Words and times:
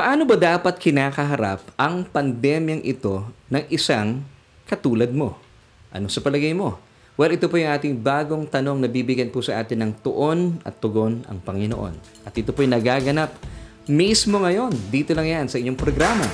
Paano 0.00 0.24
ba 0.24 0.32
dapat 0.32 0.80
kinakaharap 0.80 1.76
ang 1.76 2.08
pandemyang 2.08 2.80
ito 2.88 3.20
ng 3.52 3.68
isang 3.68 4.24
katulad 4.64 5.12
mo? 5.12 5.36
Ano 5.92 6.08
sa 6.08 6.24
palagay 6.24 6.56
mo? 6.56 6.80
Well, 7.20 7.36
ito 7.36 7.52
po 7.52 7.60
yung 7.60 7.68
ating 7.68 8.00
bagong 8.00 8.48
tanong 8.48 8.80
na 8.80 8.88
bibigyan 8.88 9.28
po 9.28 9.44
sa 9.44 9.60
atin 9.60 9.84
ng 9.84 9.92
tuon 10.00 10.56
at 10.64 10.80
tugon 10.80 11.20
ang 11.28 11.44
Panginoon. 11.44 12.24
At 12.24 12.32
ito 12.32 12.48
po 12.56 12.64
yung 12.64 12.72
nagaganap 12.80 13.28
mismo 13.92 14.40
ngayon. 14.40 14.72
Dito 14.88 15.12
lang 15.12 15.28
yan 15.28 15.46
sa 15.52 15.60
inyong 15.60 15.76
programa. 15.76 16.24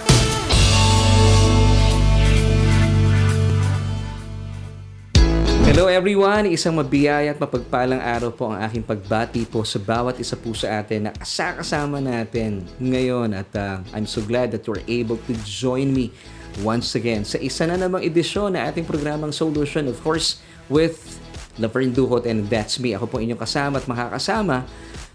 Hello 5.76 5.92
everyone! 5.92 6.48
Isang 6.48 6.80
mabiyaya 6.80 7.28
at 7.28 7.36
mapagpalang 7.36 8.00
araw 8.00 8.32
po 8.32 8.48
ang 8.48 8.64
aking 8.64 8.80
pagbati 8.80 9.44
po 9.44 9.60
sa 9.60 9.76
bawat 9.76 10.16
isa 10.16 10.32
po 10.32 10.56
sa 10.56 10.80
atin 10.80 11.04
na 11.04 11.12
kasakasama 11.12 12.00
natin 12.00 12.64
ngayon 12.80 13.36
at 13.36 13.44
uh, 13.52 13.84
I'm 13.92 14.08
so 14.08 14.24
glad 14.24 14.56
that 14.56 14.64
you're 14.64 14.80
able 14.88 15.20
to 15.28 15.36
join 15.44 15.92
me 15.92 16.16
once 16.64 16.96
again 16.96 17.28
sa 17.28 17.36
isa 17.36 17.68
na 17.68 17.76
namang 17.76 18.00
edisyon 18.08 18.56
na 18.56 18.64
ating 18.72 18.88
programang 18.88 19.36
Solution 19.36 19.84
of 19.92 20.00
course 20.00 20.40
with 20.72 21.20
Laverne 21.60 21.92
Duhot 21.92 22.24
and 22.24 22.48
that's 22.48 22.80
me. 22.80 22.96
Ako 22.96 23.04
po 23.04 23.20
inyong 23.20 23.36
kasama 23.36 23.76
at 23.76 23.84
makakasama 23.84 24.64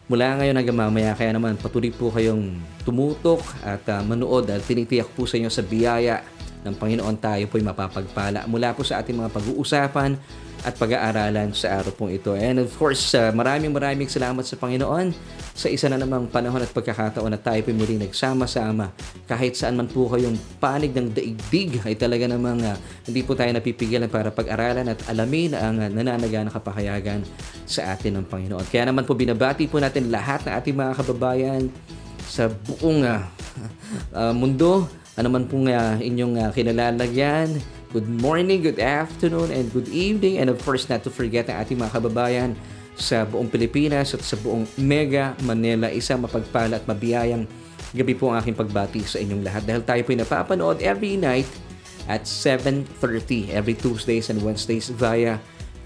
mula 0.05 0.45
ngayon 0.45 0.61
hanggang 0.61 0.77
mamaya. 0.77 1.17
Kaya 1.17 1.33
naman 1.33 1.57
patuloy 1.57 1.89
po 1.89 2.13
kayong 2.13 2.53
tumutok 2.85 3.41
at 3.65 3.81
uh, 3.89 4.05
manood 4.05 4.45
at 4.53 4.61
tinitiyak 4.61 5.09
po 5.17 5.25
sa 5.25 5.41
inyo 5.41 5.49
sa 5.49 5.65
biyaya 5.65 6.21
ng 6.61 6.77
Panginoon 6.77 7.17
tayo 7.17 7.49
po'y 7.49 7.65
mapapagpala 7.65 8.45
mula 8.45 8.77
po 8.77 8.85
sa 8.85 9.01
ating 9.01 9.17
mga 9.17 9.33
pag-uusapan 9.33 10.13
at 10.61 10.77
pag-aaralan 10.77 11.53
sa 11.57 11.81
araw 11.81 11.93
pong 11.93 12.13
ito. 12.13 12.37
And 12.37 12.61
of 12.61 12.69
course, 12.77 13.17
uh, 13.17 13.33
maraming 13.33 13.73
maraming 13.73 14.05
salamat 14.05 14.45
sa 14.45 14.57
Panginoon 14.61 15.13
sa 15.57 15.67
isa 15.67 15.89
na 15.89 15.97
namang 15.97 16.29
panahon 16.29 16.61
at 16.61 16.69
pagkakataon 16.69 17.33
na 17.33 17.41
tayo 17.41 17.59
po'y 17.65 17.73
muling 17.73 18.01
nagsama-sama. 18.05 18.93
Kahit 19.25 19.57
saan 19.57 19.75
man 19.75 19.89
po 19.89 20.05
kayong 20.09 20.37
panig 20.61 20.93
ng 20.93 21.11
daigdig 21.11 21.81
ay 21.81 21.97
talaga 21.97 22.29
namang 22.29 22.61
uh, 22.61 22.77
hindi 23.09 23.21
po 23.25 23.33
tayo 23.33 23.49
napipigilan 23.49 24.07
para 24.07 24.29
pag-aralan 24.29 24.93
at 24.93 24.99
alamin 25.09 25.57
ang 25.57 25.81
uh, 25.81 25.89
nananaga 25.89 26.45
na 26.45 26.53
kapahayagan 26.53 27.25
sa 27.65 27.97
atin 27.97 28.21
ng 28.21 28.25
Panginoon. 28.29 28.65
Kaya 28.69 28.89
naman 28.89 29.09
po 29.09 29.17
binabati 29.17 29.65
po 29.65 29.81
natin 29.81 30.13
lahat 30.13 30.45
ng 30.45 30.53
ating 30.53 30.75
mga 30.77 30.93
kababayan 30.93 31.61
sa 32.29 32.47
buong 32.47 33.01
uh, 33.01 33.25
uh, 34.17 34.33
mundo 34.37 34.85
ano 35.19 35.27
man 35.27 35.43
pong 35.43 35.67
uh, 35.67 35.99
inyong 35.99 36.33
uh, 36.39 36.49
kinalalagyan. 36.55 37.59
Good 37.91 38.07
morning, 38.07 38.63
good 38.63 38.79
afternoon, 38.79 39.51
and 39.51 39.67
good 39.67 39.91
evening. 39.91 40.39
And 40.39 40.47
of 40.47 40.63
course, 40.63 40.87
not 40.87 41.03
to 41.03 41.11
forget 41.11 41.51
ang 41.51 41.59
ating 41.59 41.75
mga 41.75 41.99
kababayan 41.99 42.55
sa 42.95 43.27
buong 43.27 43.51
Pilipinas 43.51 44.15
at 44.15 44.23
sa 44.23 44.39
buong 44.39 44.63
Mega 44.79 45.35
Manila. 45.43 45.91
Isang 45.91 46.23
mapagpala 46.23 46.79
at 46.79 46.87
mabiyayang 46.87 47.43
gabi 47.91 48.15
po 48.15 48.31
ang 48.31 48.39
aking 48.39 48.55
pagbati 48.55 49.03
sa 49.03 49.19
inyong 49.19 49.43
lahat. 49.43 49.67
Dahil 49.67 49.83
tayo 49.83 50.01
po 50.07 50.15
napapanood 50.15 50.79
every 50.79 51.19
night 51.19 51.51
at 52.07 52.23
7.30 52.23 53.51
every 53.51 53.75
Tuesdays 53.75 54.31
and 54.31 54.39
Wednesdays 54.39 54.87
via 54.87 55.35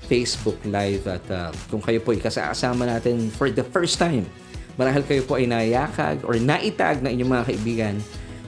Facebook 0.05 0.61
Live. 0.61 1.09
At 1.09 1.25
uh, 1.33 1.49
kung 1.73 1.81
kayo 1.81 2.05
po 2.05 2.13
ikasasama 2.13 2.85
natin 2.85 3.33
for 3.33 3.49
the 3.49 3.65
first 3.65 3.97
time, 3.97 4.29
marahil 4.77 5.01
kayo 5.01 5.25
po 5.25 5.41
ay 5.41 5.49
nayakag 5.49 6.21
or 6.21 6.37
naitag 6.37 7.01
na 7.01 7.09
inyong 7.09 7.33
mga 7.33 7.45
kaibigan 7.49 7.97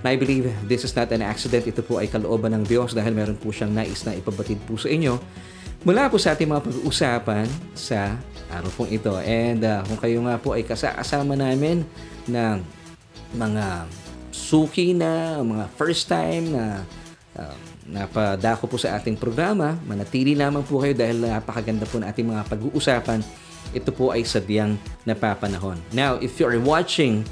I 0.08 0.16
believe 0.16 0.47
this 0.63 0.88
is 0.88 0.95
not 0.95 1.11
an 1.11 1.19
accident. 1.19 1.67
Ito 1.67 1.83
po 1.83 2.00
ay 2.00 2.08
kalooban 2.08 2.55
ng 2.55 2.63
Diyos 2.63 2.95
dahil 2.95 3.11
meron 3.11 3.36
po 3.36 3.52
siyang 3.52 3.75
nais 3.75 4.08
na 4.08 4.16
ipabatid 4.16 4.63
po 4.63 4.80
sa 4.80 4.88
inyo 4.88 5.19
mula 5.83 6.09
po 6.09 6.17
sa 6.17 6.33
ating 6.33 6.50
mga 6.50 6.63
pag-uusapan 6.63 7.45
sa 7.75 8.16
araw 8.50 8.72
pong 8.73 8.91
ito. 8.91 9.13
And 9.19 9.61
uh, 9.61 9.83
kung 9.85 10.00
kayo 10.00 10.23
nga 10.23 10.39
po 10.39 10.55
ay 10.55 10.63
kasama 10.63 11.35
namin 11.35 11.83
ng 12.25 12.58
mga 13.35 13.85
suki 14.31 14.95
na, 14.95 15.44
mga 15.44 15.66
first 15.75 16.08
time 16.08 16.55
na 16.55 16.88
uh, 17.35 17.55
napadako 17.88 18.67
po 18.67 18.75
sa 18.80 19.00
ating 19.00 19.19
programa, 19.19 19.75
manatili 19.88 20.35
lamang 20.35 20.63
po 20.63 20.83
kayo 20.83 20.95
dahil 20.95 21.23
napakaganda 21.23 21.88
po 21.88 22.00
ng 22.00 22.07
ating 22.07 22.28
mga 22.31 22.44
pag-uusapan. 22.47 23.19
Ito 23.75 23.91
po 23.91 24.16
ay 24.16 24.24
sadyang 24.24 24.79
napapanahon. 25.03 25.75
Now, 25.91 26.16
if 26.24 26.39
you 26.39 26.47
are 26.47 26.59
watching 26.59 27.28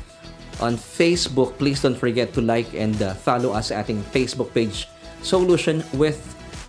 on 0.59 0.79
Facebook. 0.79 1.57
Please 1.57 1.81
don't 1.81 1.97
forget 1.97 2.31
to 2.35 2.41
like 2.41 2.69
and 2.75 2.95
uh, 3.01 3.15
follow 3.15 3.51
us 3.51 3.73
sa 3.73 3.83
ating 3.83 3.99
Facebook 4.13 4.51
page, 4.55 4.87
Solution 5.25 5.83
with 5.95 6.19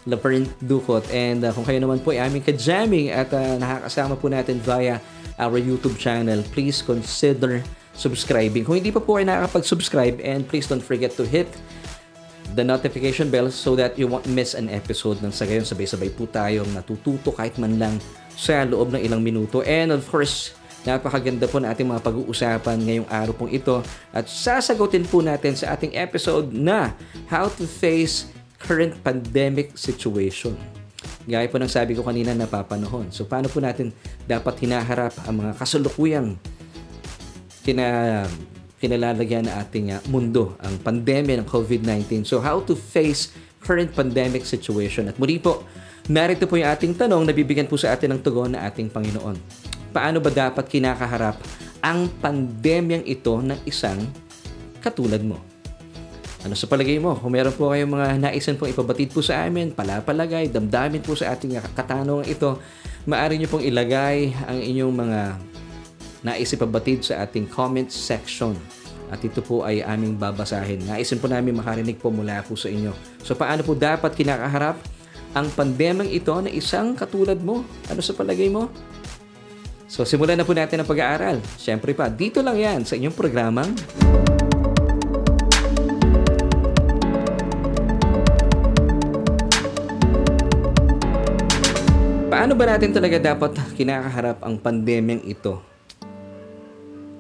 Laverne 0.07 0.49
Ducot. 0.65 1.05
And 1.11 1.43
uh, 1.43 1.53
kung 1.53 1.67
kayo 1.67 1.83
naman 1.83 2.01
po 2.01 2.15
ay 2.15 2.25
aming 2.25 2.47
kajamming 2.47 3.11
at 3.11 3.29
uh, 3.35 3.59
nakakasama 3.59 4.15
po 4.17 4.31
natin 4.31 4.63
via 4.63 5.03
our 5.37 5.61
YouTube 5.61 5.99
channel, 6.01 6.41
please 6.55 6.81
consider 6.81 7.61
subscribing. 7.93 8.65
Kung 8.65 8.79
hindi 8.81 8.95
pa 8.95 9.03
po 9.03 9.21
ay 9.21 9.29
nakakapag-subscribe, 9.29 10.23
and 10.23 10.47
please 10.47 10.65
don't 10.71 10.85
forget 10.85 11.13
to 11.17 11.25
hit 11.27 11.51
the 12.57 12.65
notification 12.65 13.29
bell 13.29 13.53
so 13.53 13.77
that 13.77 13.99
you 14.01 14.09
won't 14.09 14.25
miss 14.33 14.57
an 14.57 14.73
episode 14.73 15.21
ng 15.21 15.29
sa 15.29 15.45
gayon 15.45 15.67
sabay-sabay 15.67 16.09
po 16.15 16.25
tayong 16.25 16.69
natututo 16.73 17.35
kahit 17.35 17.61
man 17.61 17.77
lang 17.77 18.01
sa 18.33 18.65
loob 18.65 18.97
ng 18.97 19.03
ilang 19.03 19.21
minuto. 19.21 19.61
And 19.65 19.93
of 19.93 20.09
course, 20.09 20.56
Napakaganda 20.87 21.51
po 21.51 21.59
na 21.59 21.75
ating 21.75 21.91
mga 21.91 21.99
pag-uusapan 21.99 22.79
ngayong 22.79 23.11
araw 23.11 23.35
pong 23.35 23.51
ito 23.51 23.83
at 24.15 24.31
sasagutin 24.31 25.03
po 25.03 25.19
natin 25.19 25.59
sa 25.59 25.75
ating 25.75 25.91
episode 25.99 26.55
na 26.55 26.95
How 27.27 27.51
to 27.59 27.67
Face 27.67 28.31
Current 28.63 28.95
Pandemic 29.03 29.75
Situation. 29.75 30.55
Gaya 31.27 31.51
po 31.51 31.59
ng 31.59 31.67
sabi 31.67 31.99
ko 31.99 32.07
kanina 32.07 32.39
napapanahon. 32.39 33.11
So 33.11 33.27
paano 33.27 33.51
po 33.51 33.59
natin 33.59 33.91
dapat 34.31 34.63
hinaharap 34.63 35.27
ang 35.27 35.43
mga 35.43 35.53
kasalukuyang 35.59 36.39
kina 37.67 38.23
kinalalagyan 38.79 39.51
na 39.51 39.67
ating 39.67 39.91
uh, 39.91 39.99
mundo, 40.07 40.55
ang 40.63 40.79
pandemya 40.79 41.43
ng 41.43 41.49
COVID-19. 41.51 42.23
So 42.23 42.39
how 42.39 42.63
to 42.63 42.79
face 42.79 43.35
current 43.59 43.91
pandemic 43.91 44.47
situation. 44.47 45.11
At 45.11 45.19
muli 45.19 45.43
po, 45.43 45.67
narito 46.07 46.47
po 46.47 46.55
yung 46.55 46.71
ating 46.71 46.95
tanong 46.95 47.27
na 47.27 47.35
bibigyan 47.35 47.67
po 47.67 47.75
sa 47.75 47.91
atin 47.91 48.15
ng 48.15 48.21
tugon 48.23 48.55
na 48.55 48.63
ating 48.71 48.87
Panginoon 48.87 49.66
paano 49.97 50.21
ba 50.21 50.29
dapat 50.29 50.69
kinakaharap 50.69 51.41
ang 51.81 52.13
pandemyang 52.21 53.09
ito 53.09 53.41
ng 53.41 53.57
isang 53.65 54.05
katulad 54.85 55.25
mo? 55.25 55.41
Ano 56.45 56.53
sa 56.53 56.69
palagay 56.69 57.01
mo? 57.01 57.17
Kung 57.17 57.33
meron 57.33 57.57
po 57.57 57.73
kayong 57.73 57.97
mga 57.97 58.09
naisan 58.29 58.61
pong 58.61 58.77
ipabatid 58.77 59.09
po 59.09 59.25
sa 59.25 59.49
amin, 59.49 59.73
palapalagay, 59.73 60.53
damdamin 60.53 61.01
po 61.01 61.17
sa 61.17 61.33
ating 61.33 61.57
katanungan 61.73 62.29
ito, 62.29 62.61
maaari 63.09 63.41
nyo 63.41 63.49
pong 63.49 63.65
ilagay 63.65 64.37
ang 64.45 64.61
inyong 64.61 64.93
mga 64.93 65.21
nais 66.21 66.53
ipabatid 66.53 67.01
sa 67.01 67.25
ating 67.25 67.49
comment 67.49 67.89
section. 67.89 68.53
At 69.09 69.25
ito 69.25 69.41
po 69.41 69.65
ay 69.65 69.81
aming 69.81 70.21
babasahin. 70.21 70.85
Naisin 70.85 71.23
po 71.23 71.31
namin 71.31 71.57
makarinig 71.57 71.97
po 71.97 72.13
mula 72.13 72.45
po 72.45 72.53
sa 72.53 72.69
inyo. 72.69 72.93
So 73.25 73.33
paano 73.33 73.65
po 73.65 73.73
dapat 73.73 74.13
kinakaharap 74.13 74.77
ang 75.33 75.47
pandemyang 75.57 76.11
ito 76.11 76.35
na 76.43 76.51
isang 76.53 76.93
katulad 76.93 77.39
mo? 77.41 77.65
Ano 77.89 78.03
sa 78.03 78.13
palagay 78.13 78.51
mo? 78.51 78.69
So 79.87 80.03
simulan 80.03 80.35
na 80.35 80.43
po 80.43 80.51
natin 80.51 80.83
ang 80.83 80.89
pag-aaral. 80.91 81.39
Siyempre 81.55 81.95
pa, 81.95 82.11
dito 82.11 82.43
lang 82.43 82.59
yan 82.59 82.83
sa 82.83 82.99
inyong 82.99 83.15
programang 83.15 83.71
Paano 92.27 92.53
ba 92.59 92.69
natin 92.69 92.95
talaga 92.95 93.17
dapat 93.19 93.59
kinakaharap 93.75 94.39
ang 94.43 94.55
pandemyang 94.59 95.23
ito? 95.25 95.63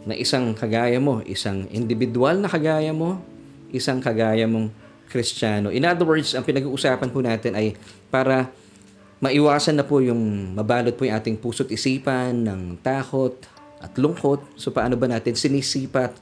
Na 0.06 0.15
isang 0.15 0.54
kagaya 0.54 1.03
mo, 1.03 1.19
isang 1.27 1.66
individual 1.71 2.38
na 2.38 2.47
kagaya 2.47 2.94
mo, 2.94 3.19
isang 3.75 3.98
kagaya 3.98 4.47
mong 4.47 4.71
Kristiyano. 5.10 5.71
In 5.71 5.87
other 5.87 6.06
words, 6.06 6.34
ang 6.34 6.43
pinag-uusapan 6.43 7.10
po 7.10 7.22
natin 7.22 7.54
ay 7.54 7.75
para 8.06 8.50
maiwasan 9.21 9.81
na 9.81 9.84
po 9.84 10.04
yung 10.04 10.53
mabalot 10.53 10.93
po 10.93 11.09
yung 11.09 11.16
ating 11.16 11.37
puso't 11.41 11.72
isipan 11.72 12.44
ng 12.44 12.60
takot 12.84 13.32
at 13.81 13.93
lungkot. 13.97 14.44
So 14.60 14.72
paano 14.72 14.97
ba 15.00 15.09
natin 15.09 15.37
sinisipat 15.37 16.12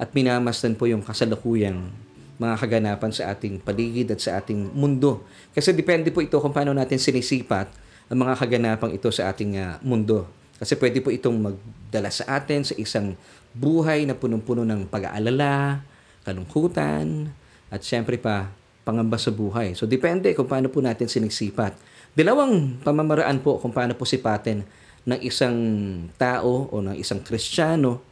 at 0.00 0.08
minamasdan 0.16 0.74
po 0.74 0.88
yung 0.90 1.04
kasalukuyang 1.04 1.92
mga 2.40 2.54
kaganapan 2.56 3.12
sa 3.12 3.36
ating 3.36 3.60
paligid 3.60 4.08
at 4.16 4.20
sa 4.24 4.40
ating 4.40 4.72
mundo. 4.72 5.20
Kasi 5.52 5.76
depende 5.76 6.08
po 6.08 6.24
ito 6.24 6.40
kung 6.40 6.56
paano 6.56 6.72
natin 6.72 6.96
sinisipat 6.96 7.68
ang 8.08 8.18
mga 8.26 8.34
kaganapang 8.40 8.96
ito 8.96 9.12
sa 9.12 9.28
ating 9.28 9.60
uh, 9.60 9.76
mundo. 9.84 10.24
Kasi 10.56 10.74
pwede 10.80 11.04
po 11.04 11.12
itong 11.12 11.36
magdala 11.36 12.08
sa 12.08 12.40
atin 12.40 12.64
sa 12.64 12.74
isang 12.80 13.12
buhay 13.52 14.08
na 14.08 14.16
punong-puno 14.16 14.64
ng 14.64 14.88
pag-aalala, 14.88 15.84
kalungkutan, 16.24 17.32
at 17.70 17.80
syempre 17.84 18.16
pa, 18.16 18.50
pangamba 18.82 19.20
sa 19.20 19.30
buhay. 19.30 19.76
So 19.76 19.84
depende 19.84 20.32
kung 20.32 20.48
paano 20.48 20.72
po 20.72 20.80
natin 20.80 21.06
sinisipat 21.06 21.76
Dalawang 22.10 22.82
pamamaraan 22.82 23.38
po 23.38 23.62
kung 23.62 23.70
paano 23.70 23.94
po 23.94 24.02
sipatin 24.02 24.66
ng 25.06 25.20
isang 25.22 25.56
tao 26.18 26.66
o 26.68 26.82
ng 26.82 26.98
isang 26.98 27.22
kristyano 27.22 28.02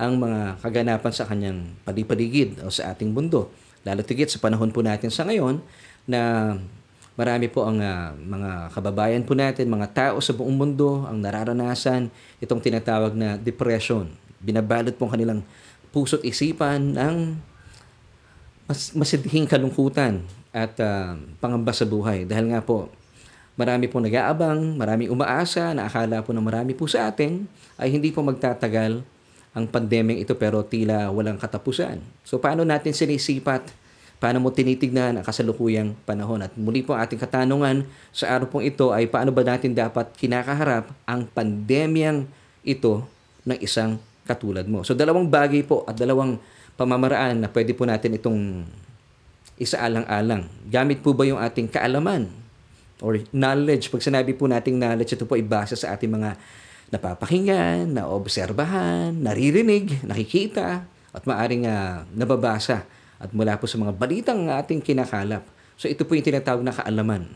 ang 0.00 0.16
mga 0.16 0.62
kaganapan 0.62 1.12
sa 1.12 1.28
kanyang 1.28 1.76
palipaligid 1.84 2.62
o 2.64 2.72
sa 2.72 2.94
ating 2.94 3.12
mundo. 3.12 3.52
Lalo 3.84 4.00
tigit 4.06 4.30
sa 4.32 4.40
panahon 4.40 4.72
po 4.72 4.80
natin 4.80 5.12
sa 5.12 5.28
ngayon 5.28 5.60
na 6.08 6.54
marami 7.18 7.52
po 7.52 7.68
ang 7.68 7.82
uh, 7.82 8.16
mga 8.16 8.72
kababayan 8.72 9.24
po 9.26 9.36
natin, 9.36 9.68
mga 9.68 9.88
tao 9.92 10.16
sa 10.24 10.32
buong 10.32 10.56
mundo 10.56 11.04
ang 11.04 11.20
nararanasan 11.20 12.08
itong 12.40 12.64
tinatawag 12.64 13.12
na 13.12 13.36
depression. 13.36 14.08
Binabalot 14.40 14.96
po 14.96 15.04
ang 15.04 15.12
kanilang 15.18 15.40
puso't 15.92 16.24
isipan 16.24 16.96
ng 16.96 17.36
mas 18.70 18.94
masidhing 18.94 19.50
kalungkutan 19.50 20.22
at 20.54 20.72
uh, 20.78 21.18
pangamba 21.42 21.74
sa 21.74 21.84
buhay. 21.84 22.24
Dahil 22.24 22.54
nga 22.54 22.62
po, 22.62 22.88
marami 23.60 23.92
po 23.92 24.00
nag-aabang, 24.00 24.80
marami 24.80 25.12
umaasa, 25.12 25.76
na 25.76 25.84
akala 25.84 26.24
po 26.24 26.32
na 26.32 26.40
marami 26.40 26.72
po 26.72 26.88
sa 26.88 27.12
atin 27.12 27.44
ay 27.76 27.92
hindi 27.92 28.08
po 28.08 28.24
magtatagal 28.24 29.04
ang 29.52 29.64
pandemyang 29.68 30.24
ito 30.24 30.32
pero 30.32 30.64
tila 30.64 31.12
walang 31.12 31.36
katapusan. 31.36 32.00
So 32.24 32.40
paano 32.40 32.64
natin 32.64 32.96
sinisipat 32.96 33.76
Paano 34.20 34.36
mo 34.36 34.52
tinitignan 34.52 35.16
ang 35.16 35.24
kasalukuyang 35.24 35.96
panahon? 36.04 36.44
At 36.44 36.52
muli 36.52 36.84
po 36.84 36.92
ating 36.92 37.16
katanungan 37.16 37.88
sa 38.12 38.36
araw 38.36 38.52
pong 38.52 38.68
ito 38.68 38.92
ay 38.92 39.08
paano 39.08 39.32
ba 39.32 39.40
natin 39.40 39.72
dapat 39.72 40.12
kinakaharap 40.12 40.92
ang 41.08 41.24
pandemyang 41.24 42.28
ito 42.60 43.00
ng 43.48 43.56
isang 43.64 43.96
katulad 44.28 44.68
mo? 44.68 44.84
So 44.84 44.92
dalawang 44.92 45.24
bagay 45.24 45.64
po 45.64 45.88
at 45.88 45.96
dalawang 45.96 46.36
pamamaraan 46.76 47.40
na 47.40 47.48
pwede 47.48 47.72
po 47.72 47.88
natin 47.88 48.12
itong 48.20 48.68
isaalang-alang. 49.56 50.52
Gamit 50.68 51.00
po 51.00 51.16
ba 51.16 51.24
yung 51.24 51.40
ating 51.40 51.72
kaalaman 51.72 52.28
or 53.00 53.20
knowledge? 53.34 53.88
Pag 53.88 54.04
sinabi 54.04 54.32
po 54.36 54.46
nating 54.46 54.76
knowledge, 54.76 55.16
ito 55.16 55.24
po 55.28 55.36
ay 55.36 55.44
base 55.44 55.76
sa 55.76 55.96
ating 55.96 56.12
mga 56.12 56.36
napapakinggan, 56.90 57.90
naobserbahan, 57.92 59.14
naririnig, 59.14 60.02
nakikita, 60.04 60.84
at 61.10 61.22
maaring 61.26 61.66
uh, 61.66 62.06
nababasa 62.14 62.86
at 63.20 63.30
mula 63.34 63.58
po 63.58 63.66
sa 63.66 63.76
mga 63.76 63.92
balitang 63.94 64.48
ating 64.48 64.80
kinakalap. 64.80 65.42
So 65.74 65.90
ito 65.90 66.06
po 66.06 66.14
yung 66.14 66.24
tinatawag 66.26 66.62
na 66.62 66.72
kaalaman. 66.74 67.34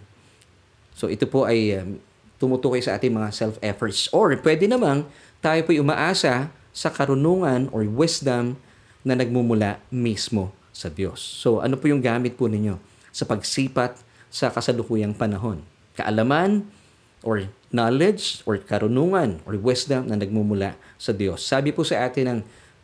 So 0.95 1.11
ito 1.11 1.27
po 1.27 1.45
ay 1.45 1.75
um, 1.83 1.99
tumutukoy 2.39 2.81
sa 2.81 2.95
ating 2.95 3.11
mga 3.11 3.35
self-efforts. 3.35 4.11
Or 4.15 4.31
pwede 4.39 4.71
namang 4.71 5.09
tayo 5.43 5.61
po 5.67 5.75
umaasa 5.75 6.55
sa 6.75 6.89
karunungan 6.91 7.71
or 7.75 7.87
wisdom 7.87 8.59
na 9.03 9.19
nagmumula 9.19 9.83
mismo 9.91 10.55
sa 10.75 10.91
Diyos. 10.91 11.21
So 11.21 11.61
ano 11.61 11.79
po 11.79 11.91
yung 11.91 12.03
gamit 12.03 12.39
po 12.39 12.47
ninyo 12.47 12.79
sa 13.15 13.27
pagsipat 13.27 14.01
sa 14.35 14.51
kasalukuyang 14.51 15.15
panahon? 15.15 15.63
Kaalaman 15.95 16.67
or 17.23 17.47
knowledge 17.71 18.43
or 18.43 18.59
karunungan 18.59 19.39
or 19.47 19.55
wisdom 19.55 20.11
na 20.11 20.19
nagmumula 20.19 20.75
sa 20.99 21.15
Diyos. 21.15 21.47
Sabi 21.47 21.71
po 21.71 21.87
sa 21.87 22.03
atin 22.03 22.27
ng 22.27 22.41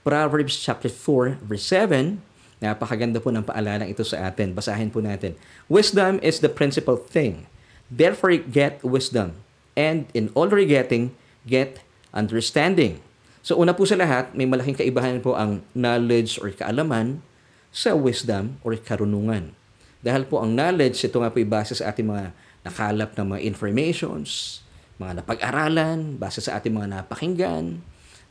Proverbs 0.07 0.55
chapter 0.63 0.87
4 0.87 1.43
verse 1.43 1.67
7, 1.67 2.23
Napakaganda 2.61 3.17
po 3.25 3.33
ng 3.33 3.41
paalala 3.41 3.89
ito 3.89 4.05
sa 4.05 4.29
atin. 4.29 4.53
Basahin 4.53 4.93
po 4.93 5.01
natin. 5.01 5.33
Wisdom 5.65 6.21
is 6.21 6.45
the 6.45 6.53
principal 6.53 6.93
thing. 6.93 7.49
Therefore, 7.89 8.37
get 8.37 8.85
wisdom. 8.85 9.41
And 9.73 10.05
in 10.13 10.29
all 10.37 10.53
getting, 10.53 11.17
get 11.49 11.81
understanding. 12.13 13.01
So 13.41 13.57
una 13.57 13.73
po 13.73 13.89
sa 13.89 13.97
lahat, 13.97 14.37
may 14.37 14.45
malaking 14.45 14.77
kaibahan 14.77 15.25
po 15.25 15.33
ang 15.33 15.65
knowledge 15.73 16.37
or 16.37 16.53
kaalaman 16.53 17.25
sa 17.73 17.97
wisdom 17.97 18.61
or 18.61 18.77
karunungan. 18.77 19.57
Dahil 20.01 20.25
po 20.25 20.41
ang 20.41 20.53
knowledge, 20.53 21.05
ito 21.05 21.21
nga 21.21 21.29
po 21.29 21.41
ibase 21.41 21.77
sa 21.77 21.93
ating 21.93 22.09
mga 22.09 22.33
nakalap 22.65 23.17
na 23.17 23.25
mga 23.37 23.41
informations, 23.45 24.61
mga 25.01 25.25
napag-aralan, 25.25 26.17
base 26.21 26.41
sa 26.45 26.61
ating 26.61 26.73
mga 26.73 26.89
napakinggan, 27.01 27.81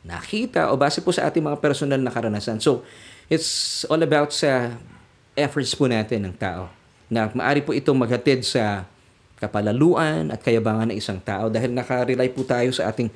nakita, 0.06 0.70
o 0.70 0.78
base 0.78 1.02
po 1.02 1.14
sa 1.14 1.30
ating 1.30 1.42
mga 1.42 1.58
personal 1.62 1.98
na 2.02 2.10
karanasan. 2.10 2.58
So, 2.58 2.82
It's 3.30 3.86
all 3.86 4.02
about 4.02 4.34
sa 4.34 4.74
efforts 5.38 5.70
po 5.78 5.86
natin 5.86 6.26
ng 6.26 6.34
tao. 6.34 6.66
Na 7.06 7.30
maari 7.30 7.62
po 7.62 7.70
itong 7.70 7.94
maghatid 7.94 8.42
sa 8.42 8.82
kapalaluan 9.38 10.34
at 10.34 10.42
kayabangan 10.42 10.90
ng 10.90 10.98
isang 10.98 11.22
tao 11.22 11.46
dahil 11.46 11.70
nakarely 11.70 12.26
po 12.34 12.42
tayo 12.42 12.74
sa 12.74 12.90
ating 12.90 13.06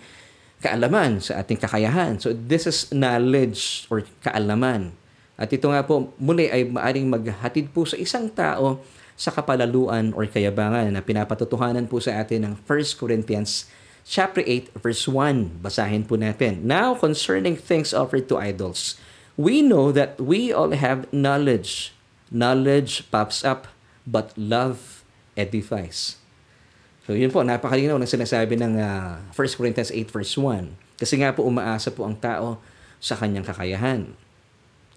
kaalaman, 0.63 1.19
sa 1.19 1.43
ating 1.43 1.59
kakayahan. 1.59 2.23
So 2.23 2.31
this 2.31 2.71
is 2.71 2.95
knowledge 2.95 3.91
or 3.91 4.07
kaalaman. 4.23 4.95
At 5.35 5.51
ito 5.51 5.67
nga 5.67 5.83
po 5.83 6.15
muli 6.19 6.47
ay 6.47 6.71
maaring 6.71 7.11
maghatid 7.11 7.75
po 7.75 7.83
sa 7.83 7.99
isang 7.99 8.31
tao 8.31 8.79
sa 9.15 9.31
kapalaluan 9.35 10.15
or 10.15 10.27
kayabangan 10.27 10.91
na 10.91 11.03
pinapatutuhanan 11.03 11.87
po 11.87 12.03
sa 12.03 12.23
atin 12.23 12.51
ng 12.51 12.55
1 12.67 12.99
Corinthians 12.99 13.67
chapter 14.07 14.43
8 14.43 14.75
verse 14.79 15.07
1. 15.11 15.63
Basahin 15.63 16.07
po 16.07 16.15
natin. 16.15 16.63
Now 16.63 16.95
concerning 16.95 17.59
things 17.59 17.91
offered 17.91 18.31
to 18.31 18.39
idols, 18.39 18.99
we 19.35 19.63
know 19.63 19.91
that 19.91 20.19
we 20.23 20.55
all 20.55 20.75
have 20.75 21.11
knowledge. 21.11 21.95
Knowledge 22.35 23.07
pops 23.11 23.47
up, 23.47 23.71
but 24.07 24.35
love 24.35 25.03
edifies. 25.39 26.19
So 27.05 27.13
yun 27.13 27.31
po, 27.31 27.45
napakalinaw 27.45 28.01
ng 28.01 28.11
sinasabi 28.11 28.57
ng 28.59 28.81
uh, 28.81 29.21
ah, 29.29 29.35
1 29.37 29.59
Corinthians 29.59 29.93
8 29.93 30.15
verse 30.15 30.35
1. 30.41 30.73
Kasi 30.99 31.21
nga 31.21 31.35
po 31.35 31.45
umaasa 31.45 31.93
po 31.93 32.07
ang 32.07 32.17
tao 32.17 32.59
sa 32.97 33.19
kanyang 33.19 33.45
kakayahan. 33.45 34.09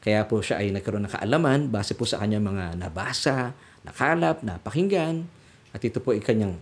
Kaya 0.07 0.23
po 0.23 0.39
siya 0.39 0.63
ay 0.63 0.71
nagkaroon 0.71 1.03
ng 1.03 1.11
kaalaman 1.19 1.67
base 1.67 1.91
po 1.91 2.07
sa 2.07 2.23
kanyang 2.23 2.47
mga 2.47 2.79
nabasa, 2.79 3.51
nakalap, 3.83 4.39
napakinggan, 4.39 5.27
at 5.75 5.83
ito 5.83 5.99
po 5.99 6.15
ay 6.15 6.23
kanyang 6.23 6.55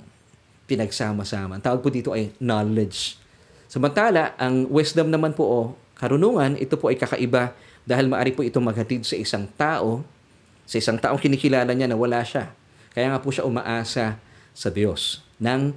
pinagsama-sama. 0.65 1.53
Ang 1.53 1.61
tawag 1.61 1.85
po 1.85 1.93
dito 1.93 2.09
ay 2.09 2.33
knowledge. 2.41 3.21
Samantala, 3.69 4.33
ang 4.41 4.65
wisdom 4.73 5.13
naman 5.13 5.37
po 5.37 5.45
o 5.45 5.59
karunungan, 5.93 6.57
ito 6.57 6.73
po 6.73 6.89
ay 6.89 6.97
kakaiba 6.97 7.53
dahil 7.85 8.09
maari 8.09 8.33
po 8.33 8.41
ito 8.41 8.57
maghatid 8.57 9.05
sa 9.05 9.13
isang 9.13 9.45
tao, 9.53 10.01
sa 10.65 10.81
isang 10.81 10.97
taong 10.97 11.21
kinikilala 11.21 11.69
niya 11.77 11.85
na 11.85 11.93
wala 11.93 12.25
siya. 12.25 12.49
Kaya 12.97 13.13
nga 13.13 13.21
po 13.21 13.29
siya 13.29 13.45
umaasa 13.45 14.17
sa 14.57 14.69
Diyos 14.73 15.21
ng 15.37 15.69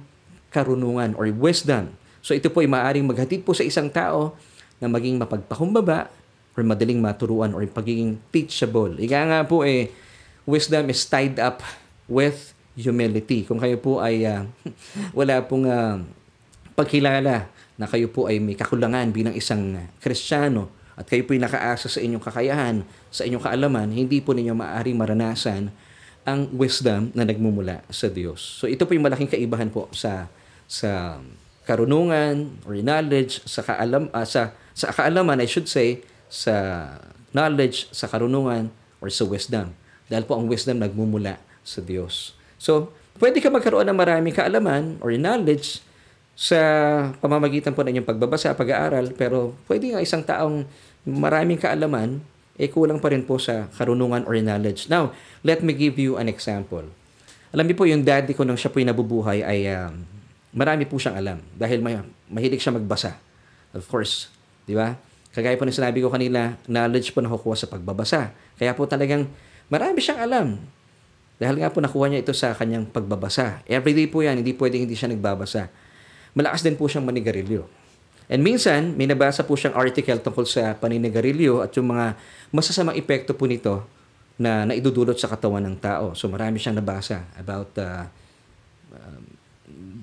karunungan 0.49 1.13
or 1.13 1.29
wisdom. 1.37 1.93
So 2.25 2.33
ito 2.33 2.49
po 2.49 2.65
ay 2.65 2.69
maaaring 2.73 3.05
maghatid 3.05 3.45
po 3.45 3.53
sa 3.53 3.61
isang 3.61 3.93
tao 3.93 4.33
na 4.81 4.89
maging 4.89 5.21
mapagpakumbaba 5.21 6.09
or 6.59 6.67
madaling 6.67 6.99
maturuan 6.99 7.55
or 7.55 7.63
pagiging 7.71 8.19
teachable. 8.35 8.91
Ika 8.99 9.31
nga 9.31 9.39
po 9.47 9.63
eh, 9.63 9.87
wisdom 10.43 10.91
is 10.91 10.99
tied 11.07 11.39
up 11.39 11.63
with 12.11 12.51
humility. 12.75 13.47
Kung 13.47 13.63
kayo 13.63 13.79
po 13.79 14.03
ay 14.03 14.27
uh, 14.27 14.43
wala 15.17 15.39
pong 15.47 15.63
uh, 15.71 16.03
pagkilala 16.75 17.47
na 17.79 17.85
kayo 17.87 18.11
po 18.11 18.27
ay 18.27 18.43
may 18.43 18.59
kakulangan 18.59 19.15
bilang 19.15 19.31
isang 19.31 19.79
Kristiyano, 20.03 20.75
at 20.99 21.07
kayo 21.07 21.23
po'y 21.23 21.39
nakaasa 21.39 21.87
sa 21.87 22.03
inyong 22.03 22.19
kakayahan, 22.19 22.83
sa 23.07 23.23
inyong 23.23 23.39
kaalaman, 23.39 23.87
hindi 23.87 24.19
po 24.19 24.35
ninyo 24.35 24.51
maaaring 24.51 24.99
maranasan 24.99 25.71
ang 26.27 26.51
wisdom 26.51 27.15
na 27.15 27.23
nagmumula 27.23 27.87
sa 27.87 28.11
Diyos. 28.11 28.59
So 28.59 28.67
ito 28.67 28.83
po 28.83 28.91
yung 28.91 29.07
malaking 29.07 29.31
kaibahan 29.31 29.71
po 29.71 29.87
sa 29.95 30.27
sa 30.67 31.23
karunungan 31.63 32.59
or 32.67 32.75
knowledge 32.83 33.39
sa 33.47 33.63
kaalam 33.63 34.11
uh, 34.11 34.27
sa 34.27 34.51
sa 34.75 34.91
kaalaman 34.91 35.39
I 35.39 35.47
should 35.47 35.71
say 35.71 36.03
sa 36.29 36.55
knowledge 37.33 37.89
sa 37.91 38.05
karunungan 38.05 38.69
or 39.01 39.09
sa 39.09 39.25
wisdom. 39.25 39.73
Dahil 40.07 40.25
po 40.25 40.37
ang 40.37 40.45
wisdom 40.45 40.81
nagmumula 40.81 41.41
sa 41.65 41.81
Diyos. 41.81 42.33
So, 42.61 42.93
pwede 43.19 43.41
ka 43.43 43.51
magkaroon 43.51 43.89
ng 43.89 43.97
maraming 43.97 44.33
kaalaman 44.33 44.97
or 45.03 45.13
knowledge 45.17 45.83
sa 46.39 46.59
pamamagitan 47.19 47.75
po 47.75 47.83
ng 47.83 47.99
inyong 47.99 48.07
pagbabasa, 48.07 48.55
pag-aaral, 48.55 49.11
pero 49.11 49.59
pwede 49.67 49.91
nga 49.91 49.99
isang 49.99 50.23
taong 50.23 50.63
maraming 51.03 51.59
kaalaman, 51.59 52.23
eh 52.55 52.71
kulang 52.71 53.03
pa 53.03 53.11
rin 53.11 53.27
po 53.27 53.35
sa 53.35 53.67
karunungan 53.75 54.23
or 54.23 54.39
knowledge. 54.39 54.87
Now, 54.87 55.11
let 55.43 55.59
me 55.59 55.75
give 55.75 55.99
you 55.99 56.15
an 56.15 56.31
example. 56.31 56.87
Alam 57.51 57.65
niyo 57.67 57.75
po, 57.75 57.83
yung 57.83 58.07
daddy 58.07 58.31
ko 58.31 58.47
nung 58.47 58.59
siya 58.59 58.71
po'y 58.71 58.87
nabubuhay 58.87 59.43
ay 59.43 59.67
um, 59.73 60.05
marami 60.55 60.87
po 60.87 60.95
siyang 60.95 61.17
alam 61.17 61.39
dahil 61.59 61.83
may, 61.83 61.99
mahilig 62.31 62.61
siya 62.61 62.75
magbasa. 62.75 63.19
Of 63.75 63.89
course, 63.91 64.31
di 64.63 64.79
ba? 64.79 64.95
Kagaya 65.29 65.55
po 65.55 65.65
ng 65.65 65.75
sinabi 65.75 66.01
ko 66.01 66.09
kanila, 66.09 66.57
knowledge 66.65 67.13
po 67.13 67.21
nakukuha 67.21 67.55
sa 67.55 67.69
pagbabasa. 67.69 68.33
Kaya 68.57 68.73
po 68.73 68.89
talagang 68.89 69.29
marami 69.69 70.01
siyang 70.01 70.25
alam. 70.25 70.47
Dahil 71.39 71.61
nga 71.61 71.69
po 71.71 71.79
nakuha 71.79 72.09
niya 72.09 72.25
ito 72.25 72.33
sa 72.33 72.51
kanyang 72.51 72.89
pagbabasa. 72.89 73.61
Everyday 73.69 74.09
po 74.09 74.25
yan, 74.25 74.41
hindi 74.41 74.57
pwedeng 74.57 74.89
hindi 74.89 74.97
siya 74.97 75.13
nagbabasa. 75.13 75.69
Malakas 76.33 76.65
din 76.65 76.75
po 76.75 76.89
siyang 76.89 77.05
manigarilyo. 77.05 77.69
And 78.29 78.45
minsan, 78.45 78.93
may 78.93 79.09
nabasa 79.09 79.41
po 79.41 79.57
siyang 79.57 79.73
article 79.73 80.21
tungkol 80.21 80.45
sa 80.45 80.77
paninigarilyo 80.77 81.65
at 81.65 81.73
yung 81.77 81.89
mga 81.89 82.13
masasamang 82.53 82.93
epekto 82.93 83.33
po 83.33 83.49
nito 83.49 83.85
na 84.37 84.69
naidudulot 84.69 85.17
sa 85.17 85.27
katawan 85.27 85.65
ng 85.65 85.77
tao. 85.81 86.13
So 86.13 86.29
marami 86.29 86.61
siyang 86.61 86.77
nabasa 86.77 87.25
about 87.35 87.73
uh, 87.81 88.05
um, 88.93 89.23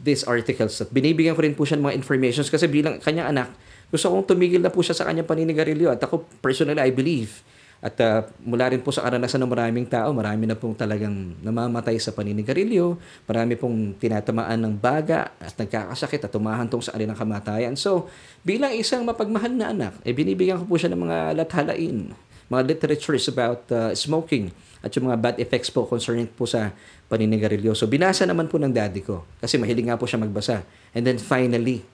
these 0.03 0.27
articles 0.27 0.75
at 0.83 0.91
binibigyan 0.91 1.39
ko 1.39 1.43
rin 1.47 1.55
po 1.55 1.63
siya 1.63 1.79
ng 1.79 1.87
mga 1.87 1.97
informations 1.97 2.51
kasi 2.51 2.67
bilang 2.67 2.99
kanyang 2.99 3.31
anak, 3.31 3.49
gusto 3.91 4.07
kong 4.11 4.27
tumigil 4.35 4.63
na 4.63 4.73
po 4.73 4.83
siya 4.83 4.99
sa 4.99 5.07
kanyang 5.07 5.29
paninigarilyo 5.29 5.95
at 5.95 6.03
ako 6.03 6.27
personally 6.43 6.83
I 6.83 6.91
believe 6.91 7.45
at 7.77 7.97
uh, 8.01 8.25
mula 8.41 8.73
rin 8.73 8.81
po 8.81 8.89
sa 8.89 9.05
karanasan 9.05 9.45
ng 9.45 9.53
maraming 9.53 9.85
tao, 9.85 10.09
marami 10.17 10.49
na 10.49 10.57
pong 10.57 10.73
talagang 10.73 11.37
namamatay 11.45 12.01
sa 12.01 12.17
paninigarilyo, 12.17 12.97
marami 13.29 13.53
pong 13.53 14.01
tinatamaan 14.01 14.65
ng 14.65 14.75
baga 14.81 15.37
at 15.37 15.53
nagkakasakit 15.61 16.25
at 16.25 16.33
tumahantong 16.33 16.81
sa 16.81 16.97
alin 16.97 17.13
ng 17.13 17.19
kamatayan. 17.19 17.75
So, 17.77 18.09
bilang 18.41 18.73
isang 18.73 19.05
mapagmahal 19.05 19.53
na 19.53 19.77
anak, 19.77 19.93
eh, 20.09 20.17
binibigyan 20.17 20.65
ko 20.65 20.65
po 20.65 20.81
siya 20.81 20.89
ng 20.97 21.05
mga 21.05 21.19
lathalain, 21.37 22.17
mga 22.49 22.63
literatures 22.65 23.29
about 23.29 23.69
uh, 23.69 23.93
smoking 23.93 24.49
at 24.81 24.91
yung 24.97 25.13
mga 25.13 25.19
bad 25.21 25.37
effects 25.37 25.69
po 25.69 25.85
concerning 25.85 26.33
po 26.33 26.49
sa 26.49 26.73
paninigarilyo. 27.13 27.77
So, 27.77 27.85
binasa 27.85 28.25
naman 28.25 28.49
po 28.49 28.57
ng 28.57 28.73
daddy 28.73 29.05
ko 29.05 29.29
kasi 29.37 29.61
mahilig 29.61 29.85
nga 29.85 30.01
po 30.01 30.09
siya 30.09 30.25
magbasa. 30.25 30.65
And 30.97 31.05
then 31.05 31.21
finally, 31.21 31.85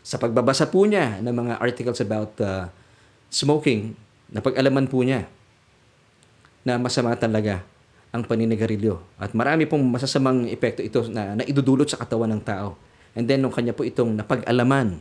sa 0.00 0.16
pagbabasa 0.16 0.68
po 0.68 0.84
niya 0.88 1.20
ng 1.20 1.34
mga 1.34 1.54
articles 1.60 2.00
about 2.00 2.32
uh, 2.40 2.68
smoking, 3.28 3.94
napag-alaman 4.32 4.88
po 4.88 5.04
niya 5.04 5.28
na 6.64 6.76
masama 6.76 7.12
talaga 7.16 7.64
ang 8.10 8.26
paninigarilyo. 8.26 8.98
At 9.16 9.32
marami 9.32 9.70
pong 9.70 9.86
masasamang 9.86 10.50
epekto 10.50 10.82
ito 10.82 11.06
na, 11.08 11.38
na 11.38 11.44
idudulot 11.46 11.86
sa 11.86 12.00
katawan 12.00 12.30
ng 12.34 12.42
tao. 12.42 12.74
And 13.14 13.26
then, 13.26 13.42
nung 13.42 13.54
kanya 13.54 13.74
po 13.74 13.86
itong 13.86 14.18
napag-alaman, 14.18 14.98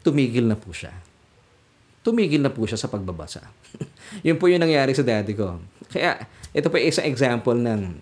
tumigil 0.00 0.48
na 0.48 0.56
po 0.56 0.72
siya. 0.72 0.92
Tumigil 2.02 2.42
na 2.42 2.50
po 2.50 2.64
siya 2.64 2.80
sa 2.80 2.90
pagbabasa. 2.90 3.46
Yun 4.26 4.40
po 4.40 4.48
yung 4.48 4.64
nangyari 4.64 4.96
sa 4.96 5.04
daddy 5.04 5.36
ko. 5.36 5.60
Kaya, 5.92 6.24
ito 6.52 6.68
po 6.68 6.76
isang 6.80 7.08
example 7.08 7.56
ng 7.56 7.96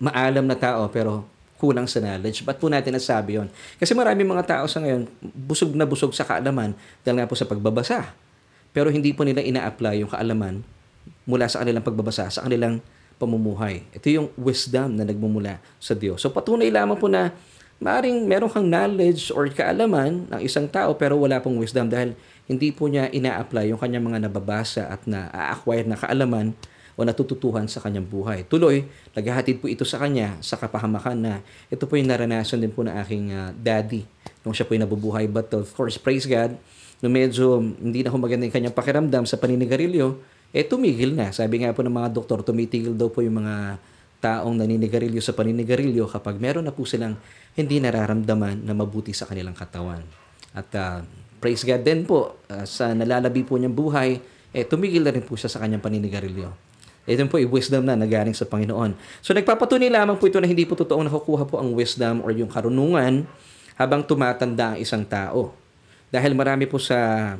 maalam 0.00 0.48
na 0.48 0.56
tao 0.56 0.88
pero 0.88 1.28
kulang 1.60 1.84
sa 1.84 2.00
knowledge. 2.00 2.40
Ba't 2.40 2.56
po 2.56 2.72
natin 2.72 2.96
nasabi 2.96 3.36
yon? 3.36 3.52
Kasi 3.76 3.92
marami 3.92 4.24
mga 4.24 4.48
tao 4.48 4.64
sa 4.64 4.80
ngayon, 4.80 5.04
busog 5.20 5.76
na 5.76 5.84
busog 5.84 6.16
sa 6.16 6.24
kaalaman 6.24 6.72
dahil 7.04 7.20
nga 7.20 7.28
po 7.28 7.36
sa 7.36 7.44
pagbabasa. 7.44 8.16
Pero 8.72 8.88
hindi 8.88 9.12
po 9.12 9.28
nila 9.28 9.44
ina-apply 9.44 10.00
yung 10.00 10.08
kaalaman 10.08 10.64
mula 11.28 11.44
sa 11.52 11.60
kanilang 11.60 11.84
pagbabasa, 11.84 12.32
sa 12.32 12.40
kanilang 12.48 12.80
pamumuhay. 13.20 13.84
Ito 13.92 14.08
yung 14.08 14.28
wisdom 14.40 14.96
na 14.96 15.04
nagmumula 15.04 15.60
sa 15.76 15.92
Diyos. 15.92 16.24
So 16.24 16.32
patunay 16.32 16.72
lamang 16.72 16.96
po 16.96 17.12
na 17.12 17.36
maring 17.76 18.24
meron 18.24 18.48
kang 18.48 18.64
knowledge 18.64 19.28
or 19.36 19.44
kaalaman 19.52 20.24
ng 20.32 20.40
isang 20.40 20.64
tao 20.64 20.96
pero 20.96 21.20
wala 21.20 21.40
pong 21.44 21.60
wisdom 21.60 21.92
dahil 21.92 22.16
hindi 22.48 22.72
po 22.72 22.88
niya 22.88 23.12
ina-apply 23.12 23.68
yung 23.72 23.80
kanyang 23.80 24.04
mga 24.08 24.18
nababasa 24.26 24.88
at 24.88 25.04
na-acquire 25.04 25.84
na 25.84 26.00
kaalaman 26.00 26.56
o 26.96 27.06
natututuhan 27.06 27.66
sa 27.66 27.82
kanyang 27.82 28.06
buhay. 28.06 28.46
Tuloy, 28.46 28.86
naghahatid 29.14 29.62
po 29.62 29.66
ito 29.66 29.86
sa 29.86 29.98
kanya 30.00 30.38
sa 30.40 30.56
kapahamakan 30.56 31.18
na 31.18 31.32
ito 31.68 31.84
po 31.86 31.98
yung 31.98 32.10
naranasan 32.10 32.62
din 32.62 32.72
po 32.72 32.82
ng 32.86 32.94
aking 33.04 33.24
uh, 33.34 33.50
daddy 33.54 34.06
nung 34.42 34.54
siya 34.56 34.64
po 34.66 34.74
yung 34.74 34.84
nabubuhay. 34.86 35.28
But 35.30 35.52
of 35.56 35.68
course, 35.76 36.00
praise 36.00 36.24
God, 36.24 36.56
nung 37.00 37.14
medyo 37.14 37.60
hindi 37.60 38.04
na 38.04 38.10
humaganda 38.12 38.48
yung 38.48 38.54
kanyang 38.54 38.76
pakiramdam 38.76 39.24
sa 39.24 39.36
paninigarilyo, 39.40 40.20
eh 40.50 40.66
tumigil 40.66 41.14
na. 41.14 41.30
Sabi 41.30 41.62
nga 41.62 41.70
po 41.70 41.80
ng 41.86 41.94
mga 41.94 42.10
doktor, 42.10 42.42
tumitigil 42.42 42.98
daw 42.98 43.08
po 43.08 43.22
yung 43.22 43.40
mga 43.40 43.78
taong 44.20 44.52
naninigarilyo 44.60 45.22
sa 45.24 45.32
paninigarilyo 45.32 46.04
kapag 46.04 46.36
meron 46.36 46.68
na 46.68 46.74
po 46.76 46.84
silang 46.84 47.16
hindi 47.56 47.80
nararamdaman 47.80 48.68
na 48.68 48.76
mabuti 48.76 49.16
sa 49.16 49.24
kanilang 49.24 49.56
katawan. 49.56 50.04
At 50.52 50.68
uh, 50.76 51.00
praise 51.40 51.64
God 51.64 51.82
din 51.86 52.04
po, 52.04 52.44
uh, 52.52 52.66
sa 52.68 52.92
nalalabi 52.92 53.46
po 53.48 53.56
niyang 53.56 53.74
buhay, 53.74 54.20
eh 54.50 54.64
tumigil 54.66 55.06
na 55.06 55.14
rin 55.14 55.24
po 55.24 55.38
siya 55.38 55.48
sa 55.48 55.62
kanyang 55.62 55.80
paninigarilyo. 55.80 56.69
Ito 57.10 57.26
po, 57.26 57.42
wisdom 57.42 57.82
na 57.82 57.98
nagaling 57.98 58.38
sa 58.38 58.46
Panginoon. 58.46 58.94
So 59.18 59.34
nagpapatunay 59.34 59.90
lamang 59.90 60.14
po 60.14 60.30
ito 60.30 60.38
na 60.38 60.46
hindi 60.46 60.62
po 60.62 60.78
totoong 60.78 61.10
nakukuha 61.10 61.42
po 61.50 61.58
ang 61.58 61.74
wisdom 61.74 62.22
or 62.22 62.30
yung 62.30 62.46
karunungan 62.46 63.26
habang 63.74 64.06
tumatanda 64.06 64.74
ang 64.74 64.78
isang 64.78 65.02
tao. 65.02 65.50
Dahil 66.14 66.38
marami 66.38 66.70
po 66.70 66.78
sa 66.78 67.34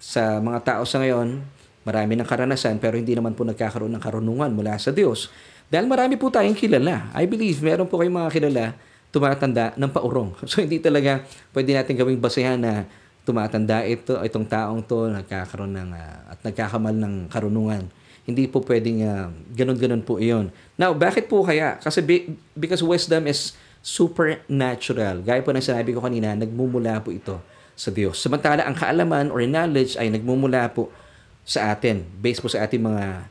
sa 0.00 0.40
mga 0.40 0.58
tao 0.64 0.82
sa 0.88 0.98
ngayon, 0.98 1.44
Marami 1.82 2.14
ng 2.14 2.26
karanasan 2.26 2.78
pero 2.78 2.94
hindi 2.94 3.10
naman 3.10 3.34
po 3.34 3.42
nagkakaroon 3.42 3.90
ng 3.98 4.02
karunungan 4.02 4.50
mula 4.54 4.78
sa 4.78 4.94
Diyos. 4.94 5.26
Dahil 5.66 5.90
marami 5.90 6.14
po 6.14 6.30
tayong 6.30 6.54
kilala. 6.54 7.10
I 7.10 7.26
believe 7.26 7.58
meron 7.58 7.90
po 7.90 7.98
kayong 7.98 8.22
mga 8.22 8.30
kilala 8.30 8.64
tumatanda 9.10 9.74
ng 9.74 9.90
paurong. 9.90 10.30
So 10.50 10.62
hindi 10.62 10.78
talaga 10.78 11.26
pwede 11.50 11.74
natin 11.74 11.98
gawing 11.98 12.22
basehan 12.22 12.62
na 12.62 12.86
tumatanda 13.26 13.82
ito, 13.82 14.14
itong 14.22 14.46
taong 14.46 14.82
to 14.86 15.10
nagkakaroon 15.10 15.74
ng 15.74 15.90
uh, 15.90 16.32
at 16.34 16.38
nagkakamal 16.46 16.94
ng 16.94 17.14
karunungan. 17.26 17.82
Hindi 18.22 18.46
po 18.46 18.62
pwedeng 18.62 19.02
uh, 19.02 19.28
ganun-ganun 19.54 20.02
po 20.06 20.22
iyon. 20.22 20.54
Now, 20.78 20.94
bakit 20.94 21.26
po 21.26 21.42
kaya? 21.42 21.78
Kasi 21.82 21.98
be, 22.02 22.38
because 22.54 22.82
wisdom 22.82 23.26
is 23.26 23.58
supernatural. 23.82 25.26
Gaya 25.26 25.42
po 25.42 25.50
ng 25.50 25.58
sinabi 25.58 25.90
ko 25.90 25.98
kanina, 25.98 26.38
nagmumula 26.38 27.02
po 27.02 27.10
ito 27.10 27.42
sa 27.74 27.90
Diyos. 27.90 28.22
Samantala, 28.22 28.62
ang 28.62 28.78
kaalaman 28.78 29.34
or 29.34 29.42
knowledge 29.42 29.98
ay 29.98 30.06
nagmumula 30.06 30.70
po 30.70 30.94
sa 31.42 31.74
atin 31.74 32.06
based 32.22 32.38
po 32.38 32.46
sa 32.46 32.62
ating 32.62 32.78
mga 32.78 33.26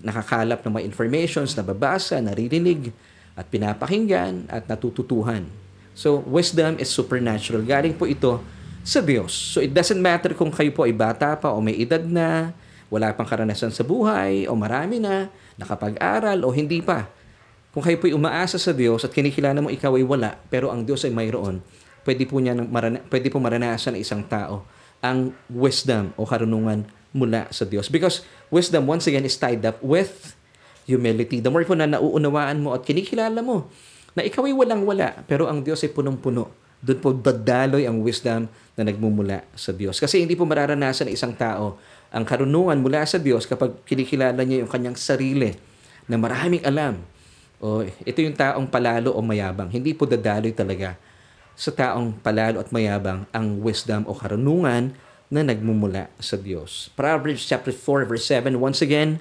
nakakalap 0.00 0.64
ng 0.64 0.72
mga 0.72 0.86
informations, 0.88 1.52
nababasa, 1.54 2.18
naririnig, 2.18 2.90
at 3.34 3.46
pinapakinggan 3.50 4.46
at 4.48 4.64
natututuhan. 4.66 5.46
So, 5.94 6.22
wisdom 6.26 6.80
is 6.80 6.90
supernatural. 6.90 7.62
Galing 7.62 7.94
po 7.94 8.08
ito 8.08 8.42
sa 8.82 8.98
Diyos. 8.98 9.30
So, 9.30 9.62
it 9.62 9.70
doesn't 9.70 9.98
matter 10.00 10.34
kung 10.34 10.50
kayo 10.50 10.70
po 10.74 10.86
ay 10.86 10.94
bata 10.94 11.38
pa 11.38 11.54
o 11.54 11.62
may 11.62 11.78
edad 11.78 12.02
na, 12.02 12.50
wala 12.92 13.12
pang 13.16 13.28
karanasan 13.28 13.72
sa 13.72 13.84
buhay, 13.84 14.48
o 14.48 14.56
marami 14.56 15.00
na, 15.00 15.28
nakapag-aral 15.56 16.42
o 16.44 16.52
hindi 16.52 16.80
pa. 16.80 17.08
Kung 17.74 17.82
kayo 17.82 17.98
po 17.98 18.06
ay 18.06 18.14
umaasa 18.14 18.54
sa 18.54 18.70
Diyos 18.70 19.02
at 19.02 19.10
kinikilala 19.10 19.58
mo 19.58 19.68
ikaw 19.68 19.98
ay 19.98 20.06
wala, 20.06 20.38
pero 20.46 20.70
ang 20.70 20.86
Diyos 20.86 21.02
ay 21.02 21.10
mayroon, 21.10 21.58
pwede 22.06 22.22
po, 22.28 22.38
niya 22.38 22.54
marana- 22.54 23.02
pwede 23.10 23.26
po 23.32 23.42
maranasan 23.42 23.98
ng 23.98 24.02
isang 24.02 24.22
tao 24.26 24.62
ang 25.04 25.36
wisdom 25.50 26.14
o 26.16 26.24
karunungan 26.24 26.86
mula 27.12 27.50
sa 27.50 27.66
Diyos. 27.66 27.92
Because 27.92 28.24
wisdom, 28.48 28.88
once 28.88 29.04
again, 29.10 29.26
is 29.26 29.36
tied 29.36 29.62
up 29.66 29.82
with 29.82 30.38
humility. 30.88 31.44
The 31.44 31.50
more 31.52 31.64
po 31.64 31.76
na 31.76 31.88
nauunawaan 31.88 32.60
mo 32.60 32.72
at 32.72 32.84
kinikilala 32.84 33.40
mo 33.40 33.68
na 34.14 34.22
ikaw 34.22 34.46
ay 34.46 34.54
walang-wala, 34.54 35.26
pero 35.26 35.50
ang 35.50 35.60
Diyos 35.60 35.82
ay 35.82 35.90
punong-puno. 35.90 36.48
Doon 36.84 36.98
po 37.00 37.10
dadaloy 37.16 37.88
ang 37.88 38.04
wisdom 38.04 38.46
na 38.76 38.82
nagmumula 38.84 39.42
sa 39.56 39.72
Diyos. 39.72 39.96
Kasi 39.96 40.20
hindi 40.20 40.36
po 40.36 40.44
mararanasan 40.44 41.08
ng 41.08 41.14
isang 41.16 41.32
tao 41.32 41.80
ang 42.14 42.22
karunungan 42.22 42.78
mula 42.78 43.02
sa 43.02 43.18
Diyos 43.18 43.42
kapag 43.42 43.74
kinikilala 43.82 44.38
niya 44.46 44.62
yung 44.62 44.70
kanyang 44.70 44.94
sarili 44.94 45.58
na 46.06 46.14
maraming 46.14 46.62
alam. 46.62 47.02
O 47.58 47.82
ito 47.82 48.18
yung 48.22 48.38
taong 48.38 48.70
palalo 48.70 49.10
o 49.10 49.18
mayabang. 49.18 49.66
Hindi 49.66 49.90
po 49.98 50.06
dadaloy 50.06 50.54
talaga 50.54 50.94
sa 51.58 51.74
taong 51.74 52.14
palalo 52.22 52.62
at 52.62 52.70
mayabang 52.70 53.26
ang 53.34 53.58
wisdom 53.58 54.06
o 54.06 54.14
karunungan 54.14 54.94
na 55.26 55.42
nagmumula 55.42 56.06
sa 56.22 56.38
Diyos. 56.38 56.94
Proverbs 56.94 57.42
chapter 57.50 57.74
4 57.74 58.06
verse 58.06 58.30
7 58.30 58.62
once 58.62 58.78
again, 58.78 59.18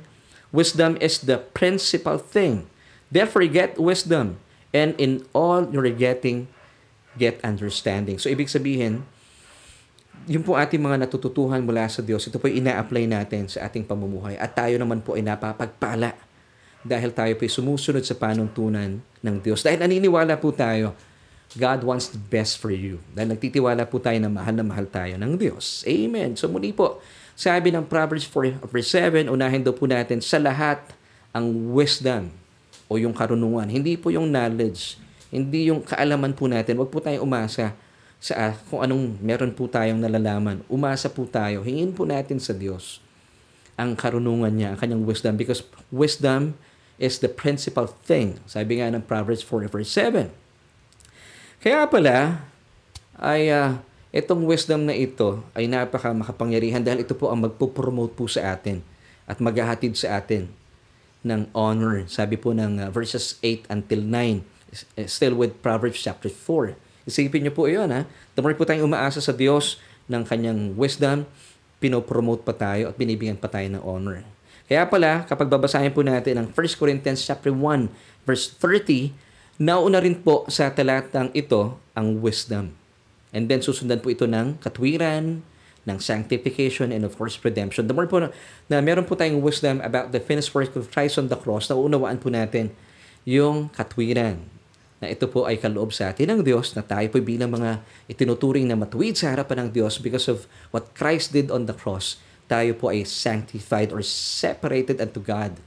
wisdom 0.54 0.94
is 1.02 1.26
the 1.26 1.42
principal 1.58 2.22
thing. 2.22 2.70
Therefore 3.10 3.50
get 3.50 3.82
wisdom 3.82 4.38
and 4.70 4.94
in 5.02 5.26
all 5.34 5.66
you're 5.74 5.90
getting 5.90 6.46
get 7.18 7.42
understanding. 7.42 8.22
So 8.22 8.30
ibig 8.30 8.54
sabihin, 8.54 9.06
yung 10.28 10.44
po 10.44 10.56
ating 10.56 10.80
mga 10.80 11.08
natututuhan 11.08 11.60
mula 11.60 11.88
sa 11.92 12.00
Diyos, 12.00 12.24
ito 12.28 12.40
po 12.40 12.48
ina-apply 12.48 13.04
natin 13.08 13.52
sa 13.52 13.68
ating 13.68 13.84
pamumuhay 13.84 14.40
at 14.40 14.56
tayo 14.56 14.80
naman 14.80 15.04
po 15.04 15.20
ay 15.20 15.24
napapagpala 15.24 16.16
dahil 16.84 17.12
tayo 17.16 17.34
po 17.36 17.44
ay 17.44 17.52
sumusunod 17.52 18.04
sa 18.04 18.16
panuntunan 18.16 19.00
ng 19.00 19.36
Diyos. 19.40 19.64
Dahil 19.64 19.84
naniniwala 19.84 20.40
po 20.40 20.52
tayo 20.52 20.96
God 21.54 21.86
wants 21.86 22.10
the 22.10 22.18
best 22.18 22.58
for 22.58 22.74
you. 22.74 22.98
Dahil 23.14 23.38
nagtitiwala 23.38 23.86
po 23.86 24.02
tayo 24.02 24.18
na 24.18 24.30
mahal 24.32 24.58
na 24.58 24.66
mahal 24.66 24.90
tayo 24.90 25.14
ng 25.22 25.38
Diyos. 25.38 25.86
Amen. 25.86 26.34
So 26.34 26.50
muli 26.50 26.74
po, 26.74 26.98
sabi 27.38 27.70
ng 27.70 27.86
Proverbs 27.86 28.26
4 28.26 28.64
verse 28.66 28.90
7, 28.90 29.30
unahin 29.30 29.62
daw 29.62 29.74
po 29.76 29.86
natin 29.86 30.18
sa 30.18 30.42
lahat 30.42 30.82
ang 31.30 31.74
wisdom 31.74 32.34
o 32.90 32.98
yung 32.98 33.14
karunungan. 33.14 33.70
Hindi 33.70 33.98
po 34.02 34.10
yung 34.10 34.34
knowledge. 34.34 34.98
Hindi 35.30 35.70
yung 35.70 35.82
kaalaman 35.86 36.34
po 36.34 36.50
natin. 36.50 36.78
Huwag 36.78 36.90
po 36.90 37.02
tayong 37.02 37.26
umasa 37.26 37.74
sa 38.24 38.34
uh, 38.40 38.54
kung 38.72 38.80
anong 38.80 39.20
meron 39.20 39.52
po 39.52 39.68
tayong 39.68 40.00
nalalaman. 40.00 40.64
Umasa 40.72 41.12
po 41.12 41.28
tayo. 41.28 41.60
Hingin 41.60 41.92
po 41.92 42.08
natin 42.08 42.40
sa 42.40 42.56
Diyos 42.56 43.04
ang 43.76 44.00
karunungan 44.00 44.56
niya, 44.56 44.72
ang 44.72 44.80
kanyang 44.80 45.04
wisdom. 45.04 45.36
Because 45.36 45.68
wisdom 45.92 46.56
is 46.96 47.20
the 47.20 47.28
principal 47.28 47.92
thing. 48.08 48.40
Sabi 48.48 48.80
nga 48.80 48.88
ng 48.88 49.04
Proverbs 49.04 49.44
4 49.44 49.68
verse 49.68 49.92
7 49.92 50.32
kaya 51.64 51.88
pala, 51.88 52.44
ay 53.16 53.48
uh, 53.48 53.80
itong 54.12 54.44
wisdom 54.44 54.84
na 54.84 54.92
ito 54.92 55.40
ay 55.56 55.64
napaka 55.72 56.12
makapangyarihan 56.12 56.84
dahil 56.84 57.08
ito 57.08 57.16
po 57.16 57.32
ang 57.32 57.40
magpo-promote 57.40 58.20
po 58.20 58.28
sa 58.28 58.52
atin 58.52 58.84
at 59.24 59.40
maghahatid 59.40 59.96
sa 59.96 60.20
atin 60.20 60.52
ng 61.24 61.48
honor. 61.56 62.04
Sabi 62.12 62.36
po 62.36 62.52
ng 62.52 62.84
uh, 62.84 62.92
verses 62.92 63.40
8 63.40 63.72
until 63.72 64.04
9, 64.04 64.44
eh, 65.00 65.08
still 65.08 65.40
with 65.40 65.56
Proverbs 65.64 66.04
chapter 66.04 66.28
4. 66.28 66.76
Isipin 67.04 67.44
niyo 67.44 67.54
po 67.56 67.68
iyon 67.68 67.92
ha. 67.92 68.08
More 68.40 68.56
po 68.56 68.64
tayong 68.64 68.88
umaasa 68.88 69.20
sa 69.20 69.36
Diyos 69.36 69.80
ng 70.08 70.24
kanyang 70.24 70.76
wisdom, 70.80 71.28
pinopromote 71.84 72.48
pa 72.48 72.56
tayo 72.56 72.92
at 72.92 72.96
binibigyan 72.96 73.36
pa 73.40 73.52
tayo 73.52 73.68
ng 73.68 73.84
honor. 73.84 74.24
Kaya 74.68 74.88
pala, 74.88 75.28
kapag 75.28 75.52
babasahin 75.52 75.92
po 75.92 76.00
natin 76.02 76.40
ang 76.40 76.48
1 76.48 76.80
Corinthians 76.80 77.20
chapter 77.20 77.52
1, 77.52 77.92
verse 78.24 78.56
30, 78.56 79.12
Nauna 79.62 80.02
rin 80.02 80.18
po 80.18 80.50
sa 80.50 80.74
talatang 80.74 81.30
ito 81.38 81.78
ang 81.94 82.18
wisdom. 82.26 82.74
And 83.30 83.46
then 83.46 83.62
susundan 83.62 84.02
po 84.02 84.10
ito 84.10 84.26
ng 84.26 84.58
katwiran, 84.58 85.46
ng 85.86 85.98
sanctification, 86.02 86.90
and 86.90 87.06
of 87.06 87.14
course 87.14 87.38
redemption. 87.46 87.86
The 87.86 87.94
more 87.94 88.10
po 88.10 88.18
na, 88.26 88.28
na 88.66 88.82
meron 88.82 89.06
po 89.06 89.14
tayong 89.14 89.46
wisdom 89.46 89.78
about 89.86 90.10
the 90.10 90.18
finished 90.18 90.58
work 90.58 90.74
of 90.74 90.90
Christ 90.90 91.22
on 91.22 91.30
the 91.30 91.38
cross, 91.38 91.70
na 91.70 91.78
unawaan 91.78 92.18
po 92.18 92.34
natin 92.34 92.74
yung 93.30 93.70
katwiran 93.70 94.42
na 95.04 95.12
ito 95.12 95.28
po 95.28 95.44
ay 95.44 95.60
kaloob 95.60 95.92
sa 95.92 96.16
atin 96.16 96.32
ng 96.32 96.42
Diyos 96.48 96.72
na 96.80 96.82
tayo 96.82 97.04
po 97.12 97.20
bilang 97.20 97.52
mga 97.52 97.84
itinuturing 98.08 98.64
na 98.64 98.80
matuwid 98.80 99.20
sa 99.20 99.36
harapan 99.36 99.68
ng 99.68 99.70
Diyos 99.76 100.00
because 100.00 100.32
of 100.32 100.48
what 100.72 100.96
Christ 100.96 101.36
did 101.36 101.52
on 101.52 101.68
the 101.68 101.76
cross. 101.76 102.24
Tayo 102.48 102.72
po 102.80 102.88
ay 102.88 103.04
sanctified 103.04 103.92
or 103.92 104.00
separated 104.00 105.04
unto 105.04 105.20
God. 105.20 105.60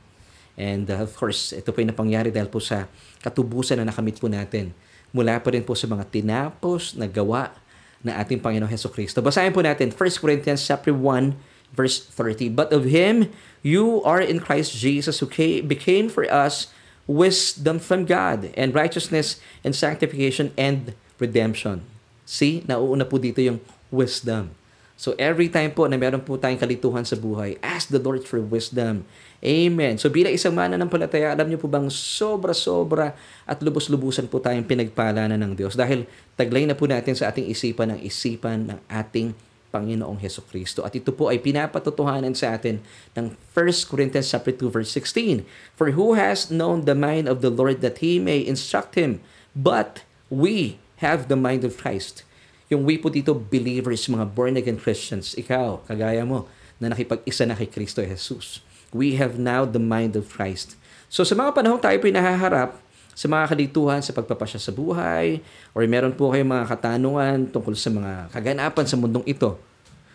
And 0.57 0.89
uh, 0.89 1.05
of 1.05 1.13
course, 1.13 1.53
ito 1.53 1.69
po 1.69 1.85
ay 1.85 1.93
napangyari 1.93 2.33
dahil 2.33 2.49
po 2.49 2.65
sa 2.65 2.89
katubusan 3.21 3.77
na 3.77 3.93
nakamit 3.93 4.17
po 4.17 4.33
natin. 4.33 4.73
Mula 5.13 5.37
pa 5.45 5.53
rin 5.53 5.61
po 5.61 5.77
sa 5.77 5.85
mga 5.85 6.09
tinapos 6.09 6.97
na 6.97 7.05
gawa 7.05 7.53
na 8.01 8.17
ating 8.17 8.41
Panginoong 8.41 8.73
Heso 8.73 8.89
Kristo. 8.89 9.21
Basahin 9.21 9.53
po 9.53 9.61
natin 9.61 9.93
1 9.93 10.01
Corinthians 10.17 10.65
chapter 10.65 10.97
1, 10.97 11.37
verse 11.77 12.01
30. 12.09 12.57
But 12.57 12.73
of 12.73 12.89
him 12.89 13.29
you 13.61 14.01
are 14.01 14.25
in 14.25 14.41
Christ 14.41 14.73
Jesus 14.73 15.21
who 15.21 15.29
came, 15.29 15.69
became 15.69 16.09
for 16.09 16.25
us 16.33 16.73
wisdom 17.07 17.79
from 17.79 18.05
God 18.05 18.51
and 18.59 18.75
righteousness 18.75 19.39
and 19.63 19.73
sanctification 19.73 20.51
and 20.59 20.93
redemption. 21.23 21.87
See, 22.27 22.67
nauuna 22.67 23.07
po 23.07 23.23
dito 23.23 23.39
yung 23.39 23.63
wisdom. 23.95 24.51
So 24.97 25.13
every 25.21 25.53
time 25.53 25.77
po 25.77 25.85
na 25.87 26.01
meron 26.01 26.25
po 26.25 26.41
tayong 26.41 26.59
kalituhan 26.59 27.05
sa 27.05 27.21
buhay, 27.21 27.61
ask 27.61 27.93
the 27.93 28.01
Lord 28.01 28.25
for 28.25 28.41
wisdom. 28.41 29.05
Amen. 29.45 30.01
So 30.01 30.09
bilang 30.09 30.33
isang 30.33 30.57
mana 30.57 30.81
ng 30.81 30.89
palataya, 30.89 31.37
alam 31.37 31.53
niyo 31.53 31.61
po 31.61 31.69
bang 31.69 31.93
sobra-sobra 31.93 33.13
at 33.45 33.61
lubos-lubusan 33.61 34.25
po 34.27 34.41
tayong 34.41 34.65
pinagpala 34.65 35.29
na 35.29 35.37
ng 35.37 35.53
Diyos 35.53 35.77
dahil 35.77 36.09
taglay 36.35 36.65
na 36.65 36.73
po 36.73 36.89
natin 36.89 37.13
sa 37.13 37.29
ating 37.29 37.45
isipan 37.45 37.93
ang 37.93 38.01
isipan 38.01 38.73
ng 38.73 38.79
ating 38.89 39.37
Panginoong 39.77 40.17
Heso 40.25 40.41
Kristo. 40.41 40.81
At 40.89 40.97
ito 40.97 41.13
po 41.13 41.29
ay 41.29 41.45
pinapatotohanan 41.45 42.33
sa 42.33 42.57
atin 42.57 42.81
ng 43.13 43.37
1 43.53 43.93
Corinthians 43.93 44.33
chapter 44.33 44.57
2 44.57 44.73
verse 44.73 44.89
16. 44.89 45.45
For 45.77 45.93
who 45.93 46.17
has 46.17 46.49
known 46.49 46.89
the 46.89 46.97
mind 46.97 47.29
of 47.29 47.45
the 47.45 47.53
Lord 47.53 47.85
that 47.85 48.01
he 48.01 48.17
may 48.17 48.41
instruct 48.41 48.97
him? 48.97 49.21
But 49.53 50.09
we 50.33 50.81
have 51.05 51.29
the 51.29 51.37
mind 51.37 51.69
of 51.69 51.77
Christ. 51.77 52.25
Yung 52.73 52.89
we 52.89 52.97
po 52.97 53.13
dito, 53.13 53.37
believers, 53.37 54.09
mga 54.09 54.33
born-again 54.33 54.81
Christians, 54.81 55.37
ikaw, 55.37 55.85
kagaya 55.85 56.25
mo, 56.25 56.49
na 56.81 56.91
nakipag-isa 56.91 57.45
na 57.45 57.55
kay 57.55 57.69
Kristo 57.69 58.01
Jesus. 58.01 58.65
We 58.97 59.21
have 59.21 59.37
now 59.37 59.69
the 59.69 59.83
mind 59.83 60.17
of 60.17 60.33
Christ. 60.33 60.75
So 61.07 61.23
sa 61.23 61.37
mga 61.37 61.55
panahon 61.55 61.79
tayo 61.79 62.01
po 62.01 62.09
nahaharap 62.09 62.81
sa 63.17 63.33
mga 63.33 63.49
kalituhan 63.49 64.05
sa 64.05 64.13
pagpapasya 64.13 64.61
sa 64.61 64.77
buhay, 64.77 65.41
or 65.73 65.81
meron 65.89 66.13
po 66.13 66.29
kayong 66.29 66.53
mga 66.53 66.69
katanungan 66.69 67.49
tungkol 67.49 67.73
sa 67.73 67.89
mga 67.89 68.29
kaganapan 68.29 68.85
sa 68.85 69.01
mundong 69.01 69.25
ito, 69.25 69.57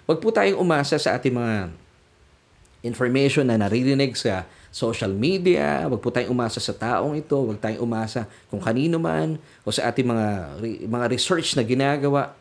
huwag 0.06 0.22
po 0.22 0.30
tayong 0.30 0.62
umasa 0.62 1.02
sa 1.02 1.18
ating 1.18 1.34
mga 1.34 1.74
information 2.86 3.50
na 3.50 3.58
naririnig 3.58 4.14
sa 4.14 4.46
social 4.70 5.10
media, 5.18 5.90
wag 5.90 5.98
po 5.98 6.14
tayong 6.14 6.30
umasa 6.30 6.62
sa 6.62 6.78
taong 6.78 7.18
ito, 7.18 7.34
wag 7.42 7.58
tayong 7.58 7.82
umasa 7.82 8.30
kung 8.54 8.62
kanino 8.62 9.02
man 9.02 9.42
o 9.66 9.74
sa 9.74 9.90
ating 9.90 10.06
mga 10.06 10.28
mga 10.86 11.06
research 11.10 11.58
na 11.58 11.66
ginagawa. 11.66 12.38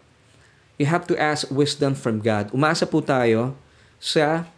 You 0.76 0.88
have 0.88 1.04
to 1.08 1.16
ask 1.16 1.48
wisdom 1.52 1.92
from 1.92 2.24
God. 2.24 2.52
Umasa 2.56 2.88
po 2.88 3.04
tayo 3.04 3.52
sa 4.00 4.48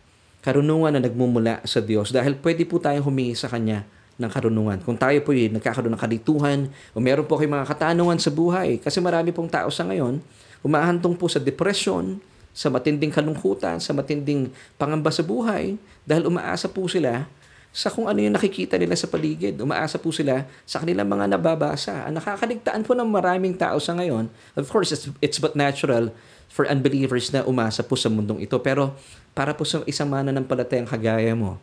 karunungan 0.42 0.98
na 0.98 1.02
nagmumula 1.02 1.62
sa 1.62 1.78
Diyos 1.78 2.10
dahil 2.10 2.38
pwede 2.42 2.66
po 2.66 2.78
tayong 2.78 3.06
humingi 3.06 3.34
sa 3.38 3.46
Kanya 3.46 3.86
ng 4.20 4.30
karunungan. 4.30 4.78
Kung 4.84 4.96
tayo 4.96 5.18
po 5.24 5.32
ay 5.32 5.48
nagkakaroon 5.48 5.92
ng 5.96 6.02
kalituhan 6.02 6.68
o 6.92 7.00
meron 7.00 7.24
po 7.24 7.40
kayong 7.40 7.56
mga 7.62 7.68
katanungan 7.72 8.18
sa 8.20 8.30
buhay, 8.32 8.80
kasi 8.80 9.00
marami 9.00 9.32
pong 9.32 9.48
tao 9.48 9.68
sa 9.72 9.84
ngayon, 9.88 10.20
umahantong 10.62 11.16
po 11.16 11.26
sa 11.26 11.40
depression, 11.42 12.20
sa 12.52 12.68
matinding 12.68 13.08
kalungkutan, 13.08 13.80
sa 13.80 13.96
matinding 13.96 14.52
pangamba 14.76 15.08
sa 15.08 15.24
buhay 15.24 15.80
dahil 16.04 16.28
umaasa 16.28 16.68
po 16.68 16.84
sila 16.84 17.24
sa 17.72 17.88
kung 17.88 18.04
ano 18.04 18.20
yung 18.20 18.36
nakikita 18.36 18.76
nila 18.76 18.92
sa 18.92 19.08
paligid. 19.08 19.56
Umaasa 19.56 19.96
po 19.96 20.12
sila 20.12 20.44
sa 20.68 20.84
kanilang 20.84 21.08
mga 21.08 21.24
nababasa. 21.32 22.04
Ang 22.04 22.20
nakakaligtaan 22.20 22.84
po 22.84 22.92
ng 22.92 23.08
maraming 23.08 23.56
tao 23.56 23.80
sa 23.80 23.96
ngayon, 23.96 24.28
of 24.52 24.68
course, 24.68 24.92
it's, 24.92 25.08
it's 25.24 25.40
but 25.40 25.56
natural 25.56 26.12
for 26.52 26.68
unbelievers 26.68 27.32
na 27.32 27.40
umasa 27.48 27.80
po 27.80 27.96
sa 27.96 28.12
mundong 28.12 28.44
ito. 28.44 28.60
Pero 28.60 28.92
para 29.32 29.56
po 29.56 29.64
sa 29.64 29.80
isang 29.88 30.12
mana 30.12 30.28
ng 30.36 30.44
palatayang 30.44 30.84
kagaya 30.84 31.32
mo, 31.32 31.56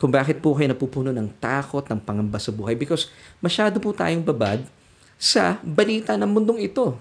kung 0.00 0.08
bakit 0.08 0.40
po 0.40 0.56
kayo 0.56 0.72
napupuno 0.72 1.12
ng 1.12 1.28
takot, 1.36 1.84
ng 1.84 2.00
pangamba 2.00 2.40
sa 2.40 2.48
buhay. 2.48 2.72
Because 2.72 3.12
masyado 3.44 3.76
po 3.76 3.92
tayong 3.92 4.24
babad 4.24 4.64
sa 5.20 5.60
balita 5.60 6.16
ng 6.16 6.24
mundong 6.24 6.64
ito. 6.64 6.96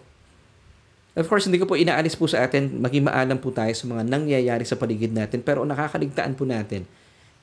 Of 1.15 1.31
course, 1.31 1.47
hindi 1.47 1.63
ko 1.63 1.65
po 1.65 1.79
inaalis 1.79 2.19
po 2.19 2.27
sa 2.27 2.43
atin, 2.43 2.75
maging 2.83 3.07
maalam 3.07 3.39
po 3.39 3.55
tayo 3.55 3.71
sa 3.71 3.87
mga 3.87 4.03
nangyayari 4.03 4.67
sa 4.67 4.75
paligid 4.75 5.15
natin, 5.15 5.39
pero 5.39 5.63
nakakaligtaan 5.63 6.35
po 6.35 6.43
natin, 6.43 6.83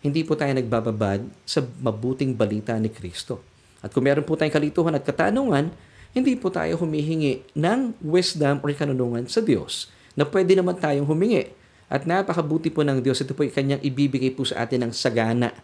hindi 0.05 0.23
po 0.23 0.37
tayo 0.37 0.53
nagbababad 0.53 1.25
sa 1.49 1.65
mabuting 1.65 2.37
balita 2.37 2.77
ni 2.77 2.93
Kristo. 2.93 3.41
At 3.81 3.97
kung 3.97 4.05
meron 4.05 4.29
po 4.29 4.37
tayong 4.37 4.53
kalituhan 4.53 4.93
at 4.93 5.09
katanungan, 5.09 5.73
hindi 6.13 6.37
po 6.37 6.53
tayo 6.53 6.77
humihingi 6.81 7.57
ng 7.57 8.01
wisdom 8.05 8.61
or 8.61 8.73
kanunungan 8.77 9.25
sa 9.29 9.41
Diyos 9.41 9.89
na 10.17 10.25
pwede 10.29 10.57
naman 10.57 10.77
tayong 10.77 11.05
humingi. 11.05 11.53
At 11.87 12.05
napakabuti 12.05 12.71
po 12.73 12.83
ng 12.83 12.99
Diyos, 12.99 13.23
ito 13.23 13.33
po 13.33 13.47
ay 13.47 13.53
kanyang 13.55 13.83
ibibigay 13.83 14.35
po 14.35 14.43
sa 14.43 14.67
atin 14.67 14.89
ng 14.89 14.93
sagana, 14.93 15.55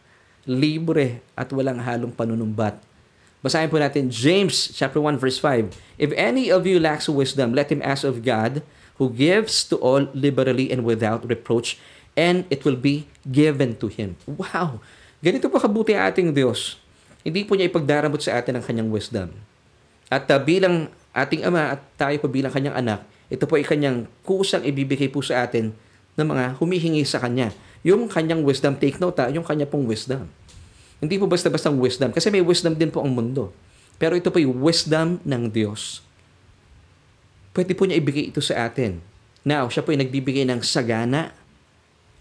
libre 0.47 1.23
at 1.35 1.51
walang 1.51 1.83
halong 1.83 2.15
panunumbat 2.15 2.79
Basahin 3.43 3.75
po 3.75 3.83
natin 3.83 4.07
James 4.07 4.71
chapter 4.71 5.03
1 5.03 5.19
verse 5.19 5.43
5. 5.43 5.75
If 5.99 6.15
any 6.15 6.47
of 6.55 6.63
you 6.63 6.79
lacks 6.79 7.11
wisdom, 7.11 7.59
let 7.59 7.75
him 7.75 7.83
ask 7.83 8.07
of 8.07 8.23
God, 8.23 8.63
who 9.03 9.11
gives 9.11 9.67
to 9.67 9.75
all 9.83 10.07
liberally 10.15 10.71
and 10.71 10.87
without 10.87 11.27
reproach, 11.27 11.75
and 12.15 12.47
it 12.55 12.63
will 12.63 12.79
be 12.79 13.11
given 13.27 13.75
to 13.83 13.91
him. 13.91 14.15
Wow! 14.31 14.79
Ganito 15.19 15.51
po 15.51 15.59
kabuti 15.59 15.91
ating 15.99 16.31
Diyos. 16.31 16.79
Hindi 17.27 17.43
po 17.43 17.59
niya 17.59 17.67
ipagdaramot 17.67 18.23
sa 18.23 18.39
atin 18.39 18.63
ang 18.63 18.65
kanyang 18.65 18.95
wisdom. 18.95 19.35
At 20.07 20.31
uh, 20.31 20.39
bilang 20.39 20.87
ating 21.11 21.43
ama 21.43 21.75
at 21.75 21.83
tayo 21.99 22.15
po 22.23 22.31
bilang 22.31 22.55
kanyang 22.55 22.79
anak, 22.79 23.03
ito 23.27 23.43
po 23.51 23.59
ay 23.59 23.67
kanyang 23.67 24.07
kusang 24.23 24.63
ibibigay 24.63 25.11
po 25.11 25.19
sa 25.19 25.43
atin 25.43 25.75
ng 26.17 26.27
mga 26.27 26.45
humihingi 26.61 27.03
sa 27.09 27.21
kanya. 27.23 27.53
Yung 27.83 28.07
kanyang 28.07 28.45
wisdom, 28.47 28.77
take 28.79 29.01
note 29.03 29.19
ha, 29.19 29.33
yung 29.33 29.43
kanya 29.43 29.67
pong 29.67 29.89
wisdom. 29.89 30.29
Hindi 31.03 31.19
po 31.19 31.27
basta-basta 31.27 31.73
wisdom. 31.75 32.15
Kasi 32.15 32.31
may 32.31 32.45
wisdom 32.45 32.79
din 32.79 32.93
po 32.93 33.03
ang 33.03 33.11
mundo. 33.11 33.51
Pero 33.99 34.15
ito 34.15 34.31
po 34.31 34.39
yung 34.39 34.63
wisdom 34.63 35.19
ng 35.27 35.43
Diyos. 35.51 36.03
Pwede 37.51 37.75
po 37.75 37.85
niya 37.85 37.99
ibigay 37.99 38.31
ito 38.31 38.39
sa 38.39 38.71
atin. 38.71 39.03
Now, 39.43 39.67
siya 39.67 39.83
po 39.83 39.91
ay 39.91 39.99
nagbibigay 39.99 40.47
ng 40.47 40.63
sagana, 40.63 41.35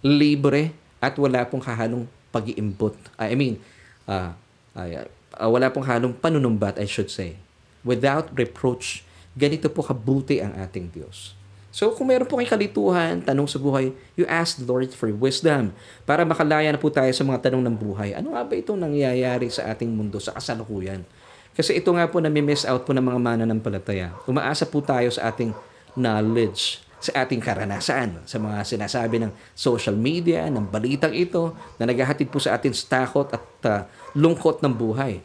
libre, 0.01 0.73
at 0.97 1.13
wala 1.17 1.45
pong 1.45 1.61
kahalong 1.61 2.09
pag-iimbot. 2.33 2.97
I 3.21 3.37
mean, 3.37 3.61
uh, 4.09 4.33
uh, 4.73 5.05
uh, 5.37 5.49
wala 5.49 5.69
pong 5.69 5.85
halong 5.85 6.17
panunumbat, 6.17 6.81
I 6.81 6.89
should 6.89 7.09
say. 7.13 7.37
Without 7.85 8.33
reproach. 8.33 9.05
Ganito 9.37 9.71
po 9.71 9.85
kabuti 9.85 10.43
ang 10.43 10.57
ating 10.57 10.91
Diyos. 10.91 11.37
So 11.71 11.95
kung 11.95 12.11
meron 12.11 12.27
po 12.27 12.35
kayong 12.35 12.51
kalituhan, 12.51 13.13
tanong 13.23 13.47
sa 13.47 13.55
buhay, 13.55 13.95
you 14.19 14.27
ask 14.27 14.59
the 14.59 14.67
Lord 14.67 14.91
for 14.91 15.07
wisdom 15.07 15.71
para 16.03 16.27
makalaya 16.27 16.67
na 16.67 16.75
po 16.75 16.91
tayo 16.91 17.09
sa 17.15 17.23
mga 17.23 17.47
tanong 17.47 17.63
ng 17.63 17.75
buhay. 17.79 18.11
Ano 18.11 18.35
nga 18.35 18.43
ba 18.43 18.53
itong 18.59 18.75
nangyayari 18.75 19.47
sa 19.47 19.71
ating 19.71 19.87
mundo, 19.87 20.19
sa 20.19 20.35
kasalukuyan? 20.35 21.07
Kasi 21.55 21.79
ito 21.79 21.87
nga 21.95 22.11
po 22.11 22.19
na 22.19 22.27
miss 22.27 22.67
out 22.67 22.83
po 22.83 22.91
ng 22.91 23.03
mga 23.03 23.19
mananampalataya. 23.19 24.11
Umaasa 24.27 24.67
po 24.67 24.83
tayo 24.83 25.07
sa 25.15 25.31
ating 25.31 25.55
knowledge, 25.95 26.83
sa 26.99 27.23
ating 27.23 27.39
karanasan, 27.39 28.19
sa 28.27 28.35
mga 28.35 28.67
sinasabi 28.67 29.23
ng 29.23 29.31
social 29.55 29.95
media, 29.95 30.51
ng 30.51 30.67
balitang 30.67 31.15
ito, 31.15 31.55
na 31.79 31.87
naghahatid 31.87 32.27
po 32.27 32.39
sa 32.39 32.59
atin 32.59 32.75
sa 32.75 33.03
takot 33.03 33.31
at 33.31 33.43
uh, 33.67 33.87
lungkot 34.11 34.59
ng 34.59 34.75
buhay. 34.75 35.23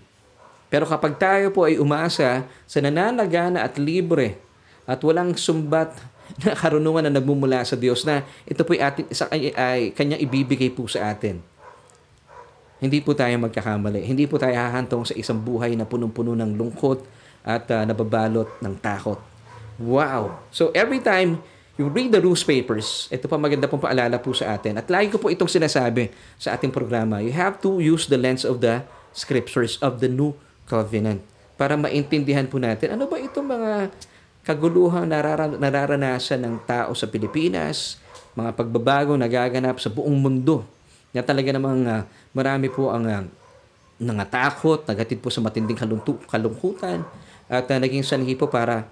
Pero 0.67 0.87
kapag 0.87 1.19
tayo 1.19 1.51
po 1.55 1.67
ay 1.67 1.79
umasa 1.79 2.47
sa 2.67 2.79
nananagana 2.83 3.63
at 3.63 3.79
libre 3.79 4.39
at 4.83 4.99
walang 5.03 5.35
sumbat 5.39 5.95
na 6.45 6.53
karunungan 6.53 7.09
na 7.09 7.13
nagmumula 7.17 7.65
sa 7.65 7.77
Diyos 7.79 8.05
na 8.05 8.25
ito 8.45 8.61
po 8.67 8.77
ay, 8.77 8.81
atin, 8.83 9.05
sa, 9.13 9.29
ay, 9.33 9.53
ay 9.57 9.81
kanyang 9.97 10.21
ibibigay 10.21 10.69
po 10.69 10.85
sa 10.85 11.13
atin. 11.13 11.41
Hindi 12.77 13.01
po 13.01 13.17
tayo 13.17 13.33
magkakamali. 13.41 14.05
Hindi 14.05 14.29
po 14.29 14.37
tayo 14.37 14.53
hahantong 14.53 15.09
sa 15.09 15.15
isang 15.17 15.41
buhay 15.41 15.73
na 15.73 15.89
punong-puno 15.89 16.37
ng 16.37 16.61
lungkot 16.61 17.01
at 17.41 17.65
uh, 17.73 17.89
nababalot 17.89 18.61
ng 18.61 18.75
takot. 18.85 19.17
Wow! 19.81 20.45
So 20.53 20.73
every 20.77 21.01
time 21.01 21.41
you 21.81 21.89
read 21.89 22.13
the 22.13 22.21
newspapers, 22.21 23.09
ito 23.09 23.25
pa 23.29 23.41
maganda 23.41 23.65
pong 23.65 23.81
paalala 23.81 24.21
po 24.21 24.37
sa 24.37 24.53
atin. 24.53 24.77
At 24.77 24.93
lagi 24.93 25.09
ko 25.09 25.17
po 25.17 25.33
itong 25.33 25.49
sinasabi 25.49 26.13
sa 26.37 26.53
ating 26.53 26.69
programa. 26.69 27.25
You 27.25 27.33
have 27.33 27.65
to 27.65 27.81
use 27.81 28.13
the 28.13 28.21
lens 28.21 28.45
of 28.45 28.61
the 28.61 28.85
scriptures 29.17 29.81
of 29.81 30.05
the 30.05 30.13
new 30.13 30.37
covenant 30.69 31.25
para 31.57 31.73
maintindihan 31.75 32.45
po 32.45 32.61
natin 32.61 32.93
ano 32.93 33.09
ba 33.09 33.17
itong 33.17 33.49
mga 33.49 33.71
kaguluhang 34.47 35.11
nararan- 35.11 35.59
nararanasan 35.59 36.39
ng 36.39 36.55
tao 36.63 36.95
sa 36.95 37.11
Pilipinas, 37.11 37.99
mga 38.39 38.55
pagbabago 38.55 39.19
nagaganap 39.19 39.83
sa 39.83 39.91
buong 39.91 40.15
mundo. 40.15 40.63
Na 41.11 41.27
talaga 41.27 41.51
namang 41.51 41.83
uh, 41.83 42.07
marami 42.31 42.71
po 42.71 42.95
ang 42.95 43.05
uh, 43.11 43.27
nangatakot, 43.99 44.87
nagatid 44.87 45.19
po 45.19 45.35
sa 45.35 45.43
matinding 45.43 45.75
kalungtu- 45.75 46.23
kalungkutan 46.31 47.03
at 47.51 47.67
uh, 47.67 47.79
naging 47.83 48.07
sanhi 48.07 48.39
po 48.39 48.47
para 48.47 48.87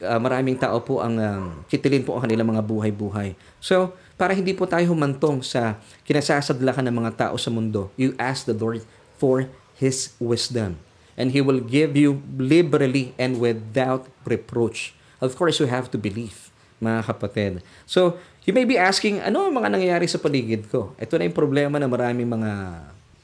uh, 0.00 0.20
maraming 0.22 0.56
tao 0.56 0.80
po 0.80 1.04
ang 1.04 1.20
um, 1.20 1.44
kitilin 1.68 2.00
po 2.00 2.16
ang 2.16 2.24
kanilang 2.24 2.48
mga 2.48 2.64
buhay-buhay. 2.64 3.36
So, 3.60 3.92
para 4.16 4.32
hindi 4.32 4.56
po 4.56 4.64
tayo 4.64 4.88
humantong 4.88 5.44
sa 5.44 5.76
kinasasadlakan 6.08 6.88
ng 6.88 6.96
mga 7.04 7.12
tao 7.28 7.34
sa 7.36 7.52
mundo, 7.52 7.92
you 8.00 8.16
ask 8.16 8.48
the 8.48 8.56
Lord 8.56 8.80
for 9.20 9.50
His 9.76 10.16
wisdom 10.16 10.80
and 11.14 11.34
He 11.34 11.40
will 11.40 11.62
give 11.62 11.94
you 11.98 12.22
liberally 12.38 13.14
and 13.18 13.38
without 13.38 14.06
reproach. 14.26 14.94
Of 15.22 15.38
course, 15.38 15.58
you 15.62 15.70
have 15.70 15.88
to 15.94 15.98
believe, 15.98 16.50
mga 16.82 17.06
kapatid. 17.08 17.52
So, 17.86 18.18
you 18.44 18.52
may 18.52 18.66
be 18.68 18.76
asking, 18.76 19.22
ano 19.22 19.48
ang 19.48 19.54
mga 19.56 19.72
nangyayari 19.72 20.06
sa 20.10 20.20
paligid 20.20 20.68
ko? 20.68 20.92
Ito 21.00 21.16
na 21.16 21.26
yung 21.26 21.36
problema 21.36 21.80
ng 21.80 21.90
maraming 21.90 22.28
mga 22.28 22.50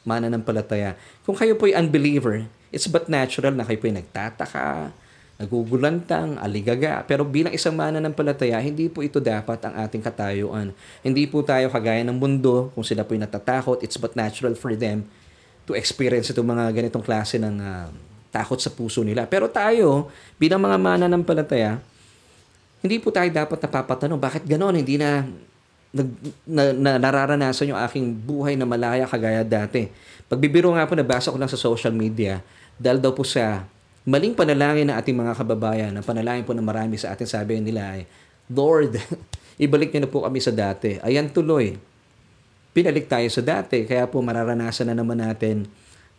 mananampalataya. 0.07 0.97
Kung 1.27 1.37
kayo 1.37 1.59
po 1.59 1.69
ay 1.69 1.77
unbeliever, 1.77 2.49
it's 2.73 2.89
but 2.89 3.11
natural 3.11 3.53
na 3.53 3.67
kayo 3.67 3.77
po 3.77 3.87
ay 3.91 4.01
nagtataka, 4.01 4.95
nagugulantang, 5.37 6.41
aligaga. 6.41 7.05
Pero 7.05 7.27
bilang 7.27 7.53
isang 7.53 7.77
mananampalataya, 7.77 8.57
hindi 8.65 8.89
po 8.89 9.05
ito 9.05 9.21
dapat 9.21 9.61
ang 9.67 9.77
ating 9.85 10.01
katayuan. 10.01 10.73
Hindi 11.05 11.29
po 11.29 11.45
tayo 11.45 11.69
kagaya 11.69 12.01
ng 12.07 12.17
mundo, 12.17 12.73
kung 12.73 12.85
sila 12.85 13.05
po 13.05 13.13
natatakot, 13.13 13.85
it's 13.85 14.01
but 14.01 14.17
natural 14.17 14.57
for 14.57 14.73
them 14.73 15.05
to 15.69 15.77
experience 15.77 16.31
itong 16.31 16.47
mga 16.47 16.73
ganitong 16.73 17.05
klase 17.05 17.37
ng 17.37 17.57
uh, 17.61 17.89
takot 18.31 18.57
sa 18.57 18.71
puso 18.71 19.03
nila. 19.03 19.27
Pero 19.27 19.51
tayo, 19.51 20.09
bilang 20.39 20.63
mga 20.63 20.79
mananampalataya, 20.79 21.83
hindi 22.81 22.97
po 22.97 23.13
tayo 23.13 23.29
dapat 23.29 23.61
napapatanong, 23.61 24.17
bakit 24.17 24.43
ganon? 24.49 24.73
Hindi 24.73 24.97
na, 24.97 25.27
nag, 25.93 26.09
na, 26.49 26.63
na 26.73 26.91
nararanasan 26.97 27.75
yung 27.75 27.81
aking 27.81 28.07
buhay 28.25 28.57
na 28.57 28.65
malaya 28.65 29.05
kagaya 29.05 29.45
dati. 29.45 29.91
Pagbibiro 30.31 30.73
nga 30.73 30.89
po, 30.89 30.97
nabasa 30.97 31.29
ko 31.29 31.37
lang 31.37 31.51
sa 31.51 31.61
social 31.61 31.93
media, 31.93 32.41
dahil 32.81 33.03
daw 33.03 33.13
po 33.13 33.27
sa 33.27 33.69
maling 34.09 34.33
panalangin 34.33 34.89
ng 34.89 34.97
ating 34.97 35.13
mga 35.13 35.33
kababayan, 35.37 35.93
ang 35.93 36.07
panalangin 36.07 36.47
po 36.47 36.57
ng 36.57 36.65
marami 36.65 36.97
sa 36.97 37.13
atin, 37.13 37.29
sabi 37.29 37.61
nila 37.61 38.01
ay, 38.01 38.09
Lord, 38.49 38.97
ibalik 39.65 39.93
niyo 39.93 40.09
na 40.09 40.11
po 40.11 40.25
kami 40.25 40.41
sa 40.41 40.55
dati. 40.55 40.97
Ayan 41.05 41.29
tuloy. 41.29 41.90
Pinalik 42.71 43.11
tayo 43.11 43.27
sa 43.27 43.43
dati, 43.43 43.83
kaya 43.83 44.07
po 44.07 44.23
mararanasan 44.23 44.91
na 44.91 44.95
naman 44.95 45.19
natin 45.19 45.67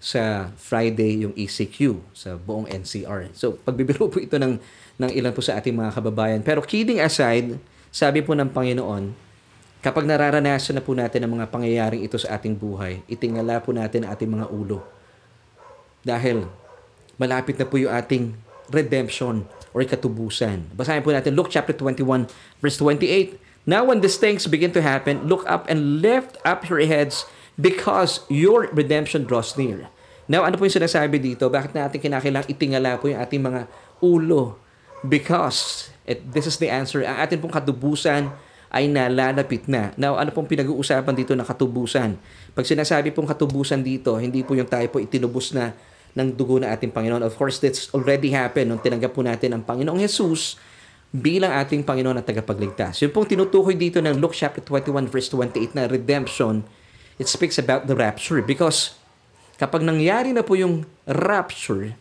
sa 0.02 0.50
Friday 0.58 1.24
yung 1.24 1.34
ECQ 1.38 2.02
sa 2.12 2.36
buong 2.36 2.68
NCR. 2.68 3.32
So, 3.38 3.56
pagbibiro 3.62 4.10
po 4.10 4.18
ito 4.18 4.36
ng, 4.36 4.58
ng 4.98 5.12
ilan 5.14 5.32
po 5.32 5.40
sa 5.46 5.62
ating 5.62 5.78
mga 5.78 5.94
kababayan. 5.94 6.42
Pero 6.42 6.60
kidding 6.66 7.00
aside, 7.00 7.56
sabi 7.94 8.20
po 8.26 8.34
ng 8.34 8.50
Panginoon, 8.50 9.14
kapag 9.80 10.10
nararanasan 10.10 10.82
na 10.82 10.84
po 10.84 10.92
natin 10.98 11.24
ang 11.24 11.38
mga 11.38 11.48
pangyayaring 11.54 12.04
ito 12.04 12.18
sa 12.18 12.36
ating 12.36 12.58
buhay, 12.58 13.06
itingala 13.08 13.62
po 13.62 13.72
natin 13.72 14.04
ang 14.04 14.18
ating 14.18 14.32
mga 14.34 14.50
ulo. 14.50 14.82
Dahil 16.02 16.50
malapit 17.16 17.56
na 17.62 17.70
po 17.70 17.78
yung 17.78 17.94
ating 17.94 18.34
redemption 18.74 19.46
or 19.72 19.86
katubusan. 19.86 20.66
Basahin 20.74 21.06
po 21.06 21.14
natin 21.14 21.38
Luke 21.38 21.54
chapter 21.54 21.78
21 21.78 22.26
verse 22.60 22.78
28. 22.82 23.51
Now 23.66 23.86
when 23.86 24.02
these 24.02 24.18
things 24.18 24.50
begin 24.50 24.74
to 24.74 24.82
happen, 24.82 25.30
look 25.30 25.46
up 25.46 25.70
and 25.70 26.02
lift 26.02 26.42
up 26.42 26.66
your 26.66 26.82
heads 26.84 27.30
because 27.60 28.26
your 28.28 28.70
redemption 28.74 29.30
draws 29.30 29.54
near. 29.54 29.90
Now, 30.32 30.48
ano 30.48 30.56
po 30.56 30.64
yung 30.64 30.80
sinasabi 30.80 31.20
dito? 31.20 31.52
Bakit 31.52 31.76
natin 31.76 32.00
kinakailangan 32.00 32.48
itingala 32.48 32.96
po 32.96 33.12
yung 33.12 33.20
ating 33.20 33.42
mga 33.42 33.62
ulo? 34.00 34.56
Because, 35.04 35.90
it, 36.08 36.24
this 36.32 36.48
is 36.48 36.56
the 36.62 36.72
answer, 36.72 37.04
ang 37.04 37.20
ating 37.26 37.44
pong 37.44 37.52
katubusan 37.52 38.32
ay 38.72 38.88
nalalapit 38.88 39.68
na. 39.68 39.92
Now, 40.00 40.16
ano 40.16 40.32
pong 40.32 40.48
pinag-uusapan 40.48 41.12
dito 41.12 41.36
ng 41.36 41.44
katubusan? 41.44 42.16
Pag 42.56 42.64
sinasabi 42.64 43.12
pong 43.12 43.28
katubusan 43.28 43.84
dito, 43.84 44.16
hindi 44.16 44.48
po 44.48 44.56
yung 44.56 44.70
tayo 44.72 44.88
po 44.88 45.04
itinubos 45.04 45.52
na 45.52 45.76
ng 46.16 46.32
dugo 46.32 46.56
na 46.64 46.72
ating 46.72 46.96
Panginoon. 46.96 47.28
Of 47.28 47.36
course, 47.36 47.60
that's 47.60 47.92
already 47.92 48.32
happened 48.32 48.72
nung 48.72 48.80
tinanggap 48.80 49.12
po 49.12 49.24
natin 49.24 49.52
ang 49.52 49.64
Panginoong 49.68 50.00
Jesus 50.00 50.56
bilang 51.12 51.52
ating 51.52 51.84
Panginoon 51.84 52.24
at 52.24 52.26
tagapagligtas. 52.26 53.04
Yung 53.04 53.12
pong 53.12 53.28
tinutukoy 53.28 53.76
dito 53.76 54.00
ng 54.00 54.16
Luke 54.16 54.32
chapter 54.32 54.64
21 54.64 55.12
verse 55.12 55.28
28 55.28 55.76
na 55.76 55.84
redemption, 55.92 56.64
it 57.20 57.28
speaks 57.28 57.60
about 57.60 57.86
the 57.86 57.96
rapture 57.96 58.40
because 58.40 58.96
kapag 59.60 59.84
nangyari 59.84 60.32
na 60.32 60.40
po 60.40 60.56
yung 60.56 60.88
rapture, 61.04 62.00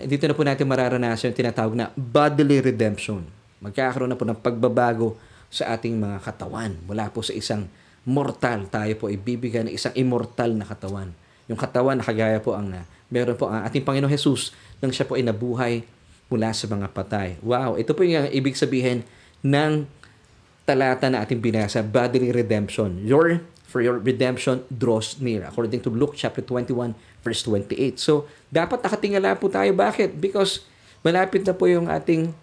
dito 0.00 0.24
na 0.24 0.34
po 0.34 0.42
natin 0.42 0.64
mararanasan 0.64 1.30
yung 1.30 1.38
tinatawag 1.38 1.74
na 1.76 1.92
bodily 1.94 2.64
redemption. 2.64 3.28
Magkakaroon 3.60 4.10
na 4.10 4.18
po 4.18 4.24
ng 4.24 4.40
pagbabago 4.40 5.14
sa 5.52 5.76
ating 5.76 6.00
mga 6.00 6.18
katawan. 6.24 6.72
Mula 6.88 7.12
po 7.12 7.20
sa 7.20 7.36
isang 7.36 7.68
mortal, 8.08 8.66
tayo 8.72 8.90
po 8.98 9.12
ibibigay 9.12 9.68
ng 9.68 9.74
isang 9.76 9.94
immortal 9.94 10.56
na 10.56 10.66
katawan. 10.66 11.12
Yung 11.46 11.60
katawan 11.60 12.00
na 12.00 12.04
kagaya 12.08 12.40
po 12.40 12.56
ang 12.56 12.72
uh, 12.72 12.82
meron 13.12 13.36
po 13.36 13.52
ang 13.52 13.62
ating 13.68 13.84
Panginoon 13.84 14.08
Jesus 14.08 14.56
nang 14.80 14.90
siya 14.90 15.04
po 15.04 15.20
ay 15.20 15.22
nabuhay 15.28 15.84
mula 16.32 16.56
sa 16.56 16.64
mga 16.64 16.88
patay. 16.96 17.36
Wow, 17.44 17.76
ito 17.76 17.92
po 17.92 18.00
yung 18.00 18.32
ibig 18.32 18.56
sabihin 18.56 19.04
ng 19.44 19.84
talata 20.64 21.12
na 21.12 21.20
ating 21.20 21.44
binasa, 21.44 21.84
bodily 21.84 22.32
redemption. 22.32 23.04
Your 23.04 23.44
for 23.68 23.80
your 23.80 23.96
redemption 23.96 24.64
draws 24.68 25.16
near 25.16 25.48
according 25.48 25.80
to 25.80 25.88
Luke 25.88 26.12
chapter 26.12 26.44
21 26.44 26.92
verse 27.24 27.40
28. 27.44 27.96
So, 27.96 28.28
dapat 28.52 28.84
nakatingala 28.84 29.36
po 29.36 29.48
tayo 29.48 29.72
bakit? 29.72 30.16
Because 30.16 30.64
malapit 31.00 31.44
na 31.48 31.56
po 31.56 31.68
yung 31.68 31.88
ating 31.88 32.36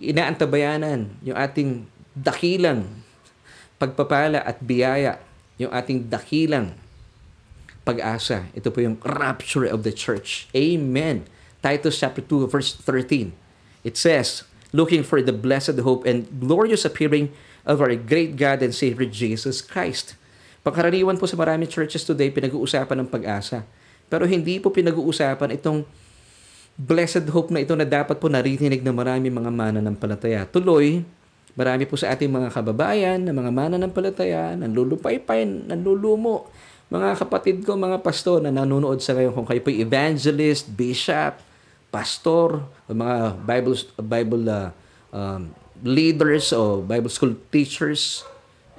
inaantabayanan, 0.00 1.12
yung 1.20 1.36
ating 1.36 1.84
dakilang 2.16 2.88
pagpapala 3.76 4.40
at 4.40 4.60
biyaya, 4.64 5.20
yung 5.60 5.72
ating 5.72 6.08
dakilang 6.08 6.72
pag-asa. 7.82 8.46
Ito 8.54 8.70
po 8.70 8.78
yung 8.80 8.96
rapture 9.02 9.66
of 9.66 9.82
the 9.82 9.90
church. 9.90 10.46
Amen. 10.54 11.26
Titus 11.62 11.96
chapter 11.96 12.20
2 12.20 12.50
verse 12.50 12.74
13. 12.74 13.30
It 13.86 13.94
says, 13.94 14.42
looking 14.74 15.06
for 15.06 15.22
the 15.22 15.32
blessed 15.32 15.78
hope 15.86 16.02
and 16.02 16.26
glorious 16.42 16.82
appearing 16.82 17.30
of 17.62 17.78
our 17.78 17.94
great 17.94 18.34
God 18.34 18.60
and 18.66 18.74
Savior 18.74 19.06
Jesus 19.06 19.62
Christ. 19.62 20.18
Pagkaraniwan 20.66 21.18
po 21.18 21.30
sa 21.30 21.38
maraming 21.38 21.70
churches 21.70 22.02
today, 22.02 22.30
pinag-uusapan 22.30 23.02
ng 23.02 23.08
pag-asa. 23.10 23.62
Pero 24.10 24.26
hindi 24.26 24.58
po 24.58 24.70
pinag-uusapan 24.74 25.54
itong 25.58 25.86
blessed 26.78 27.26
hope 27.30 27.50
na 27.54 27.62
ito 27.62 27.74
na 27.78 27.86
dapat 27.86 28.18
po 28.18 28.26
naririnig 28.26 28.82
ng 28.82 28.94
marami 28.94 29.28
mga 29.28 29.50
mananampalataya. 29.50 30.40
Tuloy, 30.48 31.02
marami 31.52 31.84
po 31.84 31.98
sa 31.98 32.14
ating 32.14 32.30
mga 32.30 32.48
kababayan 32.50 33.20
na 33.22 33.34
mga 33.34 33.50
mananampalataya, 33.50 34.56
nanlulupaypay, 34.56 35.68
nanlulumo, 35.68 36.48
mga 36.92 37.24
kapatid 37.24 37.64
ko, 37.64 37.72
mga 37.76 38.04
pastor 38.04 38.44
na 38.44 38.52
nanonood 38.52 39.00
sa 39.00 39.16
ngayon, 39.16 39.32
kung 39.32 39.48
kayo 39.48 39.60
po 39.64 39.72
evangelist, 39.72 40.68
bishop, 40.72 41.40
pastor, 41.92 42.64
o 42.88 42.90
mga 42.90 43.36
Bible, 43.44 43.76
Bible 44.00 44.44
uh, 44.48 44.68
um, 45.12 45.52
leaders 45.84 46.50
o 46.56 46.80
Bible 46.80 47.12
school 47.12 47.36
teachers, 47.52 48.24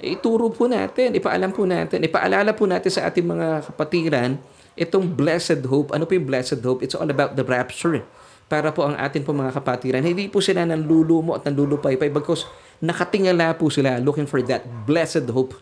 ituro 0.02 0.50
po 0.50 0.66
natin, 0.66 1.14
ipaalam 1.14 1.54
po 1.54 1.62
natin, 1.62 2.02
ipaalala 2.02 2.50
po 2.50 2.66
natin 2.66 2.90
sa 2.90 3.06
ating 3.06 3.22
mga 3.24 3.70
kapatiran 3.70 4.36
itong 4.74 5.06
blessed 5.06 5.62
hope. 5.70 5.94
Ano 5.94 6.04
po 6.04 6.18
yung 6.18 6.26
blessed 6.26 6.58
hope? 6.66 6.82
It's 6.82 6.98
all 6.98 7.06
about 7.06 7.38
the 7.38 7.46
rapture. 7.46 8.02
Para 8.50 8.74
po 8.74 8.84
ang 8.84 8.98
atin 8.98 9.24
po 9.24 9.32
mga 9.32 9.54
kapatiran, 9.54 10.02
hindi 10.04 10.28
po 10.28 10.42
sila 10.42 10.66
nanlulumo 10.66 11.32
at 11.38 11.46
nanlulupaypay 11.46 12.10
bagkos 12.12 12.44
nakatingala 12.82 13.56
po 13.56 13.70
sila 13.72 13.96
looking 14.02 14.28
for 14.28 14.42
that 14.44 14.66
blessed 14.84 15.30
hope 15.30 15.56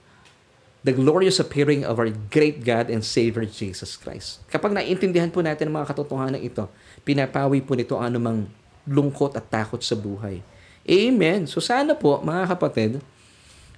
the 0.83 0.91
glorious 0.91 1.39
appearing 1.39 1.87
of 1.87 2.03
our 2.03 2.11
great 2.11 2.67
God 2.67 2.91
and 2.91 3.07
Savior 3.07 3.47
Jesus 3.47 3.95
Christ. 3.95 4.43
Kapag 4.51 4.75
naiintindihan 4.75 5.31
po 5.31 5.39
natin 5.39 5.71
ang 5.71 5.79
mga 5.79 5.95
katotohanan 5.95 6.43
ito, 6.43 6.67
pinapawi 7.03 7.63
po 7.63 7.75
nito 7.75 7.99
ang 7.99 8.15
anumang 8.15 8.47
lungkot 8.87 9.39
at 9.39 9.47
takot 9.47 9.79
sa 9.83 9.95
buhay. 9.95 10.43
Amen. 10.83 11.47
So 11.47 11.63
sana 11.63 11.95
po, 11.95 12.19
mga 12.23 12.55
kapatid, 12.55 12.99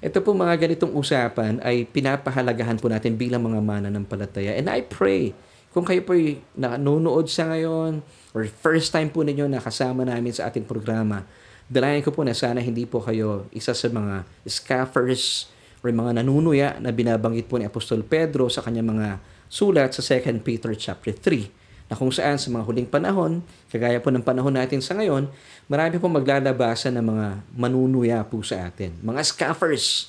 ito 0.00 0.18
po 0.20 0.36
mga 0.36 0.56
ganitong 0.60 0.92
usapan 0.92 1.60
ay 1.64 1.88
pinapahalagahan 1.88 2.76
po 2.80 2.88
natin 2.88 3.16
bilang 3.16 3.44
mga 3.44 3.60
mananampalataya. 3.60 4.56
And 4.56 4.68
I 4.68 4.84
pray, 4.84 5.32
kung 5.72 5.84
kayo 5.84 6.04
po 6.04 6.12
nanonood 6.56 7.28
sa 7.28 7.48
ngayon 7.52 8.04
or 8.36 8.44
first 8.48 8.92
time 8.92 9.08
po 9.08 9.24
ninyo 9.24 9.48
nakasama 9.48 10.04
namin 10.04 10.32
sa 10.32 10.48
ating 10.48 10.64
programa, 10.64 11.24
dalayan 11.68 12.04
ko 12.04 12.12
po 12.12 12.20
na 12.24 12.36
sana 12.36 12.60
hindi 12.60 12.84
po 12.84 13.00
kayo 13.00 13.48
isa 13.52 13.72
sa 13.72 13.88
mga 13.88 14.28
scoffers, 14.44 15.48
or 15.84 15.92
mga 15.92 16.24
nanunuya 16.24 16.80
na 16.80 16.88
binabanggit 16.96 17.44
po 17.44 17.60
ni 17.60 17.68
Apostol 17.68 18.00
Pedro 18.00 18.48
sa 18.48 18.64
kanyang 18.64 18.96
mga 18.96 19.08
sulat 19.52 19.92
sa 19.92 20.00
2 20.00 20.40
Peter 20.40 20.72
chapter 20.72 21.12
3 21.12 21.63
na 21.88 21.94
kung 21.94 22.08
saan 22.08 22.40
sa 22.40 22.48
mga 22.48 22.64
huling 22.64 22.88
panahon, 22.88 23.44
kagaya 23.68 24.00
po 24.00 24.08
ng 24.08 24.24
panahon 24.24 24.56
natin 24.56 24.80
sa 24.80 24.96
ngayon, 24.96 25.28
marami 25.68 26.00
po 26.00 26.08
maglalabasan 26.08 26.96
ng 26.96 27.04
mga 27.04 27.26
manunuya 27.52 28.18
po 28.24 28.40
sa 28.40 28.68
atin. 28.68 28.96
Mga 29.04 29.20
scoffers. 29.24 30.08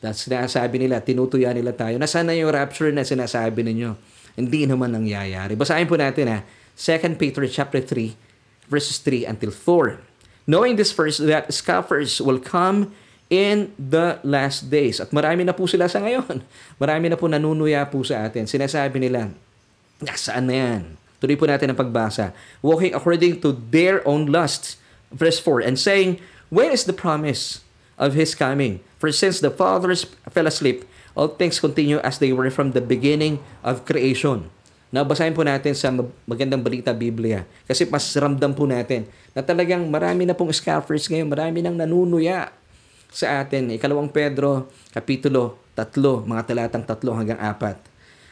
That's 0.00 0.24
sinasabi 0.24 0.80
nila, 0.80 1.04
tinutuya 1.04 1.52
nila 1.52 1.76
tayo. 1.76 2.00
Nasaan 2.00 2.32
na 2.32 2.34
yung 2.36 2.48
rapture 2.48 2.88
na 2.88 3.04
sinasabi 3.04 3.60
ninyo? 3.60 3.92
Hindi 4.40 4.64
naman 4.64 4.96
nangyayari. 4.96 5.52
Basahin 5.60 5.84
po 5.84 6.00
natin 6.00 6.32
ha, 6.32 6.38
2 6.72 7.20
Peter 7.20 7.44
chapter 7.44 7.84
3, 7.84 8.16
verses 8.72 8.96
3 9.04 9.28
until 9.28 9.52
4. 9.52 10.00
Knowing 10.48 10.80
this 10.80 10.88
first, 10.88 11.20
that 11.28 11.52
scoffers 11.52 12.16
will 12.16 12.40
come 12.40 12.96
in 13.28 13.70
the 13.76 14.18
last 14.24 14.72
days. 14.72 14.98
At 14.98 15.12
marami 15.12 15.44
na 15.44 15.52
po 15.52 15.68
sila 15.68 15.86
sa 15.86 16.02
ngayon. 16.02 16.42
Marami 16.82 17.06
na 17.12 17.14
po 17.14 17.30
nanunuya 17.30 17.86
po 17.86 18.02
sa 18.02 18.26
atin. 18.26 18.50
Sinasabi 18.50 18.98
nila, 18.98 19.30
nasaan 20.02 20.50
na 20.50 20.54
yan? 20.58 20.82
Tuloy 21.20 21.36
po 21.36 21.44
natin 21.44 21.70
ang 21.70 21.78
pagbasa. 21.78 22.32
Walking 22.64 22.96
according 22.96 23.44
to 23.44 23.52
their 23.70 24.00
own 24.08 24.32
lusts. 24.32 24.80
Verse 25.10 25.42
4, 25.42 25.66
and 25.66 25.74
saying, 25.74 26.22
When 26.54 26.70
is 26.70 26.86
the 26.86 26.94
promise 26.94 27.66
of 27.98 28.14
His 28.14 28.38
coming? 28.38 28.78
For 29.02 29.10
since 29.10 29.42
the 29.42 29.50
fathers 29.50 30.06
fell 30.30 30.46
asleep, 30.46 30.86
all 31.18 31.34
things 31.34 31.58
continue 31.58 31.98
as 32.06 32.22
they 32.22 32.30
were 32.30 32.46
from 32.46 32.78
the 32.78 32.84
beginning 32.84 33.42
of 33.66 33.82
creation. 33.82 34.54
Nabasahin 34.94 35.34
po 35.34 35.42
natin 35.42 35.74
sa 35.74 35.90
magandang 36.26 36.62
balita 36.62 36.94
Biblia. 36.94 37.42
Kasi 37.66 37.86
mas 37.90 38.06
ramdam 38.14 38.54
po 38.54 38.70
natin 38.70 39.06
na 39.34 39.42
talagang 39.42 39.82
marami 39.86 40.26
na 40.26 40.34
pong 40.34 40.54
scoffers 40.54 41.10
ngayon, 41.10 41.30
marami 41.30 41.58
nang 41.62 41.74
nanunuya 41.74 42.54
sa 43.10 43.42
atin. 43.42 43.74
Ikalawang 43.74 44.14
Pedro, 44.14 44.70
Kapitulo 44.94 45.58
3, 45.74 46.26
mga 46.26 46.42
talatang 46.46 46.86
3 46.86 47.18
hanggang 47.18 47.38
4. 47.42 47.89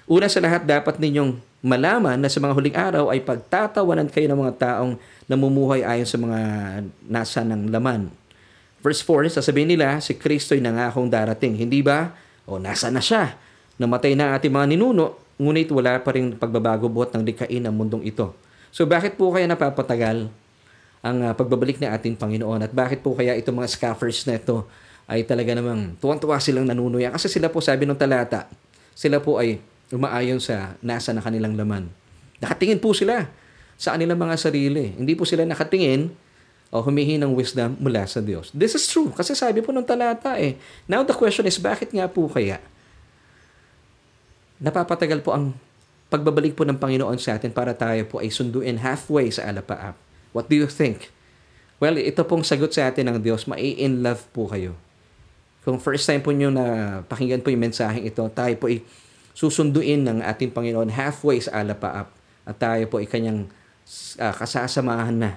Una 0.09 0.25
sa 0.25 0.41
lahat, 0.41 0.65
dapat 0.65 0.97
ninyong 0.97 1.37
malaman 1.61 2.17
na 2.17 2.33
sa 2.33 2.41
mga 2.41 2.57
huling 2.57 2.73
araw 2.81 3.13
ay 3.13 3.21
pagtatawanan 3.21 4.09
kayo 4.09 4.25
ng 4.33 4.41
mga 4.41 4.55
taong 4.57 4.97
namumuhay 5.29 5.85
ayon 5.85 6.09
sa 6.09 6.17
mga 6.17 6.41
nasa 7.05 7.45
ng 7.45 7.69
laman. 7.69 8.09
Verse 8.81 9.05
4, 9.05 9.37
sasabihin 9.37 9.77
nila, 9.77 10.01
si 10.01 10.17
Kristo 10.17 10.57
ay 10.57 10.65
nangakong 10.65 11.13
darating. 11.13 11.61
Hindi 11.61 11.85
ba? 11.85 12.17
O 12.49 12.57
nasa 12.57 12.89
na 12.89 13.05
siya? 13.05 13.37
Namatay 13.77 14.17
na 14.17 14.33
ating 14.33 14.49
mga 14.49 14.73
ninuno, 14.73 15.13
ngunit 15.37 15.69
wala 15.77 16.01
pa 16.01 16.17
rin 16.17 16.33
pagbabago 16.33 16.89
buhat 16.89 17.13
ng 17.13 17.29
likain 17.29 17.69
ng 17.69 17.75
mundong 17.77 18.09
ito. 18.09 18.33
So 18.73 18.89
bakit 18.89 19.21
po 19.21 19.29
kaya 19.29 19.45
napapatagal 19.45 20.33
ang 21.05 21.17
uh, 21.21 21.37
pagbabalik 21.37 21.85
ng 21.85 21.91
ating 21.93 22.17
Panginoon? 22.17 22.65
At 22.65 22.73
bakit 22.73 23.05
po 23.05 23.13
kaya 23.13 23.37
itong 23.37 23.61
mga 23.61 23.77
scoffers 23.77 24.25
na 24.25 24.41
ito 24.41 24.65
ay 25.05 25.29
talaga 25.29 25.53
namang 25.53 26.01
tuwang-tuwa 26.01 26.41
silang 26.41 26.65
nanunuya? 26.65 27.13
Kasi 27.13 27.29
sila 27.29 27.53
po, 27.53 27.61
sabi 27.61 27.85
ng 27.85 27.93
talata, 27.93 28.49
sila 28.97 29.21
po 29.21 29.37
ay 29.37 29.61
umaayon 29.93 30.41
sa 30.43 30.77
nasa 30.85 31.13
na 31.17 31.25
kanilang 31.25 31.57
laman. 31.57 31.89
Nakatingin 32.39 32.79
po 32.79 32.93
sila 32.93 33.27
sa 33.79 33.95
kanilang 33.95 34.19
mga 34.19 34.37
sarili. 34.37 34.95
Hindi 34.95 35.15
po 35.15 35.25
sila 35.25 35.47
nakatingin 35.47 36.13
o 36.69 36.85
humihi 36.85 37.17
ng 37.17 37.33
wisdom 37.33 37.79
mula 37.81 38.05
sa 38.05 38.21
Diyos. 38.21 38.53
This 38.53 38.77
is 38.77 38.85
true. 38.91 39.09
Kasi 39.15 39.33
sabi 39.33 39.65
po 39.65 39.73
ng 39.73 39.87
talata 39.87 40.37
eh. 40.37 40.61
Now 40.85 41.01
the 41.07 41.17
question 41.17 41.49
is, 41.49 41.57
bakit 41.57 41.95
nga 41.95 42.05
po 42.11 42.29
kaya 42.29 42.61
napapatagal 44.59 45.23
po 45.23 45.33
ang 45.33 45.55
pagbabalik 46.11 46.59
po 46.59 46.67
ng 46.67 46.77
Panginoon 46.77 47.17
sa 47.23 47.39
atin 47.39 47.55
para 47.55 47.73
tayo 47.73 48.03
po 48.11 48.19
ay 48.21 48.29
sunduin 48.29 48.77
halfway 48.83 49.33
sa 49.33 49.49
alapaap? 49.49 49.97
What 50.37 50.53
do 50.53 50.59
you 50.59 50.69
think? 50.69 51.09
Well, 51.79 51.95
ito 51.95 52.27
pong 52.27 52.43
sagot 52.43 52.75
sa 52.75 52.91
atin 52.91 53.07
ng 53.07 53.23
Diyos, 53.23 53.47
mai-in 53.47 54.03
love 54.03 54.27
po 54.35 54.51
kayo. 54.51 54.75
Kung 55.63 55.79
first 55.79 56.05
time 56.11 56.19
po 56.19 56.35
nyo 56.35 56.51
na 56.51 57.01
pakinggan 57.07 57.39
po 57.39 57.55
yung 57.55 57.63
mensaheng 57.63 58.03
ito, 58.03 58.25
tayo 58.35 58.55
po 58.59 58.67
ay 58.67 58.83
susunduin 59.39 60.03
ng 60.03 60.19
ating 60.27 60.51
Panginoon 60.51 60.91
halfway 60.91 61.39
sa 61.39 61.63
alapaap 61.63 62.11
at 62.43 62.57
tayo 62.59 62.83
po 62.91 62.99
ay 62.99 63.07
kanyang 63.07 63.47
uh, 64.19 64.35
kasasamahan 64.35 65.15
na 65.15 65.31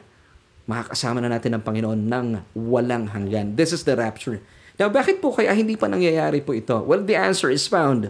makakasama 0.66 1.22
na 1.22 1.30
natin 1.30 1.54
ang 1.54 1.62
Panginoon 1.62 2.10
ng 2.10 2.28
walang 2.58 3.14
hanggan. 3.14 3.54
This 3.54 3.70
is 3.70 3.86
the 3.86 3.94
rapture. 3.94 4.42
Now, 4.82 4.90
bakit 4.90 5.22
po 5.22 5.30
kaya 5.30 5.54
hindi 5.54 5.78
pa 5.78 5.86
nangyayari 5.86 6.42
po 6.42 6.58
ito? 6.58 6.82
Well, 6.82 7.06
the 7.06 7.14
answer 7.14 7.54
is 7.54 7.70
found 7.70 8.10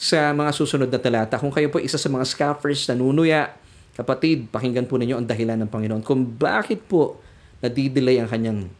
sa 0.00 0.32
mga 0.32 0.50
susunod 0.56 0.88
na 0.88 0.96
talata. 0.96 1.36
Kung 1.36 1.52
kayo 1.52 1.68
po 1.68 1.76
isa 1.76 2.00
sa 2.00 2.08
mga 2.08 2.24
scoffers 2.24 2.88
na 2.88 2.96
nunuya, 2.96 3.52
kapatid, 4.00 4.48
pakinggan 4.48 4.88
po 4.88 4.96
ninyo 4.96 5.20
ang 5.20 5.28
dahilan 5.28 5.60
ng 5.60 5.68
Panginoon 5.68 6.00
kung 6.00 6.24
bakit 6.24 6.88
po 6.88 7.20
nadidelay 7.60 8.16
ang 8.16 8.32
kanyang 8.32 8.72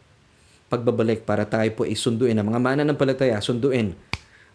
pagbabalik 0.65 1.29
para 1.29 1.45
tayo 1.45 1.69
po 1.77 1.85
isunduin 1.85 2.41
ang 2.41 2.49
mga 2.49 2.57
mananampalataya, 2.57 3.37
sunduin 3.37 3.93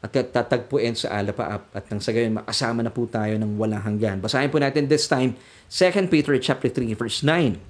at 0.00 0.16
tatagpuin 0.16 0.96
sa 0.96 1.12
alapaap 1.20 1.68
at 1.76 1.84
nang 1.92 2.00
sa 2.00 2.08
gayon 2.16 2.40
makasama 2.40 2.80
na 2.80 2.88
po 2.88 3.04
tayo 3.04 3.36
ng 3.36 3.60
walang 3.60 3.84
hanggan. 3.84 4.16
Basahin 4.16 4.48
po 4.48 4.56
natin 4.56 4.88
this 4.88 5.04
time 5.04 5.36
2 5.68 6.08
Peter 6.08 6.32
chapter 6.40 6.72
3 6.72 6.96
verse 6.96 7.20
9. 7.20 7.60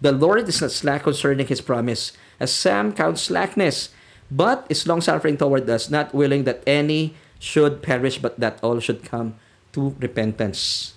The 0.00 0.12
Lord 0.12 0.48
is 0.48 0.60
not 0.60 0.72
slack 0.72 1.04
concerning 1.04 1.48
his 1.48 1.64
promise, 1.64 2.12
as 2.36 2.52
some 2.52 2.92
count 2.92 3.16
slackness, 3.16 3.94
but 4.28 4.66
is 4.68 4.84
long-suffering 4.84 5.38
toward 5.38 5.64
us, 5.70 5.88
not 5.88 6.12
willing 6.12 6.44
that 6.44 6.60
any 6.66 7.16
should 7.38 7.80
perish, 7.80 8.20
but 8.20 8.36
that 8.40 8.58
all 8.60 8.80
should 8.80 9.04
come 9.04 9.38
to 9.72 9.96
repentance. 10.00 10.92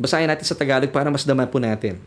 Basahin 0.00 0.30
natin 0.30 0.46
sa 0.46 0.58
Tagalog 0.58 0.90
para 0.90 1.10
mas 1.10 1.22
daman 1.22 1.46
po 1.46 1.62
natin. 1.62 2.02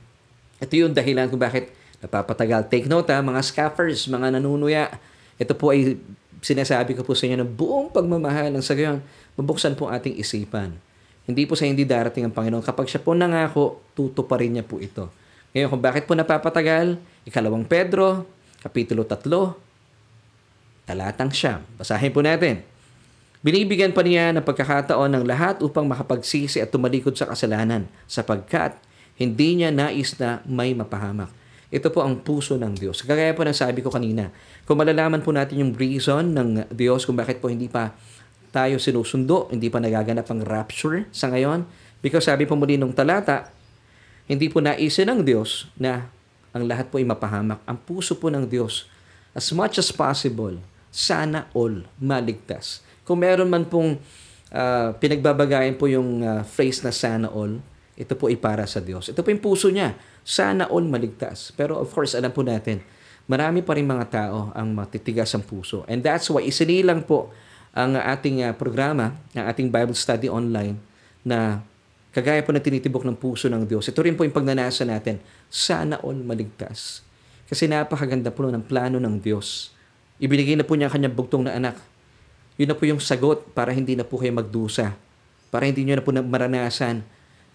Ito 0.59 0.73
yung 0.75 0.91
dahilan 0.91 1.31
kung 1.31 1.39
bakit 1.39 1.71
napapatagal. 2.03 2.67
Take 2.67 2.89
note 2.89 3.07
ha, 3.13 3.23
mga 3.23 3.41
scoffers, 3.45 4.09
mga 4.09 4.39
nanunuya. 4.39 4.91
Ito 5.37 5.53
po 5.55 5.71
ay 5.71 5.95
sinasabi 6.41 6.93
ko 6.97 7.01
po 7.01 7.17
sa 7.17 7.25
inyo 7.25 7.41
ng 7.41 7.51
buong 7.53 7.89
pagmamahal 7.93 8.53
ng 8.53 8.63
sa 8.63 8.77
gayon, 8.77 9.01
mabuksan 9.37 9.73
po 9.77 9.89
ating 9.89 10.17
isipan. 10.17 10.75
Hindi 11.27 11.43
po 11.43 11.59
sa 11.59 11.67
hindi 11.67 11.83
darating 11.83 12.23
ang 12.23 12.33
Panginoon. 12.33 12.63
Kapag 12.63 12.87
siya 12.87 13.03
po 13.03 13.11
nangako, 13.11 13.83
tutuparin 13.91 14.55
niya 14.55 14.63
po 14.63 14.79
ito. 14.79 15.11
Ngayon, 15.51 15.67
kung 15.67 15.83
bakit 15.83 16.03
po 16.07 16.15
napapatagal, 16.15 16.95
ikalawang 17.27 17.67
Pedro, 17.67 18.23
kapitulo 18.63 19.03
3, 19.03 20.87
talatang 20.87 21.31
siyam. 21.35 21.59
Basahin 21.75 22.15
po 22.15 22.23
natin. 22.23 22.63
Binibigyan 23.43 23.91
pa 23.91 24.01
niya 24.01 24.31
ng 24.33 24.43
pagkakataon 24.43 25.13
ng 25.13 25.23
lahat 25.27 25.59
upang 25.61 25.85
makapagsisi 25.85 26.63
at 26.63 26.71
tumalikod 26.71 27.13
sa 27.13 27.29
kasalanan 27.29 27.85
sapagkat 28.09 28.79
hindi 29.19 29.61
niya 29.61 29.69
nais 29.69 30.15
na 30.17 30.41
may 30.47 30.71
mapahamak. 30.73 31.29
Ito 31.67 31.91
po 31.91 31.99
ang 31.99 32.23
puso 32.23 32.55
ng 32.55 32.79
Diyos. 32.79 33.03
Kagaya 33.03 33.35
po 33.35 33.43
ng 33.43 33.51
sabi 33.51 33.83
ko 33.83 33.91
kanina, 33.91 34.31
kung 34.63 34.79
malalaman 34.79 35.19
po 35.19 35.35
natin 35.35 35.59
yung 35.59 35.73
reason 35.75 36.31
ng 36.31 36.71
Diyos 36.71 37.03
kung 37.03 37.19
bakit 37.19 37.43
po 37.43 37.51
hindi 37.51 37.67
pa 37.67 37.91
tayo 38.55 38.79
sinusundo, 38.79 39.51
hindi 39.51 39.67
pa 39.67 39.83
nagaganap 39.83 40.23
ang 40.31 40.41
rapture 40.47 41.11
sa 41.11 41.27
ngayon, 41.27 41.67
because 41.99 42.23
sabi 42.31 42.47
po 42.47 42.55
muli 42.55 42.79
nung 42.79 42.95
talata, 42.95 43.51
hindi 44.31 44.47
po 44.47 44.63
naisin 44.63 45.11
ng 45.11 45.19
Diyos 45.27 45.67
na 45.75 46.07
ang 46.55 46.63
lahat 46.63 46.87
po 46.87 47.03
ay 47.03 47.05
mapahamak. 47.07 47.59
Ang 47.67 47.77
puso 47.83 48.15
po 48.15 48.31
ng 48.31 48.47
Diyos, 48.47 48.87
as 49.35 49.51
much 49.51 49.75
as 49.75 49.91
possible, 49.91 50.55
sana 50.87 51.51
all 51.51 51.83
maligtas. 51.99 52.79
Kung 53.03 53.19
meron 53.23 53.51
man 53.51 53.67
pong 53.67 53.99
uh, 54.55 54.95
pinagbabagayan 54.95 55.75
po 55.75 55.91
yung 55.91 56.23
uh, 56.23 56.47
phrase 56.47 56.79
na 56.83 56.95
sana 56.95 57.27
all, 57.27 57.59
ito 57.97 58.13
po 58.13 58.31
ay 58.31 58.37
para 58.37 58.63
sa 58.69 58.79
Diyos. 58.79 59.09
Ito 59.11 59.25
po 59.25 59.33
yung 59.33 59.43
puso 59.43 59.67
niya. 59.73 59.97
Sana 60.27 60.67
all 60.67 60.83
maligtas. 60.83 61.55
Pero 61.55 61.79
of 61.79 61.87
course, 61.95 62.11
alam 62.11 62.35
po 62.35 62.43
natin, 62.43 62.83
marami 63.31 63.63
pa 63.63 63.79
rin 63.79 63.87
mga 63.87 64.05
tao 64.11 64.51
ang 64.51 64.75
matitigas 64.75 65.31
ang 65.31 65.47
puso. 65.47 65.87
And 65.87 66.03
that's 66.03 66.27
why 66.27 66.43
isinilang 66.43 67.07
po 67.07 67.31
ang 67.71 67.95
ating 67.95 68.43
uh, 68.43 68.51
programa, 68.51 69.15
ang 69.31 69.47
ating 69.47 69.71
Bible 69.71 69.95
study 69.95 70.27
online 70.27 70.75
na 71.23 71.63
kagaya 72.11 72.43
po 72.43 72.51
na 72.51 72.59
tinitibok 72.59 73.07
ng 73.07 73.15
puso 73.15 73.47
ng 73.47 73.63
Diyos. 73.63 73.87
Ito 73.87 74.03
rin 74.03 74.19
po 74.19 74.27
yung 74.27 74.35
pagnanasa 74.35 74.83
natin. 74.83 75.23
Sana 75.47 75.95
all 76.03 76.19
maligtas. 76.19 77.07
Kasi 77.47 77.71
napakaganda 77.71 78.27
po 78.27 78.43
ng 78.43 78.67
plano 78.67 78.99
ng 78.99 79.23
Diyos. 79.23 79.71
Ibinigay 80.19 80.59
na 80.59 80.67
po 80.67 80.75
niya 80.75 80.91
ang 80.91 80.99
kanyang 80.99 81.15
bugtong 81.15 81.47
na 81.47 81.55
anak. 81.55 81.79
Yun 82.59 82.73
na 82.73 82.75
po 82.75 82.83
yung 82.83 82.99
sagot 82.99 83.47
para 83.55 83.71
hindi 83.71 83.95
na 83.95 84.03
po 84.03 84.19
kayo 84.19 84.35
magdusa. 84.35 84.91
Para 85.47 85.63
hindi 85.69 85.87
nyo 85.87 85.95
na 85.95 86.03
po 86.03 86.11
maranasan 86.11 87.05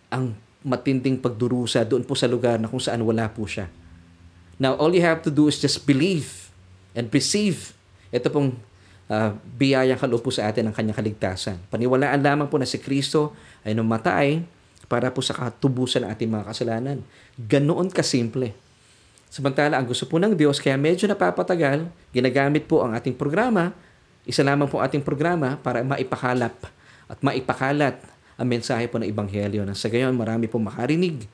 ang 0.09 0.33
matinding 0.63 1.19
pagdurusa 1.19 1.83
doon 1.83 2.07
po 2.07 2.15
sa 2.15 2.31
lugar 2.31 2.59
na 2.59 2.71
kung 2.71 2.83
saan 2.83 3.03
wala 3.03 3.27
po 3.31 3.47
siya. 3.47 3.67
Now, 4.63 4.79
all 4.79 4.95
you 4.95 5.03
have 5.03 5.23
to 5.27 5.31
do 5.31 5.51
is 5.51 5.59
just 5.59 5.83
believe 5.83 6.51
and 6.95 7.11
receive. 7.11 7.75
Ito 8.15 8.31
pong 8.31 8.55
uh, 9.11 9.35
biyayang 9.59 9.99
kaloob 9.99 10.23
po 10.23 10.31
sa 10.31 10.47
atin 10.47 10.71
ng 10.71 10.75
kanyang 10.75 10.99
kaligtasan. 10.99 11.59
Paniwalaan 11.67 12.23
lamang 12.23 12.47
po 12.47 12.57
na 12.63 12.69
si 12.69 12.79
Kristo 12.79 13.35
ay 13.67 13.75
namatay 13.75 14.45
para 14.87 15.11
po 15.11 15.25
sa 15.25 15.35
katubusan 15.35 16.07
ng 16.07 16.11
ating 16.13 16.31
mga 16.31 16.45
kasalanan. 16.53 16.99
Ganoon 17.35 17.91
kasimple. 17.91 18.55
Samantala, 19.33 19.81
ang 19.81 19.89
gusto 19.89 20.05
po 20.05 20.21
ng 20.21 20.37
Diyos, 20.37 20.61
kaya 20.61 20.77
medyo 20.77 21.09
napapatagal, 21.09 21.89
ginagamit 22.13 22.69
po 22.69 22.85
ang 22.85 22.93
ating 22.93 23.17
programa, 23.17 23.73
isa 24.29 24.45
lamang 24.45 24.69
po 24.69 24.85
ating 24.85 25.01
programa 25.01 25.57
para 25.57 25.81
maipakalap 25.81 26.53
at 27.09 27.19
maipakalat 27.25 27.97
ang 28.37 28.49
mensahe 28.49 28.89
po 28.89 29.01
ng 29.01 29.09
Ebanghelyo. 29.09 29.65
Nang 29.65 29.77
sa 29.79 29.93
gayon, 29.93 30.17
marami 30.17 30.49
po 30.49 30.57
makarinig. 30.57 31.29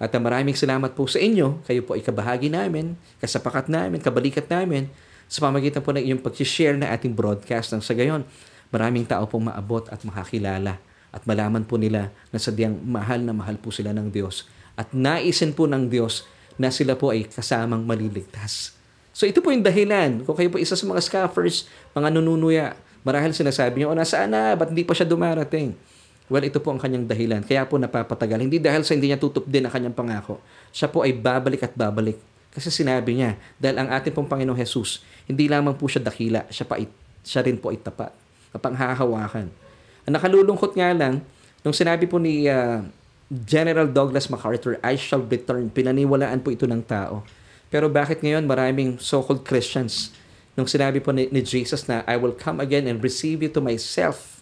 At 0.00 0.16
maraming 0.16 0.56
salamat 0.56 0.96
po 0.96 1.04
sa 1.04 1.20
inyo. 1.20 1.60
Kayo 1.68 1.84
po 1.84 1.92
ay 1.92 2.00
kabahagi 2.00 2.48
namin, 2.48 2.96
kasapakat 3.20 3.68
namin, 3.68 4.00
kabalikat 4.00 4.48
namin 4.48 4.88
sa 5.28 5.44
pamagitan 5.44 5.84
po 5.84 5.92
ng 5.92 6.00
inyong 6.00 6.22
pag-share 6.24 6.74
na 6.74 6.90
ating 6.96 7.12
broadcast. 7.12 7.70
Nang 7.70 7.84
sa 7.84 7.92
gayon, 7.92 8.24
maraming 8.72 9.04
tao 9.04 9.28
pong 9.28 9.52
maabot 9.52 9.84
at 9.92 10.00
makakilala 10.02 10.80
at 11.10 11.22
malaman 11.26 11.66
po 11.66 11.76
nila 11.76 12.08
na 12.32 12.38
sadyang 12.38 12.80
mahal 12.80 13.20
na 13.20 13.34
mahal 13.36 13.58
po 13.60 13.68
sila 13.70 13.92
ng 13.92 14.08
Diyos. 14.08 14.48
At 14.78 14.94
naisin 14.96 15.52
po 15.52 15.68
ng 15.68 15.90
Diyos 15.90 16.24
na 16.56 16.72
sila 16.72 16.96
po 16.96 17.12
ay 17.12 17.28
kasamang 17.28 17.84
maliligtas. 17.84 18.74
So 19.10 19.26
ito 19.26 19.42
po 19.42 19.52
yung 19.52 19.66
dahilan. 19.66 20.24
Kung 20.24 20.38
kayo 20.38 20.48
po 20.48 20.56
isa 20.56 20.78
sa 20.78 20.86
mga 20.86 21.02
scoffers, 21.02 21.66
mga 21.92 22.08
nununuya, 22.14 22.78
marahil 23.02 23.34
sinasabi 23.34 23.82
niyo, 23.82 23.92
o 23.92 23.96
nasaan 23.96 24.32
na, 24.32 24.54
ba't 24.54 24.70
hindi 24.70 24.86
pa 24.86 24.94
siya 24.94 25.04
dumarating? 25.04 25.74
Well, 26.30 26.46
ito 26.46 26.62
po 26.62 26.70
ang 26.70 26.78
kanyang 26.78 27.10
dahilan. 27.10 27.42
Kaya 27.42 27.66
po 27.66 27.74
napapatagal. 27.74 28.38
Hindi 28.38 28.62
dahil 28.62 28.86
sa 28.86 28.94
hindi 28.94 29.10
niya 29.10 29.18
tutup 29.18 29.50
din 29.50 29.66
ang 29.66 29.74
kanyang 29.74 29.98
pangako. 29.98 30.38
Siya 30.70 30.86
po 30.86 31.02
ay 31.02 31.10
babalik 31.10 31.66
at 31.66 31.74
babalik. 31.74 32.22
Kasi 32.54 32.70
sinabi 32.70 33.18
niya, 33.18 33.34
dahil 33.58 33.82
ang 33.82 33.90
ating 33.90 34.14
pong 34.14 34.30
Panginoong 34.30 34.58
Jesus, 34.58 35.02
hindi 35.26 35.50
lamang 35.50 35.74
po 35.74 35.90
siya 35.90 36.02
dakila, 36.02 36.46
siya, 36.46 36.66
pa 36.66 36.78
siya 37.26 37.42
rin 37.42 37.58
po 37.58 37.74
ay 37.74 37.82
tapat. 37.82 38.14
Kapanghahawakan. 38.54 39.50
Ang 40.06 40.12
nakalulungkot 40.14 40.78
nga 40.78 40.90
lang, 40.94 41.22
nung 41.66 41.74
sinabi 41.74 42.06
po 42.06 42.22
ni 42.22 42.46
uh, 42.46 42.82
General 43.30 43.86
Douglas 43.86 44.26
MacArthur, 44.26 44.78
I 44.82 44.98
shall 44.98 45.22
return, 45.22 45.70
pinaniwalaan 45.70 46.42
po 46.42 46.50
ito 46.50 46.66
ng 46.66 46.82
tao. 46.82 47.22
Pero 47.70 47.86
bakit 47.86 48.18
ngayon 48.22 48.46
maraming 48.46 48.98
so-called 48.98 49.46
Christians, 49.46 50.10
nung 50.58 50.66
sinabi 50.66 50.98
po 50.98 51.14
ni, 51.14 51.30
ni 51.30 51.42
Jesus 51.42 51.86
na, 51.86 52.02
I 52.10 52.18
will 52.18 52.34
come 52.34 52.58
again 52.58 52.90
and 52.90 52.98
receive 52.98 53.46
you 53.46 53.50
to 53.54 53.62
myself, 53.62 54.39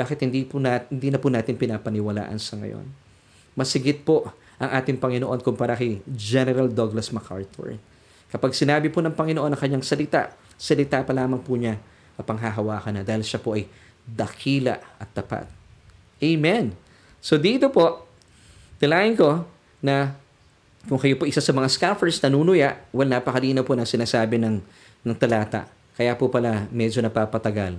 bakit 0.00 0.24
hindi, 0.24 0.48
po 0.48 0.56
nat, 0.56 0.88
hindi 0.88 1.12
na 1.12 1.20
po 1.20 1.28
natin 1.28 1.60
pinapaniwalaan 1.60 2.40
sa 2.40 2.56
ngayon? 2.56 2.88
Masigit 3.52 4.00
po 4.00 4.32
ang 4.56 4.72
ating 4.72 4.96
Panginoon 4.96 5.44
kumpara 5.44 5.76
kay 5.76 6.00
General 6.08 6.64
Douglas 6.64 7.12
MacArthur. 7.12 7.76
Kapag 8.32 8.56
sinabi 8.56 8.88
po 8.88 9.04
ng 9.04 9.12
Panginoon 9.12 9.52
ang 9.52 9.60
kanyang 9.60 9.84
salita, 9.84 10.32
salita 10.56 11.04
pa 11.04 11.12
lamang 11.12 11.44
po 11.44 11.60
niya 11.60 11.76
panghahawakan 12.20 13.00
na 13.00 13.02
dahil 13.02 13.24
siya 13.24 13.40
po 13.40 13.56
ay 13.56 13.64
dakila 14.04 14.76
at 15.00 15.08
tapat. 15.12 15.48
Amen. 16.20 16.76
So 17.20 17.40
dito 17.40 17.72
po, 17.72 18.04
tilayin 18.76 19.16
ko 19.16 19.44
na 19.80 20.16
kung 20.88 21.00
kayo 21.00 21.16
po 21.16 21.28
isa 21.28 21.44
sa 21.44 21.52
mga 21.52 21.68
scoffers 21.68 22.20
nanunuya, 22.24 22.80
well, 22.92 23.08
napakalinaw 23.08 23.64
po 23.64 23.76
ng 23.76 23.88
sinasabi 23.88 24.40
ng, 24.40 24.60
ng 25.04 25.16
talata. 25.16 25.68
Kaya 25.96 26.16
po 26.16 26.32
pala 26.32 26.64
medyo 26.72 27.04
napapatagal. 27.04 27.76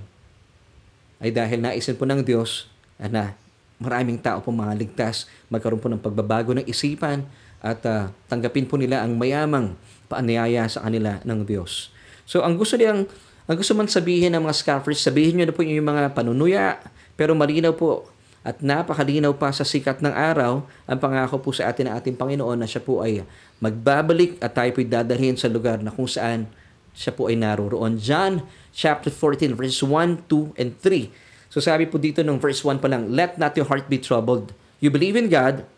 Ay 1.22 1.30
dahil 1.30 1.62
naisin 1.62 1.94
po 1.94 2.02
ng 2.02 2.26
Diyos 2.26 2.66
na 2.98 3.38
maraming 3.78 4.18
tao 4.18 4.42
po 4.42 4.50
mga 4.50 4.74
ligtas, 4.74 5.30
magkaroon 5.46 5.78
po 5.78 5.86
ng 5.86 6.02
pagbabago 6.02 6.50
ng 6.58 6.66
isipan 6.66 7.22
at 7.62 7.78
uh, 7.86 8.10
tanggapin 8.26 8.66
po 8.66 8.74
nila 8.74 9.06
ang 9.06 9.14
mayamang 9.14 9.78
paanyaya 10.10 10.66
sa 10.66 10.82
kanila 10.82 11.22
ng 11.22 11.46
Diyos. 11.46 11.94
So 12.26 12.42
ang 12.42 12.58
gusto 12.58 12.74
niyang 12.74 13.06
ang 13.46 13.56
gusto 13.58 13.74
man 13.74 13.90
sabihin 13.90 14.34
ng 14.34 14.42
mga 14.42 14.54
scoffers, 14.54 15.02
sabihin 15.02 15.38
niyo 15.38 15.50
na 15.50 15.54
po 15.54 15.66
yung 15.66 15.82
mga 15.82 16.14
panunuya, 16.14 16.78
pero 17.18 17.34
malinaw 17.34 17.74
po 17.74 18.06
at 18.42 18.58
napakalinaw 18.58 19.34
pa 19.38 19.54
sa 19.54 19.62
sikat 19.62 20.02
ng 20.02 20.10
araw 20.10 20.66
ang 20.86 20.98
pangako 20.98 21.38
po 21.38 21.50
sa 21.54 21.70
atin 21.70 21.90
ng 21.90 21.94
ating 21.94 22.16
Panginoon 22.18 22.58
na 22.58 22.66
siya 22.66 22.82
po 22.82 22.98
ay 23.02 23.22
magbabalik 23.62 24.42
at 24.42 24.50
tayo 24.50 24.70
po'y 24.74 24.86
dadalhin 24.86 25.38
sa 25.38 25.46
lugar 25.46 25.78
na 25.78 25.94
kung 25.94 26.10
saan 26.10 26.50
siya 26.92 27.12
po 27.12 27.28
ay 27.28 27.36
naroroon. 27.36 27.96
John 27.96 28.44
chapter 28.72 29.08
14 29.08 29.56
verse 29.56 29.80
1, 29.80 30.28
2, 30.28 30.60
and 30.60 30.76
3. 30.76 31.52
So 31.52 31.60
sabi 31.60 31.84
po 31.84 32.00
dito 32.00 32.24
ng 32.24 32.40
verse 32.40 32.64
1 32.64 32.80
pa 32.80 32.88
lang, 32.88 33.12
Let 33.12 33.36
not 33.36 33.52
your 33.56 33.68
heart 33.68 33.88
be 33.88 34.00
troubled. 34.00 34.56
You 34.80 34.88
believe 34.88 35.16
in 35.16 35.28
God, 35.28 35.68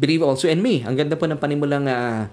believe 0.00 0.24
also 0.24 0.48
in 0.48 0.64
me. 0.64 0.84
Ang 0.84 0.96
ganda 0.96 1.16
po 1.16 1.28
ng 1.28 1.36
panimulang 1.36 1.84
uh, 1.84 2.28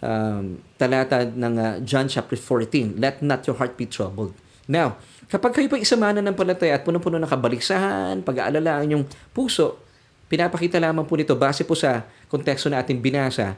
um, 0.00 0.60
talata 0.80 1.28
ng 1.28 1.54
uh, 1.56 1.72
John 1.84 2.08
chapter 2.08 2.36
14. 2.36 2.96
Let 2.96 3.20
not 3.20 3.44
your 3.44 3.56
heart 3.60 3.76
be 3.76 3.84
troubled. 3.84 4.32
Now, 4.66 4.98
kapag 5.30 5.54
kayo 5.54 5.68
pa 5.70 5.78
isamana 5.78 6.18
ng 6.18 6.34
palataya 6.34 6.80
at 6.80 6.82
puno-puno 6.82 7.20
ng 7.22 7.30
kabaliksahan, 7.30 8.26
pag-aalala 8.26 8.80
ang 8.80 8.84
inyong 8.90 9.04
puso, 9.30 9.78
pinapakita 10.26 10.82
lamang 10.82 11.06
po 11.06 11.14
nito 11.14 11.38
base 11.38 11.62
po 11.62 11.78
sa 11.78 12.02
konteksto 12.26 12.66
na 12.66 12.82
ating 12.82 12.98
binasa 12.98 13.54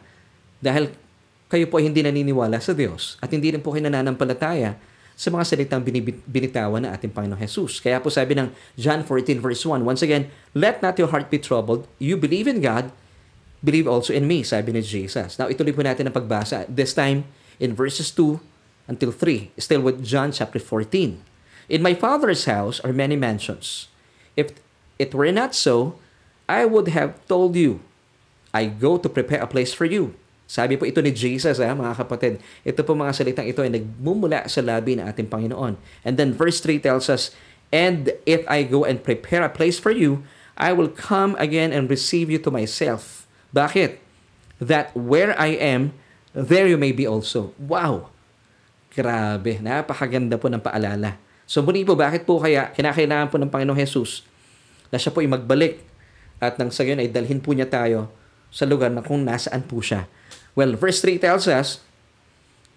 dahil 0.60 0.92
kayo 1.48 1.64
po 1.68 1.80
ay 1.80 1.88
hindi 1.88 2.04
naniniwala 2.04 2.60
sa 2.60 2.76
Diyos 2.76 3.16
at 3.24 3.32
hindi 3.32 3.52
rin 3.52 3.64
po 3.64 3.72
kayo 3.72 3.88
nananampalataya 3.88 4.76
sa 5.18 5.34
mga 5.34 5.44
salitang 5.50 5.82
binitawan 6.30 6.86
ng 6.86 6.90
ating 6.94 7.10
Panginoon 7.10 7.42
Jesus. 7.42 7.82
Kaya 7.82 7.98
po 7.98 8.06
sabi 8.06 8.38
ng 8.38 8.54
John 8.78 9.02
14 9.02 9.42
verse 9.42 9.66
1, 9.66 9.82
once 9.82 10.04
again, 10.04 10.30
Let 10.54 10.78
not 10.78 10.94
your 10.94 11.10
heart 11.10 11.26
be 11.26 11.42
troubled. 11.42 11.90
You 11.98 12.14
believe 12.14 12.46
in 12.46 12.62
God, 12.62 12.94
believe 13.58 13.90
also 13.90 14.14
in 14.14 14.30
me, 14.30 14.46
sabi 14.46 14.70
ni 14.70 14.78
Jesus. 14.78 15.34
Now, 15.34 15.50
ituloy 15.50 15.74
po 15.74 15.82
natin 15.82 16.06
ang 16.06 16.14
pagbasa. 16.14 16.70
This 16.70 16.94
time, 16.94 17.26
in 17.58 17.74
verses 17.74 18.14
2 18.14 18.38
until 18.86 19.10
3. 19.10 19.50
Still 19.58 19.82
with 19.82 20.06
John 20.06 20.32
chapter 20.32 20.58
14. 20.58 21.20
In 21.68 21.82
my 21.82 21.92
Father's 21.92 22.46
house 22.46 22.80
are 22.80 22.94
many 22.94 23.14
mansions. 23.14 23.88
If 24.36 24.56
it 24.98 25.12
were 25.12 25.30
not 25.34 25.54
so, 25.54 25.98
I 26.48 26.64
would 26.64 26.88
have 26.88 27.18
told 27.28 27.54
you, 27.56 27.82
I 28.54 28.66
go 28.70 28.96
to 28.96 29.08
prepare 29.08 29.42
a 29.42 29.50
place 29.50 29.74
for 29.74 29.84
you. 29.84 30.16
Sabi 30.48 30.80
po 30.80 30.88
ito 30.88 31.04
ni 31.04 31.12
Jesus, 31.12 31.60
ha, 31.60 31.76
mga 31.76 31.92
kapatid. 31.92 32.40
Ito 32.64 32.80
po 32.80 32.96
mga 32.96 33.12
salitang 33.12 33.44
ito 33.44 33.60
ay 33.60 33.68
nagmumula 33.68 34.48
sa 34.48 34.64
labi 34.64 34.96
ng 34.96 35.04
ating 35.04 35.28
Panginoon. 35.28 35.76
And 36.08 36.16
then 36.16 36.32
verse 36.32 36.64
3 36.64 36.80
tells 36.80 37.12
us, 37.12 37.36
And 37.68 38.16
if 38.24 38.48
I 38.48 38.64
go 38.64 38.88
and 38.88 39.04
prepare 39.04 39.44
a 39.44 39.52
place 39.52 39.76
for 39.76 39.92
you, 39.92 40.24
I 40.56 40.72
will 40.72 40.88
come 40.88 41.36
again 41.36 41.68
and 41.68 41.84
receive 41.84 42.32
you 42.32 42.40
to 42.40 42.48
myself. 42.48 43.28
Bakit? 43.52 44.00
That 44.56 44.96
where 44.96 45.36
I 45.36 45.52
am, 45.60 45.92
there 46.32 46.64
you 46.64 46.80
may 46.80 46.96
be 46.96 47.04
also. 47.04 47.52
Wow! 47.60 48.08
Grabe, 48.96 49.60
napakaganda 49.60 50.40
po 50.40 50.48
ng 50.48 50.64
paalala. 50.64 51.20
So 51.44 51.60
muli 51.60 51.84
po, 51.84 51.92
bakit 51.92 52.24
po 52.24 52.40
kaya 52.40 52.72
kinakailangan 52.72 53.28
po 53.28 53.36
ng 53.36 53.52
Panginoong 53.52 53.78
Jesus 53.78 54.24
na 54.88 54.96
siya 54.96 55.12
po 55.12 55.20
ay 55.20 55.28
magbalik 55.28 55.84
at 56.40 56.56
nang 56.56 56.72
sa 56.72 56.82
gayon 56.88 57.04
ay 57.04 57.12
dalhin 57.12 57.38
po 57.38 57.52
niya 57.52 57.68
tayo 57.68 58.08
sa 58.48 58.64
lugar 58.64 58.88
na 58.88 59.04
kung 59.04 59.22
nasaan 59.22 59.60
po 59.62 59.84
siya. 59.84 60.08
Well, 60.58 60.74
verse 60.74 60.98
3 60.98 61.22
tells 61.22 61.46
us, 61.46 61.78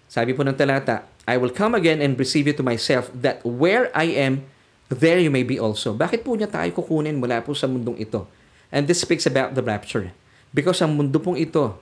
sabi 0.06 0.38
po 0.38 0.46
ng 0.46 0.54
talata, 0.54 1.02
I 1.26 1.34
will 1.34 1.50
come 1.50 1.74
again 1.74 1.98
and 1.98 2.14
receive 2.14 2.46
you 2.46 2.54
to 2.54 2.62
myself 2.62 3.10
that 3.10 3.42
where 3.42 3.90
I 3.90 4.06
am, 4.22 4.46
there 4.86 5.18
you 5.18 5.34
may 5.34 5.42
be 5.42 5.58
also. 5.58 5.90
Bakit 5.90 6.22
po 6.22 6.38
niya 6.38 6.46
tayo 6.46 6.70
kukunin 6.70 7.18
mula 7.18 7.42
po 7.42 7.58
sa 7.58 7.66
mundong 7.66 7.98
ito? 7.98 8.30
And 8.70 8.86
this 8.86 9.02
speaks 9.02 9.26
about 9.26 9.58
the 9.58 9.66
rapture. 9.66 10.14
Because 10.54 10.78
ang 10.78 10.94
mundo 10.94 11.18
pong 11.18 11.42
ito, 11.42 11.74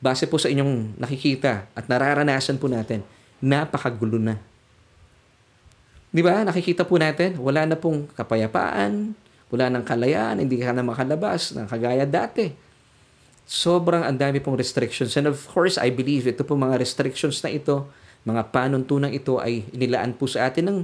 base 0.00 0.24
po 0.24 0.40
sa 0.40 0.48
inyong 0.48 0.96
nakikita 0.96 1.68
at 1.76 1.92
nararanasan 1.92 2.56
po 2.56 2.64
natin, 2.64 3.04
napakagulo 3.44 4.16
na. 4.16 4.40
Di 6.08 6.24
ba? 6.24 6.40
Nakikita 6.40 6.88
po 6.88 6.96
natin, 6.96 7.36
wala 7.36 7.68
na 7.68 7.76
pong 7.76 8.08
kapayapaan, 8.16 9.12
wala 9.52 9.64
nang 9.68 9.84
kalayaan, 9.84 10.40
hindi 10.40 10.56
ka 10.56 10.72
na 10.72 10.80
makalabas 10.80 11.52
ng 11.52 11.68
kagaya 11.68 12.08
dati. 12.08 12.63
Sobrang 13.44 14.00
ang 14.00 14.16
dami 14.16 14.40
pong 14.40 14.56
restrictions. 14.56 15.12
And 15.20 15.28
of 15.28 15.36
course, 15.52 15.76
I 15.76 15.92
believe 15.92 16.24
ito 16.24 16.40
po 16.40 16.56
mga 16.56 16.80
restrictions 16.80 17.44
na 17.44 17.52
ito, 17.52 17.84
mga 18.24 18.48
panuntunang 18.48 19.12
ito 19.12 19.36
ay 19.36 19.68
inilaan 19.68 20.16
po 20.16 20.24
sa 20.24 20.48
atin 20.48 20.64
ng, 20.64 20.78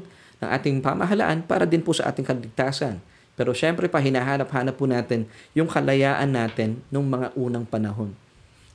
ng 0.45 0.49
ating 0.49 0.85
pamahalaan 0.85 1.41
para 1.41 1.65
din 1.65 1.81
po 1.81 1.97
sa 1.97 2.13
ating 2.13 2.25
kaligtasan. 2.25 3.01
Pero 3.33 3.57
syempre 3.57 3.89
pa, 3.89 3.97
hinahanap-hanap 3.97 4.77
po 4.77 4.85
natin 4.85 5.25
yung 5.57 5.65
kalayaan 5.65 6.29
natin 6.29 6.77
nung 6.93 7.09
mga 7.09 7.33
unang 7.33 7.65
panahon. 7.65 8.13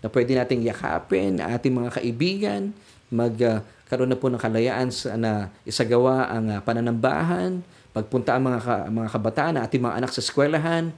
Na 0.01 0.09
pwede 0.09 0.33
nating 0.33 0.65
yakapin 0.65 1.37
ating 1.37 1.69
mga 1.69 2.01
kaibigan, 2.01 2.73
magkaroon 3.13 4.09
uh, 4.09 4.13
na 4.13 4.17
po 4.17 4.33
ng 4.33 4.41
kalayaan 4.41 4.89
sa, 4.89 5.13
na 5.13 5.53
isagawa 5.61 6.33
ang 6.33 6.49
uh, 6.49 6.59
pananambahan, 6.65 7.61
pagpunta 7.93 8.33
ang 8.33 8.49
mga, 8.49 8.59
ka, 8.65 8.75
mga 8.89 9.09
kabataan, 9.13 9.53
ating 9.61 9.81
mga 9.85 9.95
anak 10.01 10.09
sa 10.09 10.25
eskwelahan. 10.25 10.89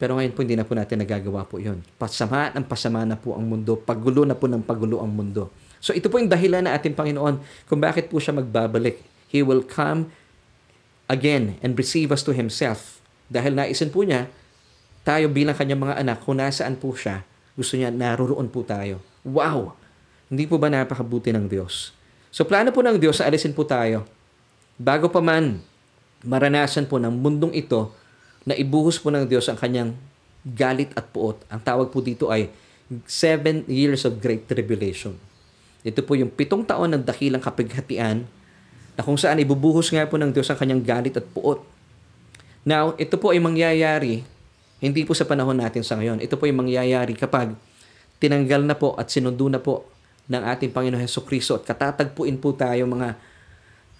Pero 0.00 0.16
ngayon 0.16 0.32
po 0.32 0.40
hindi 0.40 0.56
na 0.56 0.64
po 0.64 0.72
natin 0.72 1.04
nagagawa 1.04 1.44
po 1.44 1.60
yun. 1.60 1.84
Pasama 2.00 2.48
ng 2.56 2.64
pasama 2.64 3.04
na 3.04 3.20
po 3.20 3.36
ang 3.36 3.44
mundo, 3.44 3.76
pagulo 3.76 4.24
na 4.24 4.32
po 4.32 4.48
ng 4.48 4.64
pagulo 4.64 5.04
ang 5.04 5.12
mundo. 5.12 5.52
So 5.76 5.92
ito 5.92 6.08
po 6.08 6.16
yung 6.16 6.32
dahilan 6.32 6.64
na 6.64 6.72
ating 6.72 6.96
Panginoon 6.96 7.36
kung 7.68 7.84
bakit 7.84 8.08
po 8.08 8.16
siya 8.16 8.32
magbabalik. 8.32 8.96
He 9.28 9.44
will 9.44 9.60
come 9.60 10.08
again 11.04 11.60
and 11.60 11.76
receive 11.76 12.08
us 12.16 12.24
to 12.24 12.32
Himself. 12.32 13.04
Dahil 13.28 13.52
naisin 13.52 13.92
po 13.92 14.00
niya, 14.00 14.32
tayo 15.04 15.28
bilang 15.28 15.54
kanyang 15.54 15.84
mga 15.84 15.94
anak, 16.00 16.24
kung 16.24 16.40
nasaan 16.40 16.80
po 16.80 16.96
siya, 16.96 17.20
gusto 17.52 17.76
niya 17.76 17.92
naroroon 17.92 18.48
po 18.48 18.64
tayo. 18.64 19.04
Wow! 19.20 19.76
Hindi 20.32 20.48
po 20.48 20.56
ba 20.56 20.72
napakabuti 20.72 21.28
ng 21.28 21.44
Diyos? 21.44 21.92
So 22.32 22.48
plano 22.48 22.72
po 22.72 22.80
ng 22.80 22.96
Diyos 22.96 23.20
na 23.20 23.28
alisin 23.28 23.52
po 23.52 23.68
tayo. 23.68 24.08
Bago 24.80 25.12
pa 25.12 25.20
man 25.20 25.60
maranasan 26.24 26.88
po 26.88 26.96
ng 26.96 27.12
mundong 27.12 27.52
ito 27.52 27.92
na 28.44 28.56
ibuhos 28.56 28.96
po 29.00 29.12
ng 29.12 29.28
Diyos 29.28 29.48
ang 29.48 29.58
kanyang 29.60 29.96
galit 30.44 30.92
at 30.96 31.08
puot. 31.12 31.40
Ang 31.52 31.60
tawag 31.60 31.92
po 31.92 32.00
dito 32.00 32.32
ay 32.32 32.48
seven 33.04 33.62
years 33.68 34.02
of 34.08 34.18
great 34.18 34.48
tribulation. 34.48 35.14
Ito 35.84 36.04
po 36.04 36.16
yung 36.16 36.32
pitong 36.32 36.64
taon 36.64 36.92
ng 36.96 37.04
dakilang 37.04 37.40
kapighatian 37.40 38.24
na 38.96 39.00
kung 39.00 39.16
saan 39.16 39.40
ibubuhos 39.40 39.88
nga 39.92 40.04
po 40.08 40.20
ng 40.20 40.32
Diyos 40.32 40.48
ang 40.52 40.58
kanyang 40.58 40.82
galit 40.84 41.14
at 41.16 41.24
puot. 41.24 41.62
Now, 42.66 42.92
ito 43.00 43.16
po 43.16 43.32
ay 43.32 43.40
mangyayari 43.40 44.24
hindi 44.80 45.04
po 45.04 45.12
sa 45.12 45.28
panahon 45.28 45.60
natin 45.60 45.84
sa 45.84 46.00
ngayon. 46.00 46.24
Ito 46.24 46.40
po 46.40 46.48
ay 46.48 46.56
mangyayari 46.56 47.12
kapag 47.12 47.52
tinanggal 48.16 48.64
na 48.64 48.76
po 48.76 48.96
at 48.96 49.12
sinundo 49.12 49.48
na 49.52 49.60
po 49.60 49.84
ng 50.32 50.40
ating 50.40 50.72
Panginoon 50.72 51.04
Heso 51.04 51.20
Kristo 51.24 51.56
at 51.60 51.68
katatagpuin 51.68 52.40
po 52.40 52.56
tayo 52.56 52.88
mga 52.88 53.16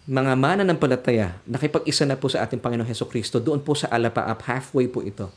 mga 0.08 0.32
mana 0.38 0.62
ng 0.64 0.78
palataya, 0.80 1.36
nakipag-isa 1.44 2.08
na 2.08 2.16
po 2.16 2.32
sa 2.32 2.44
ating 2.46 2.60
Panginoon 2.62 2.88
Heso 2.88 3.04
Kristo, 3.04 3.36
doon 3.36 3.60
po 3.60 3.76
sa 3.76 3.92
Alapaap, 3.92 4.40
halfway 4.48 4.88
po 4.88 5.04
ito. 5.04 5.28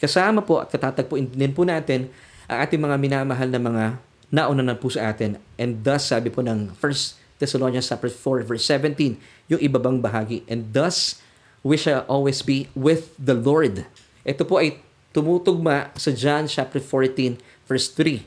Kasama 0.00 0.44
po 0.44 0.60
at 0.60 0.68
katatagpuin 0.72 1.28
din 1.32 1.52
po 1.52 1.64
natin 1.64 2.08
ang 2.44 2.64
ating 2.64 2.80
mga 2.80 2.96
minamahal 2.96 3.48
na 3.48 3.60
mga 3.60 3.84
nauna 4.32 4.64
na 4.64 4.76
po 4.76 4.88
sa 4.88 5.12
atin. 5.12 5.36
And 5.60 5.80
thus, 5.80 6.08
sabi 6.08 6.32
po 6.32 6.40
ng 6.40 6.72
1 6.76 7.40
Thessalonians 7.40 7.88
chapter 7.88 8.12
4 8.12 8.44
verse 8.44 8.64
17, 8.68 9.16
yung 9.48 9.60
ibabang 9.60 10.04
bahagi. 10.04 10.44
And 10.44 10.72
thus, 10.76 11.20
we 11.64 11.80
shall 11.80 12.04
always 12.04 12.44
be 12.44 12.68
with 12.76 13.12
the 13.16 13.36
Lord. 13.36 13.88
Ito 14.24 14.44
po 14.44 14.60
ay 14.60 14.80
tumutugma 15.16 15.90
sa 15.96 16.12
John 16.12 16.44
chapter 16.46 16.78
14 16.78 17.40
verse 17.64 17.88
3. 17.92 18.24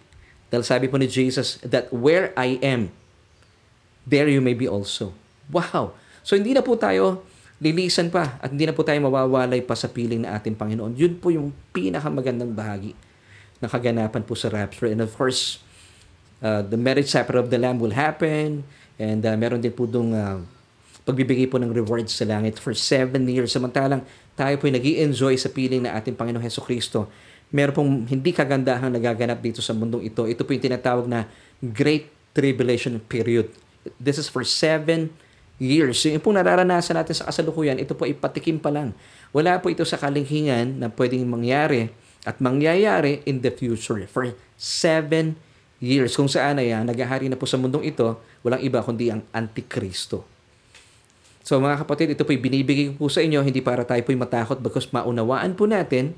Dahil 0.49 0.65
sabi 0.65 0.85
po 0.89 0.97
ni 0.97 1.09
Jesus 1.09 1.57
that 1.65 1.89
where 1.89 2.33
I 2.37 2.61
am, 2.61 2.93
there 4.05 4.29
you 4.29 4.41
may 4.41 4.53
be 4.53 4.69
also. 4.69 5.13
Wow! 5.51 5.95
So 6.23 6.39
hindi 6.39 6.55
na 6.55 6.63
po 6.63 6.79
tayo 6.79 7.25
lilisan 7.63 8.11
pa 8.11 8.39
at 8.43 8.51
hindi 8.51 8.67
na 8.67 8.75
po 8.75 8.83
tayo 8.83 8.99
mawawalay 9.03 9.63
pa 9.63 9.75
sa 9.75 9.87
piling 9.87 10.27
na 10.27 10.35
ating 10.35 10.55
Panginoon. 10.55 10.99
Yun 10.99 11.19
po 11.19 11.31
yung 11.31 11.55
pinakamagandang 11.71 12.51
bahagi 12.51 12.91
ng 13.63 13.69
kaganapan 13.71 14.23
po 14.23 14.35
sa 14.35 14.51
rapture. 14.51 14.91
And 14.91 14.99
of 14.99 15.15
course, 15.15 15.63
uh, 16.43 16.59
the 16.59 16.75
marriage 16.75 17.07
supper 17.07 17.39
of 17.39 17.47
the 17.47 17.59
Lamb 17.59 17.79
will 17.79 17.95
happen 17.95 18.67
and 18.99 19.23
uh, 19.23 19.35
meron 19.39 19.63
din 19.63 19.71
po 19.71 19.87
dong 19.87 20.11
uh, 20.11 20.43
pagbibigay 21.07 21.47
po 21.47 21.59
ng 21.59 21.71
rewards 21.71 22.11
sa 22.15 22.27
langit 22.27 22.59
for 22.59 22.75
seven 22.75 23.23
years. 23.27 23.55
Samantalang 23.55 24.03
tayo 24.35 24.55
po 24.59 24.67
nag 24.67 24.83
enjoy 24.83 25.39
sa 25.39 25.47
piling 25.47 25.87
na 25.87 25.95
ating 25.95 26.15
Panginoon 26.19 26.43
Heso 26.43 26.59
Kristo 26.59 27.07
meron 27.53 27.73
pong 27.77 27.91
hindi 28.09 28.33
kagandahang 28.33 28.89
nagaganap 28.89 29.37
dito 29.37 29.61
sa 29.61 29.77
mundong 29.77 30.09
ito. 30.09 30.25
Ito 30.25 30.41
po 30.41 30.57
yung 30.57 30.65
tinatawag 30.65 31.05
na 31.05 31.29
Great 31.61 32.09
Tribulation 32.33 32.97
Period. 32.97 33.53
This 34.01 34.17
is 34.17 34.25
for 34.25 34.41
seven 34.41 35.13
years. 35.63 36.03
Yung 36.03 36.19
pong 36.19 36.35
nararanasan 36.35 36.99
natin 36.99 37.15
sa 37.15 37.31
kasalukuyan, 37.31 37.79
ito 37.79 37.95
po 37.95 38.03
ay 38.03 38.11
patikim 38.11 38.59
pa 38.59 38.67
lang. 38.67 38.91
Wala 39.31 39.55
po 39.63 39.71
ito 39.71 39.87
sa 39.87 39.95
kalinghingan 39.95 40.83
na 40.83 40.91
pwedeng 40.91 41.23
mangyari 41.23 41.87
at 42.27 42.43
mangyayari 42.43 43.23
in 43.23 43.39
the 43.39 43.51
future 43.51 44.03
for 44.11 44.35
seven 44.59 45.39
years. 45.79 46.19
Kung 46.19 46.27
saan 46.27 46.59
ay 46.59 46.75
naghahari 46.83 47.31
na 47.31 47.39
po 47.39 47.47
sa 47.47 47.55
mundong 47.55 47.87
ito, 47.87 48.19
walang 48.43 48.59
iba 48.59 48.83
kundi 48.83 49.07
ang 49.07 49.23
Antikristo. 49.31 50.27
So 51.43 51.59
mga 51.59 51.83
kapatid, 51.83 52.15
ito 52.15 52.23
po 52.23 52.31
binibigay 52.31 52.95
ko 52.95 53.07
po 53.07 53.11
sa 53.11 53.19
inyo 53.19 53.43
hindi 53.43 53.59
para 53.59 53.83
tayo 53.83 53.99
po'y 54.03 54.15
matakot 54.15 54.63
because 54.63 54.87
maunawaan 54.91 55.55
po 55.59 55.67
natin 55.67 56.15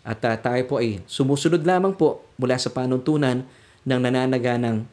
at 0.00 0.22
uh, 0.24 0.36
tayo 0.40 0.62
po 0.64 0.80
ay 0.80 1.04
sumusunod 1.04 1.60
lamang 1.60 1.92
po 1.92 2.24
mula 2.40 2.56
sa 2.56 2.72
panuntunan 2.72 3.44
ng 3.84 4.00
nananaga 4.00 4.56
ng 4.56 4.88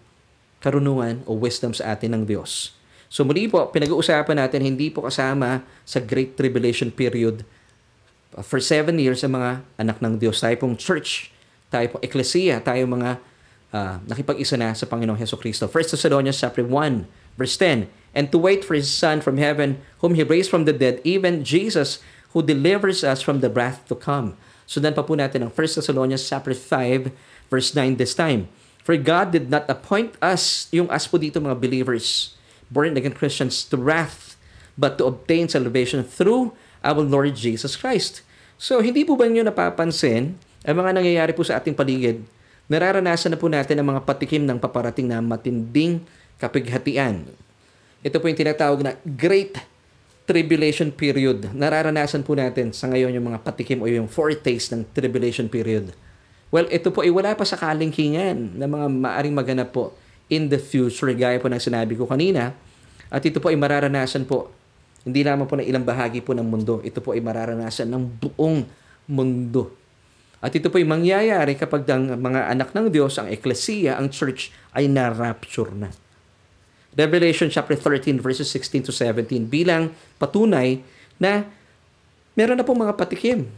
karunungan 0.59 1.23
o 1.23 1.39
wisdom 1.39 1.71
sa 1.71 1.95
atin 1.95 2.11
ng 2.11 2.23
Diyos. 2.27 2.75
So 3.13 3.21
muli 3.21 3.45
po, 3.45 3.61
pinag-uusapan 3.69 4.41
natin 4.41 4.65
hindi 4.65 4.89
po 4.89 5.05
kasama 5.05 5.61
sa 5.85 6.01
Great 6.01 6.33
Tribulation 6.33 6.89
period 6.89 7.45
for 8.41 8.57
seven 8.57 8.97
years 8.97 9.21
sa 9.21 9.29
mga 9.29 9.61
anak 9.77 10.01
ng 10.01 10.17
Diyos. 10.17 10.41
Tayo 10.41 10.57
pong 10.57 10.73
church, 10.73 11.29
tayo 11.69 11.93
pong 11.93 12.01
eklesiya, 12.01 12.57
tayo 12.65 12.89
mga 12.89 13.21
uh, 13.69 14.01
nakipag-isa 14.09 14.57
na 14.57 14.73
sa 14.73 14.89
Panginoong 14.89 15.21
Heso 15.21 15.37
Kristo. 15.37 15.69
1 15.69 15.93
Thessalonians 15.93 16.41
chapter 16.41 16.65
1, 16.65 17.05
verse 17.37 17.53
10, 17.61 17.85
And 18.17 18.33
to 18.33 18.41
wait 18.41 18.65
for 18.65 18.73
His 18.73 18.89
Son 18.89 19.21
from 19.21 19.37
heaven, 19.37 19.77
whom 20.01 20.17
He 20.17 20.25
raised 20.25 20.49
from 20.49 20.65
the 20.65 20.73
dead, 20.73 20.97
even 21.05 21.45
Jesus, 21.45 22.01
who 22.33 22.41
delivers 22.41 23.05
us 23.05 23.21
from 23.21 23.45
the 23.45 23.49
wrath 23.53 23.85
to 23.89 23.93
come. 23.93 24.33
Sundan 24.65 24.97
pa 24.97 25.05
po 25.05 25.13
natin 25.13 25.45
ang 25.45 25.53
1 25.53 25.53
Thessalonians 25.53 26.25
chapter 26.25 26.57
5, 26.57 27.13
verse 27.53 27.77
9 27.77 27.93
this 27.93 28.17
time. 28.17 28.49
For 28.81 28.97
God 28.97 29.29
did 29.29 29.53
not 29.53 29.69
appoint 29.69 30.17
us, 30.17 30.65
yung 30.73 30.89
us 30.89 31.05
po 31.05 31.21
dito 31.21 31.37
mga 31.37 31.61
believers, 31.61 32.33
born 32.73 32.97
again 32.97 33.13
Christians, 33.13 33.61
to 33.69 33.77
wrath, 33.77 34.33
but 34.73 34.97
to 34.97 35.05
obtain 35.05 35.45
salvation 35.45 36.01
through 36.01 36.57
our 36.81 36.99
Lord 36.99 37.37
Jesus 37.37 37.77
Christ. 37.77 38.25
So, 38.57 38.81
hindi 38.81 39.05
po 39.05 39.13
ba 39.13 39.29
niyo 39.29 39.45
napapansin 39.45 40.41
ang 40.65 40.75
mga 40.81 40.97
nangyayari 40.97 41.37
po 41.37 41.45
sa 41.45 41.61
ating 41.61 41.77
paligid 41.77 42.25
nararanasan 42.71 43.35
na 43.35 43.39
po 43.39 43.51
natin 43.51 43.79
ang 43.79 43.87
mga 43.95 44.01
patikim 44.07 44.43
ng 44.47 44.59
paparating 44.59 45.07
na 45.07 45.19
matinding 45.19 45.99
kapighatian. 46.39 47.27
Ito 48.03 48.19
po 48.19 48.27
yung 48.27 48.39
tinatawag 48.39 48.79
na 48.83 48.91
Great 49.03 49.59
Tribulation 50.23 50.91
Period. 50.91 51.51
Nararanasan 51.51 52.23
po 52.23 52.35
natin 52.35 52.71
sa 52.71 52.87
ngayon 52.87 53.15
yung 53.15 53.27
mga 53.31 53.43
patikim 53.43 53.83
o 53.83 53.87
yung 53.87 54.07
foretaste 54.07 54.75
ng 54.75 54.81
Tribulation 54.95 55.51
Period. 55.51 55.91
Well, 56.53 56.69
ito 56.71 56.93
po 56.93 57.03
ay 57.03 57.11
wala 57.11 57.35
pa 57.35 57.43
sa 57.43 57.59
kalingkingan 57.59 58.55
na 58.55 58.65
mga 58.69 58.87
maaring 58.87 59.35
maganap 59.35 59.69
po 59.73 59.91
in 60.31 60.47
the 60.47 60.59
future, 60.59 61.11
gaya 61.11 61.37
po 61.41 61.51
ng 61.51 61.59
sinabi 61.59 61.99
ko 61.99 62.07
kanina. 62.07 62.55
At 63.13 63.21
ito 63.21 63.37
po 63.37 63.53
ay 63.53 63.57
mararanasan 63.61 64.25
po, 64.25 64.49
hindi 65.05 65.21
lamang 65.21 65.45
po 65.45 65.53
ng 65.61 65.67
ilang 65.69 65.85
bahagi 65.85 66.25
po 66.25 66.33
ng 66.33 66.41
mundo, 66.41 66.81
ito 66.81 66.97
po 66.97 67.13
ay 67.13 67.21
mararanasan 67.21 67.85
ng 67.93 68.03
buong 68.17 68.65
mundo. 69.05 69.69
At 70.41 70.49
ito 70.57 70.73
po 70.73 70.81
ay 70.81 70.87
mangyayari 70.89 71.53
kapag 71.53 71.85
ang 71.93 72.17
mga 72.17 72.49
anak 72.49 72.73
ng 72.73 72.89
Diyos, 72.89 73.21
ang 73.21 73.29
eklesiya, 73.29 74.01
ang 74.01 74.09
church, 74.09 74.49
ay 74.73 74.89
na-rapture 74.89 75.69
na. 75.71 75.93
Revelation 76.93 77.49
chapter 77.53 77.77
13 77.77 78.17
verses 78.17 78.49
16 78.49 78.89
to 78.89 78.93
17 78.93 79.49
bilang 79.49 79.93
patunay 80.21 80.81
na 81.17 81.45
meron 82.33 82.57
na 82.57 82.65
po 82.65 82.73
mga 82.73 82.93
patikim. 82.97 83.49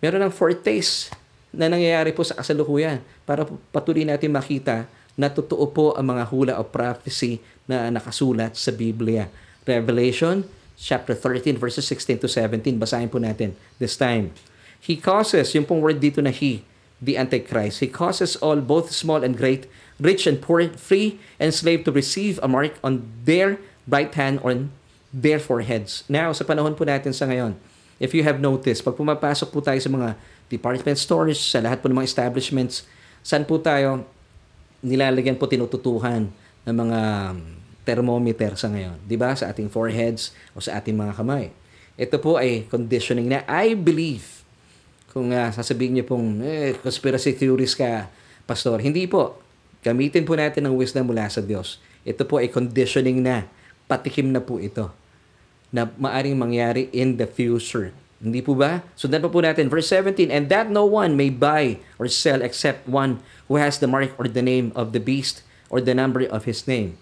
Meron 0.00 0.28
ng 0.28 0.32
foretaste 0.32 1.12
na 1.52 1.68
nangyayari 1.68 2.12
po 2.12 2.24
sa 2.24 2.36
kasalukuyan 2.36 3.00
para 3.24 3.48
patuloy 3.72 4.04
natin 4.04 4.32
makita 4.32 4.84
na 5.20 5.28
totoo 5.28 5.68
po 5.68 5.92
ang 6.00 6.16
mga 6.16 6.24
hula 6.32 6.54
o 6.56 6.64
prophecy 6.64 7.44
na 7.68 7.92
nakasulat 7.92 8.56
sa 8.56 8.72
Biblia. 8.72 9.28
Revelation 9.68 10.48
chapter 10.80 11.12
13 11.12 11.60
verses 11.60 11.84
16 11.84 12.24
to 12.24 12.28
17. 12.32 12.80
Basahin 12.80 13.12
po 13.12 13.20
natin 13.20 13.52
this 13.76 14.00
time. 14.00 14.32
He 14.80 14.96
causes, 14.96 15.52
yung 15.52 15.68
pong 15.68 15.84
word 15.84 16.00
dito 16.00 16.24
na 16.24 16.32
he, 16.32 16.64
the 17.04 17.20
Antichrist, 17.20 17.84
he 17.84 17.88
causes 17.92 18.40
all, 18.40 18.64
both 18.64 18.88
small 18.88 19.20
and 19.20 19.36
great, 19.36 19.68
rich 20.00 20.24
and 20.24 20.40
poor, 20.40 20.72
free 20.72 21.20
and 21.36 21.52
slave 21.52 21.84
to 21.84 21.92
receive 21.92 22.40
a 22.40 22.48
mark 22.48 22.80
on 22.80 23.04
their 23.28 23.60
right 23.84 24.08
hand 24.16 24.40
or 24.40 24.56
on 24.56 24.72
their 25.12 25.36
foreheads. 25.36 26.08
Now, 26.08 26.32
sa 26.32 26.48
panahon 26.48 26.80
po 26.80 26.88
natin 26.88 27.12
sa 27.12 27.28
ngayon, 27.28 27.60
if 28.00 28.16
you 28.16 28.24
have 28.24 28.40
noticed, 28.40 28.80
pag 28.80 28.96
pumapasok 28.96 29.52
po 29.52 29.60
tayo 29.60 29.76
sa 29.76 29.92
mga 29.92 30.16
department 30.48 30.96
stores, 30.96 31.36
sa 31.36 31.60
lahat 31.60 31.84
po 31.84 31.92
ng 31.92 32.00
mga 32.00 32.08
establishments, 32.08 32.88
saan 33.20 33.44
po 33.44 33.60
tayo 33.60 34.08
nilalagyan 34.80 35.36
po 35.36 35.48
tinututuhan 35.48 36.28
ng 36.64 36.74
mga 36.76 37.00
thermometer 37.84 38.52
sa 38.56 38.68
ngayon, 38.68 39.00
'di 39.08 39.16
ba? 39.16 39.32
Sa 39.32 39.48
ating 39.48 39.72
foreheads 39.72 40.36
o 40.52 40.60
sa 40.60 40.80
ating 40.80 40.96
mga 40.96 41.16
kamay. 41.16 41.52
Ito 42.00 42.16
po 42.20 42.40
ay 42.40 42.68
conditioning 42.68 43.28
na 43.28 43.44
I 43.44 43.76
believe 43.76 44.40
kung 45.10 45.34
uh, 45.34 45.50
sasabihin 45.50 45.98
niyo 46.00 46.06
pong 46.06 46.38
eh, 46.40 46.72
conspiracy 46.78 47.34
theories 47.34 47.74
ka, 47.74 48.06
pastor. 48.46 48.78
Hindi 48.78 49.10
po. 49.10 49.42
Gamitin 49.82 50.22
po 50.22 50.38
natin 50.38 50.70
ang 50.70 50.78
wisdom 50.78 51.10
mula 51.10 51.26
sa 51.26 51.42
Diyos. 51.42 51.82
Ito 52.06 52.24
po 52.24 52.38
ay 52.38 52.48
conditioning 52.48 53.20
na. 53.20 53.48
Patikim 53.90 54.30
na 54.30 54.38
po 54.38 54.62
ito 54.62 54.92
na 55.74 55.90
maaring 55.98 56.38
mangyari 56.38 56.90
in 56.94 57.18
the 57.18 57.26
future. 57.26 57.90
Hindi 58.20 58.44
po 58.44 58.52
ba? 58.52 58.84
Sundan 59.00 59.24
pa 59.24 59.32
po 59.32 59.40
natin. 59.40 59.72
Verse 59.72 59.88
17, 59.88 60.28
And 60.28 60.52
that 60.52 60.68
no 60.68 60.84
one 60.84 61.16
may 61.16 61.32
buy 61.32 61.80
or 61.96 62.04
sell 62.04 62.44
except 62.44 62.84
one 62.84 63.24
who 63.48 63.56
has 63.56 63.80
the 63.80 63.88
mark 63.88 64.12
or 64.20 64.28
the 64.28 64.44
name 64.44 64.76
of 64.76 64.92
the 64.92 65.00
beast 65.00 65.40
or 65.72 65.80
the 65.80 65.96
number 65.96 66.28
of 66.28 66.44
his 66.44 66.68
name. 66.68 67.00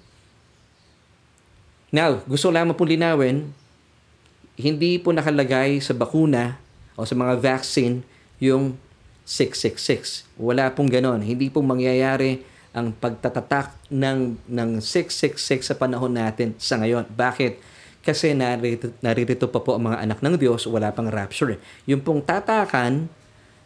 Now, 1.91 2.23
gusto 2.23 2.55
lamang 2.55 2.79
po 2.79 2.87
linawin, 2.87 3.51
hindi 4.55 5.03
po 5.03 5.11
nakalagay 5.11 5.83
sa 5.83 5.91
bakuna 5.91 6.61
o 6.95 7.03
sa 7.03 7.19
mga 7.19 7.35
vaccine 7.43 8.07
yung 8.39 8.79
666. 9.27 10.25
Wala 10.39 10.71
pong 10.71 10.89
ganon. 10.89 11.19
Hindi 11.21 11.51
pong 11.51 11.67
mangyayari 11.67 12.47
ang 12.71 12.95
pagtatatak 12.95 13.75
ng, 13.91 14.39
ng 14.47 14.71
666 14.79 15.73
sa 15.73 15.75
panahon 15.75 16.15
natin 16.15 16.55
sa 16.63 16.79
ngayon. 16.79 17.11
Bakit? 17.11 17.59
Kasi 18.09 18.33
narito, 18.33 18.89
naririto 19.05 19.45
pa 19.53 19.61
po 19.61 19.77
ang 19.77 19.93
mga 19.93 20.01
anak 20.01 20.25
ng 20.25 20.41
Diyos, 20.41 20.65
wala 20.65 20.89
pang 20.97 21.13
rapture. 21.13 21.61
Yung 21.85 22.01
pong 22.01 22.25
tatakan 22.25 23.05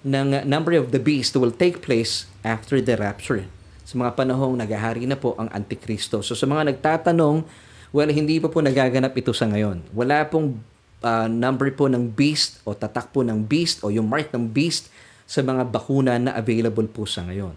ng 0.02 0.42
number 0.42 0.74
of 0.74 0.90
the 0.90 0.98
beast 0.98 1.38
will 1.38 1.54
take 1.54 1.78
place 1.78 2.26
after 2.42 2.82
the 2.82 2.98
rapture. 2.98 3.46
Sa 3.86 3.94
mga 3.94 4.18
panahong 4.18 4.58
naghahari 4.58 5.06
na 5.06 5.14
po 5.14 5.38
ang 5.38 5.46
Antikristo. 5.54 6.26
So 6.26 6.34
sa 6.34 6.50
mga 6.50 6.74
nagtatanong, 6.74 7.46
well, 7.94 8.10
hindi 8.10 8.42
pa 8.42 8.50
po 8.50 8.58
nagaganap 8.58 9.14
ito 9.14 9.30
sa 9.30 9.46
ngayon. 9.46 9.86
Wala 9.94 10.26
pong 10.26 10.58
uh, 11.06 11.30
number 11.30 11.70
po 11.70 11.86
ng 11.86 12.10
beast 12.10 12.58
o 12.66 12.74
tatak 12.74 13.14
po 13.14 13.22
ng 13.22 13.46
beast 13.46 13.86
o 13.86 13.94
yung 13.94 14.10
mark 14.10 14.34
ng 14.34 14.50
beast 14.50 14.90
sa 15.22 15.38
mga 15.38 15.70
bakuna 15.70 16.18
na 16.18 16.34
available 16.34 16.90
po 16.90 17.06
sa 17.06 17.22
ngayon. 17.22 17.54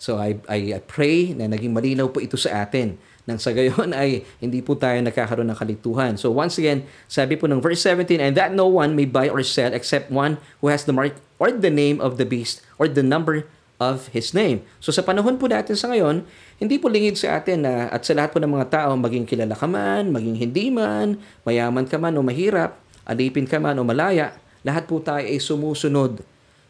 So 0.00 0.16
I, 0.16 0.40
I, 0.48 0.72
I 0.72 0.80
pray 0.80 1.36
na 1.36 1.52
naging 1.52 1.76
malinaw 1.76 2.08
po 2.08 2.24
ito 2.24 2.40
sa 2.40 2.64
atin 2.64 2.96
nang 3.26 3.42
sa 3.42 3.50
gayon 3.50 3.90
ay 3.92 4.22
hindi 4.38 4.62
po 4.62 4.78
tayo 4.78 5.02
nakakaroon 5.02 5.50
ng 5.50 5.58
kalituhan. 5.58 6.14
So 6.14 6.30
once 6.30 6.56
again, 6.56 6.86
sabi 7.10 7.34
po 7.34 7.50
ng 7.50 7.58
verse 7.58 7.82
17, 7.82 8.22
And 8.22 8.38
that 8.38 8.54
no 8.54 8.70
one 8.70 8.94
may 8.94 9.04
buy 9.04 9.26
or 9.26 9.42
sell 9.42 9.74
except 9.74 10.08
one 10.14 10.38
who 10.62 10.70
has 10.70 10.86
the 10.86 10.94
mark 10.94 11.18
or 11.42 11.50
the 11.50 11.70
name 11.70 11.98
of 11.98 12.16
the 12.16 12.24
beast 12.24 12.62
or 12.78 12.86
the 12.86 13.02
number 13.02 13.44
of 13.76 14.08
His 14.14 14.32
name. 14.32 14.64
So 14.80 14.94
sa 14.94 15.04
panahon 15.04 15.36
po 15.36 15.50
natin 15.50 15.76
sa 15.76 15.92
ngayon, 15.92 16.24
hindi 16.56 16.80
po 16.80 16.88
lingid 16.88 17.20
sa 17.20 17.42
atin 17.42 17.66
na 17.66 17.92
at 17.92 18.06
sa 18.06 18.16
lahat 18.16 18.32
po 18.32 18.40
ng 18.40 18.48
mga 18.48 18.72
tao, 18.72 18.96
maging 18.96 19.28
kilala 19.28 19.52
ka 19.52 19.68
man, 19.68 20.14
maging 20.14 20.38
hindi 20.40 20.72
man, 20.72 21.20
mayaman 21.44 21.84
ka 21.84 22.00
man 22.00 22.16
o 22.16 22.24
mahirap, 22.24 22.78
alipin 23.04 23.44
ka 23.44 23.60
man 23.60 23.76
o 23.76 23.84
malaya, 23.84 24.32
lahat 24.64 24.88
po 24.88 25.02
tayo 25.02 25.26
ay 25.26 25.36
sumusunod 25.36 26.24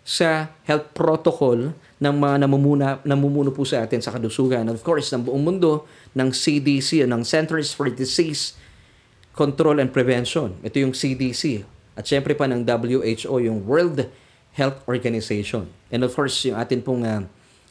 sa 0.07 0.55
health 0.63 0.95
protocol 0.95 1.75
ng 1.99 2.15
mga 2.15 2.47
namumuna, 2.47 2.87
namumuno 3.03 3.51
po 3.51 3.67
sa 3.67 3.83
atin 3.83 3.99
sa 3.99 4.15
kadusugan. 4.15 4.71
Of 4.71 4.87
course, 4.87 5.11
ng 5.11 5.27
buong 5.27 5.43
mundo, 5.43 5.83
ng 6.15 6.31
CDC, 6.31 7.03
ng 7.11 7.27
Centers 7.27 7.75
for 7.75 7.91
Disease 7.91 8.55
Control 9.35 9.83
and 9.83 9.91
Prevention. 9.91 10.55
Ito 10.63 10.79
yung 10.79 10.95
CDC. 10.95 11.67
At 11.99 12.07
syempre 12.07 12.39
pa 12.39 12.47
ng 12.47 12.63
WHO, 12.63 13.43
yung 13.43 13.67
World 13.67 14.07
Health 14.55 14.79
Organization. 14.87 15.67
And 15.91 16.07
of 16.07 16.15
course, 16.15 16.39
yung 16.47 16.55
atin 16.55 16.87
pong 16.87 17.03
uh, 17.03 17.11
ah, 17.11 17.21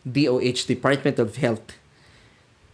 DOH, 0.03 0.67
Department 0.67 1.17
of 1.23 1.39
Health 1.39 1.79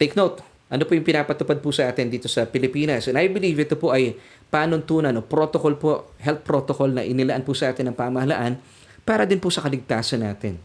Take 0.01 0.17
note, 0.17 0.41
ano 0.73 0.81
po 0.81 0.97
yung 0.97 1.05
pinapatupad 1.05 1.61
po 1.61 1.69
sa 1.69 1.85
atin 1.85 2.09
dito 2.09 2.25
sa 2.25 2.49
Pilipinas. 2.49 3.05
And 3.05 3.21
I 3.21 3.29
believe 3.29 3.61
ito 3.61 3.77
po 3.77 3.93
ay 3.93 4.17
panuntunan 4.49 5.13
o 5.13 5.21
protocol 5.21 5.77
po, 5.77 6.09
health 6.17 6.41
protocol 6.41 6.89
na 6.89 7.05
inilaan 7.05 7.45
po 7.45 7.53
sa 7.53 7.69
atin 7.69 7.93
ng 7.93 7.95
pamahalaan 7.95 8.57
para 9.03 9.25
din 9.25 9.41
po 9.41 9.49
sa 9.49 9.65
kaligtasan 9.65 10.23
natin. 10.23 10.57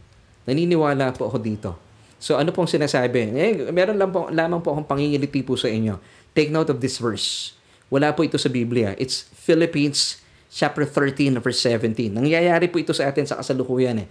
Naniniwala 0.46 1.12
po 1.16 1.26
ako 1.26 1.38
dito. 1.40 1.70
So 2.16 2.40
ano 2.40 2.52
pong 2.52 2.68
sinasabi? 2.70 3.32
Eh, 3.36 3.52
meron 3.72 4.00
lang 4.00 4.10
po, 4.12 4.28
lamang 4.32 4.62
po 4.64 4.72
akong 4.72 4.88
pangingiliti 4.88 5.44
po 5.44 5.58
sa 5.58 5.68
inyo. 5.68 6.00
Take 6.32 6.52
note 6.52 6.72
of 6.72 6.80
this 6.80 7.00
verse. 7.00 7.56
Wala 7.92 8.12
po 8.12 8.24
ito 8.24 8.36
sa 8.40 8.48
Biblia. 8.48 8.96
It's 8.96 9.28
Philippines 9.32 10.20
chapter 10.50 10.88
13 10.88 11.38
verse 11.40 11.60
17. 11.60 12.12
Nangyayari 12.12 12.72
po 12.72 12.80
ito 12.80 12.96
sa 12.96 13.08
atin 13.12 13.28
sa 13.28 13.36
kasalukuyan 13.40 14.04
eh. 14.04 14.08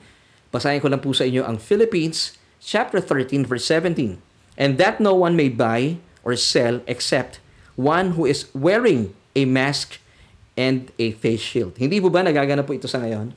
Basahin 0.53 0.79
ko 0.79 0.87
lang 0.87 1.01
po 1.01 1.11
sa 1.11 1.25
inyo 1.25 1.41
ang 1.43 1.57
Philippines 1.57 2.37
chapter 2.61 3.01
13 3.01 3.43
verse 3.45 3.65
17 3.67 4.17
and 4.55 4.79
that 4.79 5.03
no 5.03 5.11
one 5.17 5.35
may 5.35 5.51
buy 5.51 5.99
or 6.23 6.33
sell 6.39 6.79
except 6.87 7.43
one 7.75 8.15
who 8.15 8.23
is 8.23 8.47
wearing 8.55 9.11
a 9.35 9.43
mask 9.43 9.99
and 10.55 10.89
a 10.95 11.11
face 11.19 11.43
shield. 11.43 11.75
Hindi 11.75 11.99
po 11.99 12.07
ba 12.07 12.23
nagaganap 12.23 12.63
po 12.63 12.71
ito 12.71 12.87
sa 12.87 13.03
ngayon? 13.03 13.35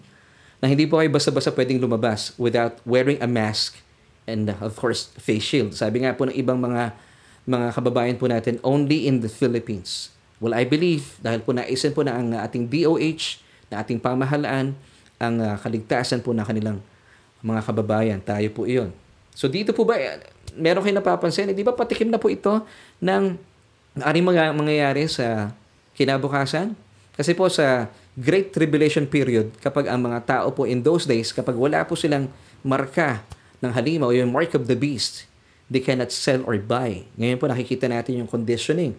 Na 0.58 0.66
hindi 0.66 0.84
po 0.90 0.98
kayo 0.98 1.10
basta-basta 1.10 1.54
pwedeng 1.54 1.78
lumabas 1.78 2.34
without 2.34 2.82
wearing 2.82 3.18
a 3.22 3.28
mask 3.30 3.78
and 4.26 4.50
uh, 4.50 4.58
of 4.60 4.74
course 4.74 5.08
face 5.16 5.46
shield. 5.46 5.72
Sabi 5.72 6.02
nga 6.02 6.12
po 6.12 6.26
ng 6.26 6.34
ibang 6.34 6.58
mga 6.58 6.92
mga 7.48 7.66
kababayan 7.72 8.16
po 8.20 8.28
natin 8.28 8.60
only 8.60 9.08
in 9.08 9.24
the 9.24 9.30
Philippines. 9.30 10.12
Well, 10.38 10.52
I 10.52 10.68
believe 10.68 11.16
dahil 11.24 11.40
po 11.40 11.56
naisin 11.56 11.96
po 11.96 12.04
na 12.04 12.14
ang 12.18 12.36
ating 12.36 12.68
DOH, 12.68 13.40
na 13.72 13.80
ating 13.80 13.98
pamahalaan, 13.98 14.76
ang 15.18 15.34
uh, 15.42 15.56
kaligtasan 15.58 16.22
po 16.22 16.30
ng 16.36 16.44
kanilang 16.46 16.78
mga 17.42 17.60
kababayan. 17.64 18.18
Tayo 18.22 18.46
po 18.54 18.68
iyon. 18.68 18.94
So 19.34 19.46
dito 19.46 19.70
po 19.74 19.86
ba, 19.86 19.98
eh, 19.98 20.18
meron 20.58 20.82
kayo 20.82 20.94
napapansin, 20.98 21.50
di 21.54 21.62
ba 21.62 21.74
patikim 21.74 22.10
na 22.10 22.18
po 22.18 22.26
ito 22.30 22.62
ng 22.98 23.38
aring 23.98 24.26
mga 24.26 24.42
mangyayari 24.54 25.06
sa 25.06 25.54
kinabukasan? 25.94 26.74
Kasi 27.18 27.34
po 27.34 27.50
sa 27.50 27.90
Great 28.18 28.50
Tribulation 28.50 29.06
period, 29.06 29.54
kapag 29.62 29.86
ang 29.86 30.02
mga 30.02 30.26
tao 30.26 30.50
po 30.50 30.66
in 30.66 30.82
those 30.82 31.06
days, 31.06 31.30
kapag 31.30 31.54
wala 31.54 31.86
po 31.86 31.94
silang 31.94 32.26
marka 32.66 33.22
ng 33.62 33.70
halimaw, 33.70 34.10
yung 34.10 34.34
mark 34.34 34.58
of 34.58 34.66
the 34.66 34.74
beast, 34.74 35.30
they 35.70 35.78
cannot 35.78 36.10
sell 36.10 36.42
or 36.42 36.58
buy. 36.58 37.06
Ngayon 37.14 37.38
po 37.38 37.46
nakikita 37.46 37.86
natin 37.86 38.18
yung 38.18 38.30
conditioning 38.30 38.98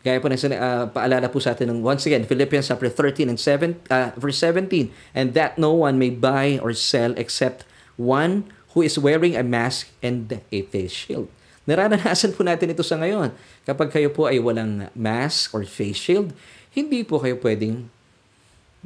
Gaya 0.00 0.16
po 0.16 0.32
ng 0.32 0.40
uh, 0.56 0.88
paalala 0.88 1.28
po 1.28 1.44
sa 1.44 1.52
atin 1.52 1.68
ng 1.68 1.84
once 1.84 2.08
again, 2.08 2.24
Philippians 2.24 2.72
chapter 2.72 2.88
13 2.88 3.28
and 3.28 3.36
7, 3.36 3.76
uh, 3.92 4.16
verse 4.16 4.40
17, 4.40 4.88
and 5.12 5.36
that 5.36 5.60
no 5.60 5.76
one 5.76 6.00
may 6.00 6.08
buy 6.08 6.56
or 6.64 6.72
sell 6.72 7.12
except 7.20 7.68
one 8.00 8.48
who 8.72 8.80
is 8.80 8.96
wearing 8.96 9.36
a 9.36 9.44
mask 9.44 9.92
and 10.00 10.40
a 10.48 10.64
face 10.72 10.96
shield. 10.96 11.28
Naranasan 11.68 12.32
po 12.32 12.40
natin 12.40 12.72
ito 12.72 12.80
sa 12.80 12.96
ngayon. 12.96 13.36
Kapag 13.68 13.92
kayo 13.92 14.08
po 14.08 14.24
ay 14.24 14.40
walang 14.40 14.88
mask 14.96 15.52
or 15.52 15.68
face 15.68 16.00
shield, 16.00 16.32
hindi 16.70 17.02
po 17.02 17.18
kayo 17.18 17.38
pwedeng 17.42 17.86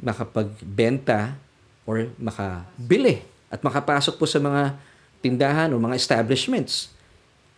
makapagbenta 0.01 1.37
or 1.85 2.09
makabili 2.17 3.21
at 3.47 3.61
makapasok 3.61 4.17
po 4.17 4.25
sa 4.25 4.41
mga 4.41 4.75
tindahan 5.21 5.69
o 5.71 5.79
mga 5.79 5.97
establishments. 5.97 6.89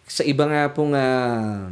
Sa 0.07 0.23
iba 0.23 0.47
nga 0.47 0.71
pong 0.71 0.95
uh, 0.95 1.67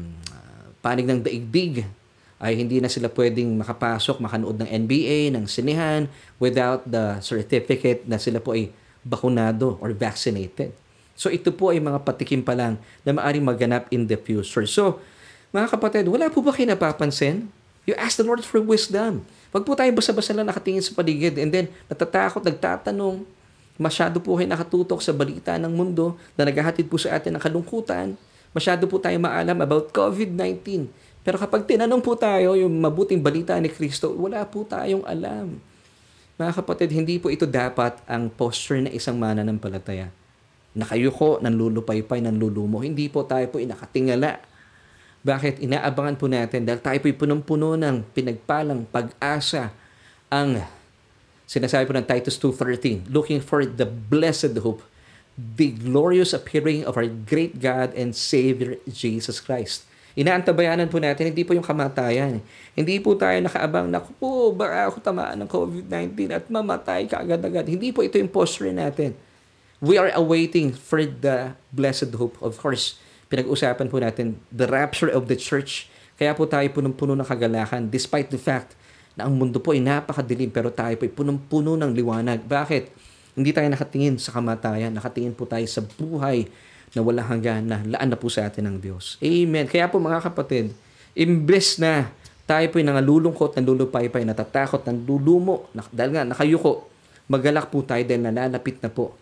panig 0.84 1.08
ng 1.08 1.24
daigdig 1.24 1.88
ay 2.36 2.60
hindi 2.60 2.84
na 2.84 2.92
sila 2.92 3.08
pwedeng 3.08 3.56
makapasok, 3.56 4.20
makanood 4.20 4.60
ng 4.60 4.68
NBA, 4.68 5.32
ng 5.32 5.48
sinehan 5.48 6.12
without 6.36 6.84
the 6.84 7.20
certificate 7.24 8.04
na 8.04 8.20
sila 8.20 8.44
po 8.44 8.52
ay 8.52 8.72
bakunado 9.06 9.80
or 9.80 9.96
vaccinated. 9.96 10.76
So 11.16 11.32
ito 11.32 11.56
po 11.56 11.72
ay 11.72 11.80
mga 11.80 12.04
patikim 12.04 12.44
pa 12.44 12.52
lang 12.52 12.76
na 13.08 13.16
maaring 13.16 13.46
maganap 13.46 13.88
in 13.88 14.04
the 14.04 14.20
future. 14.20 14.68
So, 14.68 15.00
mga 15.56 15.72
kapatid, 15.72 16.12
wala 16.12 16.28
po 16.28 16.44
ba 16.44 16.52
kayo 16.52 16.68
napapansin? 16.68 17.48
You 17.86 17.94
ask 17.98 18.18
the 18.18 18.26
Lord 18.26 18.42
for 18.42 18.62
wisdom. 18.62 19.26
Wag 19.54 19.64
po 19.64 19.78
tayo 19.78 19.90
basa-basa 19.94 20.34
lang 20.34 20.50
nakatingin 20.50 20.82
sa 20.82 20.92
paligid 20.98 21.38
and 21.38 21.50
then 21.54 21.66
natatakot, 21.88 22.42
nagtatanong, 22.42 23.24
masyado 23.80 24.20
po 24.20 24.36
kayo 24.36 24.50
nakatutok 24.50 25.00
sa 25.00 25.14
balita 25.14 25.56
ng 25.56 25.70
mundo 25.70 26.18
na 26.36 26.50
naghahatid 26.50 26.90
po 26.90 26.98
sa 26.98 27.16
atin 27.16 27.38
ng 27.38 27.42
kalungkutan, 27.42 28.18
Masyado 28.56 28.88
po 28.88 28.96
tayo 29.04 29.20
maalam 29.20 29.60
about 29.60 29.92
COVID-19. 29.92 30.88
Pero 31.28 31.36
kapag 31.36 31.68
tinanong 31.68 32.00
po 32.00 32.16
tayo 32.16 32.56
yung 32.56 32.72
mabuting 32.80 33.20
balita 33.20 33.52
ni 33.60 33.68
Kristo, 33.68 34.16
wala 34.16 34.48
po 34.48 34.64
tayong 34.64 35.04
alam. 35.04 35.60
Mga 36.40 36.64
kapatid, 36.64 36.96
hindi 36.96 37.20
po 37.20 37.28
ito 37.28 37.44
dapat 37.44 38.00
ang 38.08 38.32
posture 38.32 38.88
na 38.88 38.92
isang 38.96 39.20
mananampalataya. 39.20 40.08
Nakayuko, 40.72 41.44
nanlulupaypay, 41.44 42.24
nanlulumo. 42.24 42.80
Hindi 42.80 43.12
po 43.12 43.28
tayo 43.28 43.44
po 43.52 43.60
inakatingala. 43.60 44.40
Bakit? 45.26 45.66
Inaabangan 45.66 46.16
po 46.22 46.30
natin 46.30 46.70
dahil 46.70 46.78
tayo 46.78 46.98
po 47.02 47.26
punong-puno 47.26 47.74
ng 47.74 48.06
pinagpalang 48.14 48.86
pag-asa 48.86 49.74
ang 50.30 50.62
sinasabi 51.50 51.90
po 51.90 51.98
ng 51.98 52.06
Titus 52.06 52.38
2.13, 52.38 53.10
looking 53.10 53.42
for 53.42 53.66
the 53.66 53.90
blessed 53.90 54.54
hope 54.62 54.86
the 55.36 55.76
glorious 55.76 56.32
appearing 56.32 56.88
of 56.88 56.96
our 56.96 57.08
great 57.08 57.60
God 57.60 57.92
and 57.92 58.16
Savior 58.16 58.80
Jesus 58.88 59.44
Christ. 59.44 59.84
Inaantabayanan 60.16 60.88
po 60.88 60.96
natin, 60.96 61.28
hindi 61.28 61.44
po 61.44 61.52
yung 61.52 61.68
kamatayan. 61.68 62.40
Hindi 62.72 63.04
po 63.04 63.20
tayo 63.20 63.36
nakaabang, 63.44 63.92
naku 63.92 64.16
po, 64.16 64.56
baka 64.56 64.88
ako 64.88 65.04
tamaan 65.04 65.44
ng 65.44 65.50
COVID-19 65.52 66.32
at 66.32 66.48
mamatay 66.48 67.04
ka 67.12 67.20
agad-agad. 67.20 67.68
Hindi 67.68 67.92
po 67.92 68.00
ito 68.00 68.16
yung 68.16 68.32
posture 68.32 68.72
natin. 68.72 69.12
We 69.84 70.00
are 70.00 70.08
awaiting 70.16 70.72
for 70.72 71.04
the 71.04 71.60
blessed 71.76 72.16
hope. 72.16 72.40
Of 72.40 72.64
course, 72.64 72.96
pinag-usapan 73.36 73.92
po 73.92 74.00
natin 74.00 74.40
the 74.48 74.64
rapture 74.64 75.12
of 75.12 75.28
the 75.28 75.36
church. 75.36 75.92
Kaya 76.16 76.32
po 76.32 76.48
tayo 76.48 76.64
punong-puno 76.72 77.12
ng 77.20 77.28
kagalakan 77.28 77.92
despite 77.92 78.32
the 78.32 78.40
fact 78.40 78.80
na 79.20 79.28
ang 79.28 79.36
mundo 79.36 79.60
po 79.60 79.76
ay 79.76 79.84
napakadilim 79.84 80.48
pero 80.48 80.72
tayo 80.72 80.96
po 80.96 81.04
ay 81.04 81.12
punong-puno 81.12 81.76
ng 81.76 81.92
liwanag. 81.92 82.48
Bakit? 82.48 82.96
Hindi 83.36 83.52
tayo 83.52 83.68
nakatingin 83.68 84.16
sa 84.16 84.32
kamatayan, 84.32 84.96
nakatingin 84.96 85.36
po 85.36 85.44
tayo 85.44 85.68
sa 85.68 85.84
buhay 85.84 86.48
na 86.96 87.04
wala 87.04 87.20
hanggan 87.28 87.68
na 87.68 87.84
laan 87.84 88.08
na 88.08 88.16
po 88.16 88.32
sa 88.32 88.48
atin 88.48 88.72
ng 88.72 88.80
Diyos. 88.80 89.20
Amen. 89.20 89.68
Kaya 89.68 89.92
po 89.92 90.00
mga 90.00 90.24
kapatid, 90.24 90.72
imbes 91.12 91.76
na 91.76 92.08
tayo 92.48 92.64
po 92.72 92.80
ay 92.80 92.88
nangalulungkot, 92.88 93.60
nanlulupay-pay, 93.60 94.24
natatakot, 94.24 94.88
nanlulumo, 94.88 95.68
dahil 95.92 96.16
nga 96.16 96.24
nakayuko, 96.24 96.88
magalak 97.28 97.68
po 97.68 97.84
tayo 97.84 98.00
dahil 98.08 98.24
nalalapit 98.24 98.80
na 98.80 98.88
po 98.88 99.20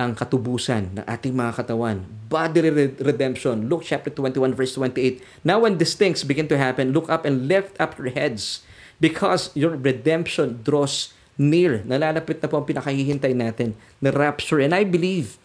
ang 0.00 0.16
katubusan 0.16 0.96
ng 0.96 1.04
ating 1.04 1.36
mga 1.36 1.60
katawan. 1.60 2.00
Bodily 2.32 2.96
redemption. 3.04 3.68
Luke 3.68 3.84
chapter 3.84 4.08
21 4.08 4.56
verse 4.56 4.72
28. 4.72 5.20
Now 5.44 5.60
when 5.60 5.76
these 5.76 5.92
things 5.92 6.24
begin 6.24 6.48
to 6.48 6.56
happen, 6.56 6.96
look 6.96 7.12
up 7.12 7.28
and 7.28 7.44
lift 7.44 7.76
up 7.76 8.00
your 8.00 8.08
heads 8.08 8.64
because 8.96 9.52
your 9.52 9.76
redemption 9.76 10.64
draws 10.64 11.12
near. 11.36 11.84
Nalalapit 11.84 12.40
na 12.40 12.48
po 12.48 12.64
ang 12.64 12.64
pinakahihintay 12.64 13.36
natin 13.36 13.76
na 14.00 14.08
rapture. 14.08 14.64
And 14.64 14.72
I 14.72 14.88
believe, 14.88 15.36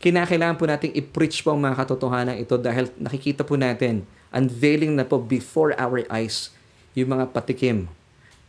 kinakailangan 0.00 0.56
po 0.56 0.64
natin 0.64 0.96
i-preach 0.96 1.44
po 1.44 1.52
ang 1.52 1.60
mga 1.60 1.84
katotohanan 1.84 2.40
ito 2.40 2.56
dahil 2.56 2.88
nakikita 2.96 3.44
po 3.44 3.60
natin, 3.60 4.08
unveiling 4.32 4.96
na 4.96 5.04
po 5.04 5.20
before 5.20 5.76
our 5.76 6.08
eyes 6.08 6.48
yung 6.96 7.12
mga 7.12 7.36
patikim 7.36 7.92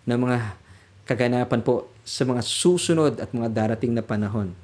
na 0.07 0.15
mga 0.15 0.55
kaganapan 1.03 1.59
po 1.59 1.91
sa 2.07 2.23
mga 2.23 2.39
susunod 2.39 3.19
at 3.19 3.35
mga 3.35 3.51
darating 3.51 3.91
na 3.91 4.05
panahon. 4.05 4.55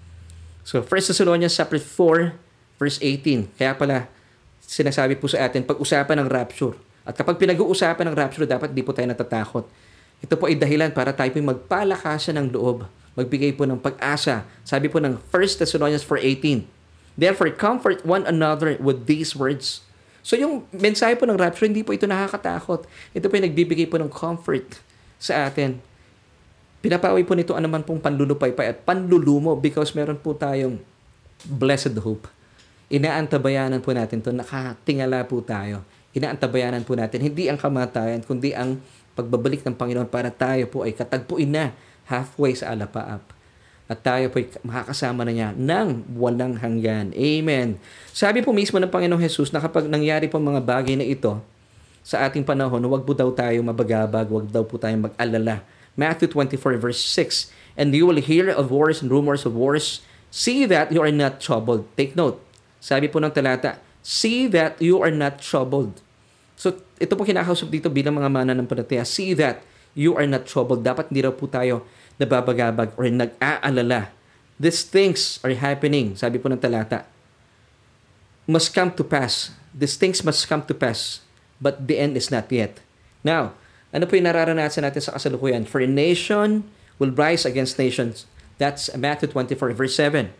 So, 0.61 0.81
1 0.81 0.87
Thessalonians 0.87 1.53
chapter 1.53 1.81
4, 1.81 2.37
verse 2.77 2.97
18. 3.01 3.53
Kaya 3.57 3.73
pala, 3.73 4.09
sinasabi 4.61 5.17
po 5.17 5.29
sa 5.29 5.45
atin, 5.45 5.65
pag-usapan 5.65 6.21
ng 6.21 6.27
rapture. 6.29 6.77
At 7.01 7.17
kapag 7.17 7.41
pinag-uusapan 7.41 8.13
ng 8.13 8.15
rapture, 8.15 8.45
dapat 8.45 8.73
di 8.73 8.85
po 8.85 8.93
tayo 8.93 9.09
natatakot 9.09 9.65
ito 10.21 10.37
po 10.37 10.45
ay 10.45 10.55
dahilan 10.55 10.93
para 10.93 11.09
tayo 11.11 11.33
po 11.33 11.41
magpalakasan 11.41 12.37
ng 12.37 12.47
loob, 12.53 12.85
magbigay 13.17 13.57
po 13.57 13.65
ng 13.65 13.81
pag-asa. 13.81 14.45
Sabi 14.61 14.85
po 14.85 15.01
ng 15.01 15.17
1 15.17 15.59
Thessalonians 15.59 16.05
4.18, 16.05 16.69
Therefore, 17.17 17.51
comfort 17.51 18.05
one 18.07 18.23
another 18.23 18.77
with 18.79 19.09
these 19.09 19.35
words. 19.35 19.83
So 20.21 20.37
yung 20.37 20.69
mensahe 20.69 21.17
po 21.17 21.25
ng 21.25 21.35
rapture, 21.35 21.65
hindi 21.65 21.81
po 21.81 21.91
ito 21.91 22.05
nakakatakot. 22.05 22.85
Ito 23.11 23.25
po 23.27 23.33
ay 23.35 23.49
nagbibigay 23.49 23.89
po 23.89 23.97
ng 23.97 24.07
comfort 24.07 24.79
sa 25.17 25.49
atin. 25.49 25.81
Pinapawi 26.81 27.21
po 27.21 27.37
nito 27.37 27.53
anuman 27.53 27.85
pong 27.85 28.01
panlulupaypay 28.01 28.73
at 28.73 28.77
panlulumo 28.81 29.53
because 29.53 29.93
meron 29.93 30.17
po 30.17 30.33
tayong 30.33 30.81
blessed 31.45 31.93
hope. 32.01 32.25
Inaantabayanan 32.89 33.79
po 33.85 33.93
natin 33.93 34.19
to 34.19 34.33
nakatingala 34.33 35.23
po 35.29 35.45
tayo. 35.45 35.85
Inaantabayanan 36.11 36.83
po 36.83 36.97
natin, 36.97 37.23
hindi 37.23 37.47
ang 37.47 37.55
kamatayan, 37.55 38.19
kundi 38.25 38.51
ang 38.51 38.83
pagbabalik 39.15 39.63
ng 39.63 39.77
Panginoon 39.77 40.09
para 40.11 40.27
tayo 40.27 40.67
po 40.67 40.83
ay 40.83 40.91
katagpuin 40.91 41.47
na 41.47 41.71
halfway 42.09 42.51
sa 42.51 42.75
alapaap. 42.75 43.23
At 43.87 43.99
tayo 44.03 44.27
po 44.27 44.41
ay 44.41 44.51
makakasama 44.65 45.23
na 45.23 45.31
niya 45.31 45.49
ng 45.55 46.17
walang 46.19 46.59
hanggan. 46.59 47.15
Amen. 47.15 47.79
Sabi 48.11 48.43
po 48.43 48.51
mismo 48.51 48.75
ng 48.81 48.91
Panginoong 48.91 49.23
Jesus 49.23 49.55
na 49.55 49.63
kapag 49.63 49.87
nangyari 49.87 50.27
po 50.27 50.41
mga 50.41 50.59
bagay 50.59 50.99
na 50.99 51.07
ito 51.07 51.39
sa 52.03 52.27
ating 52.27 52.43
panahon, 52.43 52.81
huwag 52.83 53.05
po 53.05 53.13
daw 53.13 53.29
tayo 53.31 53.61
mabagabag, 53.61 54.27
huwag 54.27 54.47
daw 54.49 54.65
po 54.65 54.75
tayo 54.81 54.97
mag-alala. 54.97 55.63
Matthew 55.95 56.27
24 56.31 56.77
verse 56.77 57.01
6, 57.03 57.51
And 57.75 57.95
you 57.95 58.07
will 58.07 58.19
hear 58.19 58.51
of 58.51 58.71
wars 58.71 59.01
and 59.01 59.11
rumors 59.11 59.45
of 59.45 59.55
wars. 59.55 60.03
See 60.31 60.63
that 60.67 60.91
you 60.91 61.03
are 61.03 61.11
not 61.11 61.43
troubled. 61.43 61.87
Take 61.99 62.15
note. 62.15 62.39
Sabi 62.79 63.11
po 63.11 63.19
ng 63.19 63.31
talata, 63.35 63.79
See 64.01 64.49
that 64.49 64.81
you 64.81 64.97
are 65.05 65.13
not 65.13 65.37
troubled. 65.37 66.01
So, 66.57 66.77
ito 66.97 67.13
po 67.13 67.21
kinakausap 67.21 67.69
dito 67.69 67.89
bilang 67.89 68.17
mga 68.17 68.29
mana 68.29 68.51
ng 68.57 68.65
panataya. 68.65 69.05
See 69.05 69.37
that 69.37 69.61
you 69.93 70.17
are 70.17 70.25
not 70.25 70.49
troubled. 70.49 70.81
Dapat 70.81 71.13
hindi 71.13 71.21
raw 71.21 71.33
po 71.33 71.45
tayo 71.45 71.85
nababagabag 72.17 72.97
or 72.97 73.05
nag-aalala. 73.09 74.09
These 74.61 74.85
things 74.89 75.41
are 75.41 75.53
happening. 75.53 76.13
Sabi 76.17 76.37
po 76.37 76.49
ng 76.49 76.61
talata. 76.61 77.05
Must 78.49 78.69
come 78.73 78.93
to 78.97 79.05
pass. 79.05 79.53
These 79.73 79.97
things 79.97 80.21
must 80.21 80.45
come 80.45 80.65
to 80.65 80.73
pass. 80.73 81.21
But 81.61 81.85
the 81.85 82.01
end 82.01 82.17
is 82.17 82.33
not 82.33 82.49
yet. 82.49 82.81
Now, 83.21 83.53
ano 83.91 84.07
po 84.07 84.15
yung 84.15 84.27
nararanasan 84.27 84.87
natin 84.87 85.03
sa 85.03 85.15
kasalukuyan? 85.15 85.67
For 85.67 85.83
a 85.83 85.87
nation 85.87 86.67
will 86.99 87.11
rise 87.11 87.43
against 87.43 87.75
nations. 87.75 88.27
That's 88.57 88.91
Matthew 88.95 89.31
24 89.35 89.75
verse 89.75 89.95
7. 89.95 90.31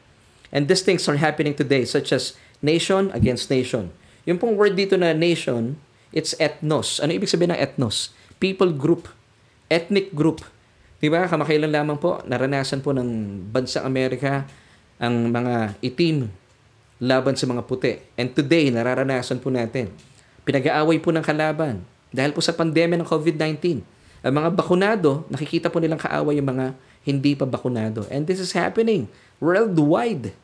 And 0.52 0.68
these 0.68 0.84
things 0.84 1.08
are 1.08 1.20
happening 1.20 1.56
today, 1.56 1.88
such 1.88 2.12
as 2.12 2.36
nation 2.60 3.08
against 3.16 3.48
nation. 3.48 3.96
Yung 4.28 4.38
pong 4.38 4.60
word 4.60 4.76
dito 4.76 5.00
na 5.00 5.16
nation, 5.16 5.80
It's 6.12 6.36
ethnos. 6.36 7.00
Ano 7.00 7.16
ibig 7.16 7.32
sabihin 7.32 7.56
ng 7.56 7.60
ethnos? 7.60 8.12
People 8.44 8.76
group. 8.76 9.08
Ethnic 9.72 10.12
group. 10.12 10.44
Di 11.00 11.08
ba? 11.08 11.26
Kamakailan 11.26 11.72
lamang 11.72 11.98
po, 11.98 12.20
naranasan 12.28 12.84
po 12.84 12.92
ng 12.92 13.40
bansang 13.50 13.88
Amerika 13.88 14.46
ang 15.00 15.32
mga 15.32 15.80
itim 15.82 16.28
laban 17.02 17.34
sa 17.40 17.48
mga 17.48 17.64
puti. 17.66 17.98
And 18.20 18.36
today, 18.36 18.70
nararanasan 18.70 19.40
po 19.40 19.50
natin. 19.50 19.90
Pinag-aaway 20.44 21.00
po 21.00 21.16
ng 21.16 21.24
kalaban 21.24 21.82
dahil 22.12 22.36
po 22.36 22.44
sa 22.44 22.52
pandemya 22.52 23.00
ng 23.00 23.08
COVID-19. 23.08 23.82
Ang 24.22 24.34
mga 24.38 24.50
bakunado, 24.54 25.26
nakikita 25.32 25.72
po 25.72 25.82
nilang 25.82 25.98
kaaway 25.98 26.38
yung 26.38 26.52
mga 26.54 26.78
hindi 27.02 27.34
pa 27.34 27.50
bakunado. 27.50 28.06
And 28.14 28.30
this 28.30 28.38
is 28.38 28.54
happening 28.54 29.10
worldwide. 29.42 30.36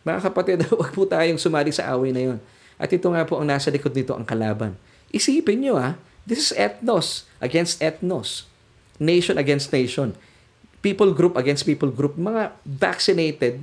Mga 0.00 0.20
kapatid, 0.24 0.64
huwag 0.72 0.90
po 0.96 1.04
tayong 1.04 1.36
sumali 1.36 1.68
sa 1.74 1.92
away 1.92 2.14
na 2.14 2.22
yon. 2.32 2.38
At 2.80 2.88
ito 2.88 3.04
nga 3.12 3.28
po 3.28 3.36
ang 3.36 3.44
nasa 3.44 3.68
likod 3.68 3.92
nito, 3.92 4.16
ang 4.16 4.24
kalaban. 4.24 4.72
Isipin 5.12 5.60
nyo 5.60 5.76
ha, 5.76 6.00
this 6.24 6.48
is 6.48 6.50
ethnos 6.56 7.28
against 7.44 7.84
ethnos. 7.84 8.48
Nation 8.96 9.36
against 9.36 9.68
nation. 9.68 10.16
People 10.80 11.12
group 11.12 11.36
against 11.36 11.68
people 11.68 11.92
group. 11.92 12.16
Mga 12.16 12.56
vaccinated 12.64 13.60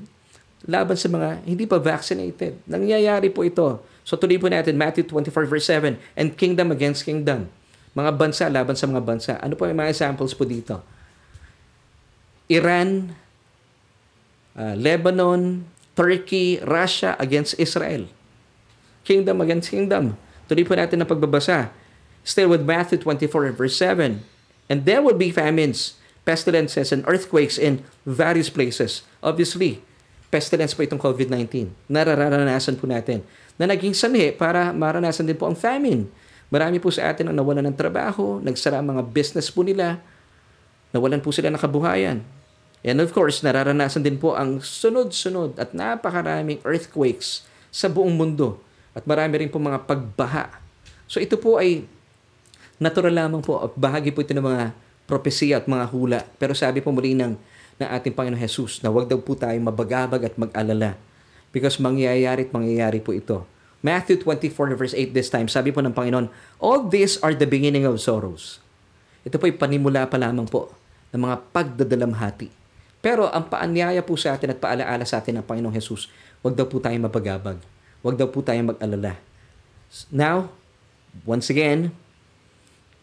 laban 0.70 0.98
sa 0.98 1.10
mga 1.10 1.42
hindi 1.46 1.66
pa 1.66 1.82
vaccinated. 1.82 2.62
Nangyayari 2.70 3.34
po 3.34 3.42
ito. 3.42 3.82
So 4.08 4.16
tuloy 4.16 4.40
po 4.40 4.48
natin 4.48 4.80
Matthew 4.80 5.04
24 5.04 5.52
verse 5.52 5.68
7 5.68 6.00
and 6.16 6.40
kingdom 6.40 6.72
against 6.72 7.04
kingdom. 7.04 7.52
Mga 7.92 8.16
bansa 8.16 8.48
laban 8.48 8.80
sa 8.80 8.88
mga 8.88 9.04
bansa. 9.04 9.36
Ano 9.44 9.60
po 9.60 9.68
yung 9.68 9.84
mga 9.84 9.92
examples 9.92 10.32
po 10.32 10.48
dito? 10.48 10.80
Iran, 12.48 13.12
uh, 14.56 14.80
Lebanon, 14.80 15.68
Turkey, 15.92 16.64
Russia 16.64 17.20
against 17.20 17.60
Israel. 17.60 18.08
Kingdom 19.04 19.44
against 19.44 19.68
kingdom. 19.68 20.16
Tuloy 20.48 20.64
po 20.64 20.80
natin 20.80 21.04
ang 21.04 21.10
pagbabasa. 21.12 21.76
Still 22.24 22.56
with 22.56 22.64
Matthew 22.64 23.04
24 23.04 23.60
verse 23.60 23.76
7. 23.76 24.24
And 24.72 24.88
there 24.88 25.04
would 25.04 25.20
be 25.20 25.36
famines, 25.36 26.00
pestilences, 26.24 26.96
and 26.96 27.04
earthquakes 27.12 27.60
in 27.60 27.84
various 28.08 28.48
places. 28.48 29.04
Obviously, 29.20 29.84
pestilence 30.32 30.72
po 30.72 30.88
itong 30.88 31.00
COVID-19. 31.00 31.76
Nararanasan 31.92 32.80
po 32.80 32.88
natin 32.88 33.28
na 33.58 33.66
naging 33.66 33.94
sanhi 33.94 34.32
para 34.34 34.72
maranasan 34.72 35.26
din 35.26 35.38
po 35.38 35.50
ang 35.50 35.58
famine. 35.58 36.06
Marami 36.48 36.80
po 36.80 36.88
sa 36.94 37.12
atin 37.12 37.28
ang 37.28 37.36
nawalan 37.36 37.68
ng 37.68 37.76
trabaho, 37.76 38.40
nagsara 38.40 38.80
ang 38.80 38.88
mga 38.88 39.04
business 39.12 39.52
po 39.52 39.68
nila, 39.68 40.00
nawalan 40.96 41.20
po 41.20 41.36
sila 41.36 41.52
ng 41.52 41.60
kabuhayan. 41.60 42.24
And 42.86 43.04
of 43.04 43.12
course, 43.12 43.44
nararanasan 43.44 44.06
din 44.06 44.16
po 44.16 44.38
ang 44.38 44.64
sunod-sunod 44.64 45.60
at 45.60 45.76
napakaraming 45.76 46.64
earthquakes 46.64 47.44
sa 47.68 47.92
buong 47.92 48.16
mundo. 48.16 48.64
At 48.96 49.04
marami 49.04 49.44
rin 49.44 49.52
po 49.52 49.60
mga 49.60 49.84
pagbaha. 49.84 50.62
So 51.10 51.20
ito 51.20 51.36
po 51.36 51.60
ay 51.60 51.84
natural 52.80 53.14
lamang 53.14 53.44
po. 53.44 53.60
Bahagi 53.76 54.16
po 54.16 54.24
ito 54.24 54.32
ng 54.32 54.46
mga 54.46 54.64
propesya 55.10 55.60
at 55.60 55.66
mga 55.68 55.86
hula. 55.92 56.20
Pero 56.40 56.56
sabi 56.56 56.80
po 56.80 56.96
muli 56.96 57.18
ng, 57.18 57.36
ng 57.82 57.90
ating 57.92 58.14
Panginoon 58.14 58.40
Jesus 58.40 58.80
na 58.80 58.94
wag 58.94 59.10
daw 59.10 59.20
po 59.20 59.36
tayo 59.36 59.58
mabagabag 59.60 60.24
at 60.24 60.36
mag-alala. 60.40 60.96
Because 61.56 61.80
mangyayari 61.80 62.48
at 62.48 62.52
mangyayari 62.52 63.00
po 63.00 63.16
ito. 63.16 63.48
Matthew 63.86 64.20
24 64.26 64.74
verse 64.74 64.96
8 64.98 65.14
this 65.14 65.30
time, 65.30 65.48
sabi 65.48 65.70
po 65.70 65.80
ng 65.80 65.94
Panginoon, 65.94 66.28
All 66.58 66.90
these 66.90 67.22
are 67.22 67.32
the 67.32 67.48
beginning 67.48 67.86
of 67.86 68.02
sorrows. 68.02 68.60
Ito 69.24 69.38
po 69.38 69.48
ay 69.48 69.56
panimula 69.56 70.08
pa 70.10 70.18
lamang 70.18 70.50
po 70.50 70.74
ng 71.14 71.22
mga 71.22 71.36
pagdadalamhati. 71.54 72.50
Pero 73.00 73.30
ang 73.30 73.48
paanyaya 73.48 74.02
po 74.02 74.18
sa 74.18 74.36
atin 74.36 74.52
at 74.52 74.60
paalaala 74.60 75.06
sa 75.06 75.22
atin 75.22 75.40
ng 75.40 75.46
Panginoong 75.46 75.76
Jesus, 75.78 76.10
wag 76.42 76.58
daw 76.58 76.66
po 76.66 76.82
tayong 76.82 77.06
mabagabag. 77.06 77.62
Wag 78.02 78.16
daw 78.18 78.28
po 78.28 78.42
tayong 78.42 78.74
mag-alala. 78.74 79.16
Now, 80.12 80.52
once 81.24 81.48
again, 81.48 81.94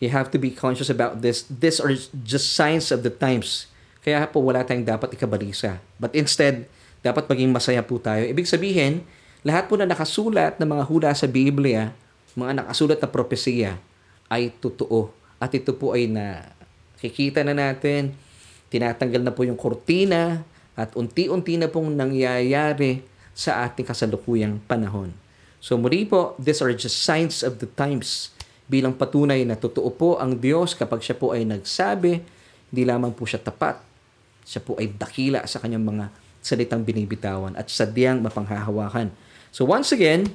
you 0.03 0.11
have 0.13 0.29
to 0.35 0.39
be 0.39 0.53
conscious 0.53 0.91
about 0.91 1.23
this. 1.23 1.47
These 1.49 1.79
are 1.81 1.95
just 2.27 2.53
signs 2.53 2.91
of 2.91 3.07
the 3.07 3.13
times. 3.15 3.71
Kaya 4.05 4.29
po 4.29 4.45
wala 4.45 4.67
tayong 4.67 4.85
dapat 4.85 5.17
ikabalisa. 5.17 5.81
But 5.97 6.13
instead, 6.13 6.69
dapat 7.05 7.29
maging 7.29 7.53
masaya 7.53 7.85
po 7.85 8.01
tayo. 8.01 8.25
Ibig 8.25 8.49
sabihin, 8.49 9.05
lahat 9.45 9.69
po 9.69 9.77
na 9.77 9.85
nakasulat 9.85 10.57
ng 10.57 10.65
mga 10.65 10.85
hula 10.89 11.13
sa 11.13 11.29
Biblia, 11.29 11.93
mga 12.33 12.65
nakasulat 12.65 12.97
na 12.97 13.09
propesiya, 13.13 13.77
ay 14.33 14.49
totoo. 14.57 15.13
At 15.37 15.53
ito 15.53 15.77
po 15.77 15.93
ay 15.93 16.09
na 16.09 16.49
kikita 16.97 17.45
na 17.45 17.53
natin, 17.53 18.17
tinatanggal 18.73 19.21
na 19.21 19.37
po 19.37 19.45
yung 19.45 19.61
kortina, 19.61 20.49
at 20.75 20.97
unti-unti 20.97 21.61
na 21.61 21.69
pong 21.69 21.93
nangyayari 21.93 23.05
sa 23.37 23.69
ating 23.69 23.85
kasalukuyang 23.85 24.65
panahon. 24.65 25.13
So 25.61 25.77
muli 25.77 26.09
po, 26.09 26.33
these 26.41 26.65
are 26.65 26.73
just 26.73 27.05
signs 27.05 27.45
of 27.45 27.61
the 27.61 27.69
times 27.69 28.33
bilang 28.65 28.97
patunay 28.97 29.45
na 29.45 29.61
totoo 29.61 29.93
po 29.93 30.09
ang 30.17 30.41
Diyos 30.41 30.73
kapag 30.73 31.05
siya 31.05 31.21
po 31.21 31.37
ay 31.37 31.45
nagsabi, 31.45 32.25
hindi 32.73 32.83
lamang 32.89 33.13
po 33.13 33.29
siya 33.29 33.45
tapat, 33.45 33.77
siya 34.49 34.65
po 34.65 34.81
ay 34.81 34.89
dakila 34.89 35.45
sa 35.45 35.61
kanyang 35.61 35.85
mga 35.85 36.24
salitang 36.45 36.85
binibitawan 36.85 37.57
at 37.57 37.73
sadyang 37.73 38.21
mapanghahawakan. 38.21 39.09
So 39.49 39.65
once 39.65 39.97
again, 39.97 40.29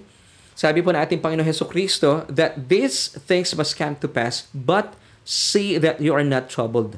sabi 0.58 0.82
po 0.82 0.90
na 0.90 1.06
ating 1.06 1.22
Panginoon 1.22 1.46
Heso 1.46 1.70
Kristo 1.70 2.26
that 2.28 2.58
these 2.68 3.14
things 3.30 3.54
must 3.54 3.78
come 3.78 3.94
to 4.02 4.10
pass, 4.10 4.50
but 4.52 4.98
see 5.22 5.78
that 5.78 6.02
you 6.02 6.12
are 6.12 6.26
not 6.26 6.50
troubled 6.50 6.98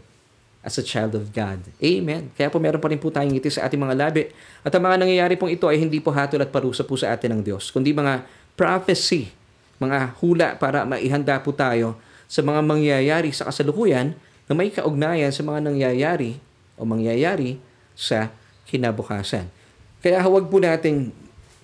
as 0.64 0.78
a 0.80 0.86
child 0.86 1.14
of 1.18 1.36
God. 1.36 1.60
Amen. 1.82 2.32
Kaya 2.38 2.48
po 2.48 2.62
meron 2.62 2.80
pa 2.80 2.88
rin 2.90 3.02
po 3.02 3.12
tayong 3.12 3.34
ngiti 3.36 3.52
sa 3.52 3.68
ating 3.68 3.82
mga 3.82 3.98
labi. 3.98 4.24
At 4.62 4.72
ang 4.74 4.86
mga 4.86 5.04
nangyayari 5.04 5.36
pong 5.36 5.52
ito 5.52 5.66
ay 5.68 5.82
hindi 5.82 6.00
po 6.00 6.14
hatol 6.14 6.42
at 6.42 6.50
parusa 6.54 6.86
po 6.86 6.96
sa 6.96 7.12
atin 7.12 7.38
ng 7.38 7.42
Diyos, 7.42 7.74
kundi 7.74 7.92
mga 7.92 8.24
prophecy, 8.56 9.34
mga 9.82 10.16
hula 10.22 10.50
para 10.62 10.86
maihanda 10.86 11.42
po 11.42 11.50
tayo 11.52 11.98
sa 12.30 12.46
mga 12.46 12.62
mangyayari 12.64 13.34
sa 13.34 13.50
kasalukuyan 13.50 14.16
na 14.46 14.54
may 14.54 14.70
kaugnayan 14.70 15.34
sa 15.34 15.42
mga 15.42 15.68
nangyayari 15.68 16.38
o 16.78 16.86
mangyayari 16.86 17.58
sa 17.98 18.30
kinabukasan. 18.72 19.52
Kaya 20.00 20.24
huwag 20.24 20.48
po 20.48 20.58
nating 20.58 21.12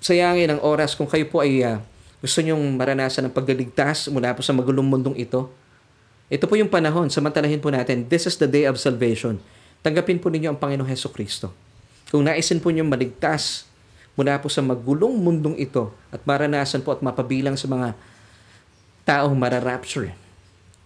sayangin 0.03 0.51
ang 0.51 0.61
oras 0.61 0.93
kung 0.93 1.07
kayo 1.07 1.25
po 1.31 1.41
ay 1.41 1.63
uh, 1.63 1.79
gusto 2.19 2.43
nyong 2.43 2.75
maranasan 2.75 3.29
ng 3.29 3.33
pagliligtas 3.33 4.11
mula 4.11 4.35
po 4.35 4.43
sa 4.43 4.51
magulong 4.51 4.85
mundong 4.85 5.17
ito. 5.17 5.49
Ito 6.27 6.43
po 6.43 6.59
yung 6.59 6.67
panahon, 6.67 7.07
samantalahin 7.07 7.63
po 7.63 7.71
natin, 7.71 8.03
this 8.11 8.27
is 8.27 8.35
the 8.35 8.49
day 8.49 8.67
of 8.67 8.75
salvation. 8.75 9.39
Tanggapin 9.79 10.19
po 10.19 10.27
ninyo 10.27 10.51
ang 10.51 10.59
Panginoong 10.59 10.89
Heso 10.91 11.07
Kristo. 11.07 11.55
Kung 12.11 12.27
naisin 12.27 12.59
po 12.59 12.67
nyong 12.67 12.91
maligtas 12.91 13.63
mula 14.19 14.35
po 14.41 14.51
sa 14.51 14.59
magulong 14.59 15.15
mundong 15.15 15.55
ito 15.55 15.93
at 16.11 16.19
maranasan 16.27 16.83
po 16.83 16.91
at 16.91 16.99
mapabilang 16.99 17.55
sa 17.55 17.71
mga 17.71 17.95
taong 19.07 19.37
mararapture, 19.39 20.11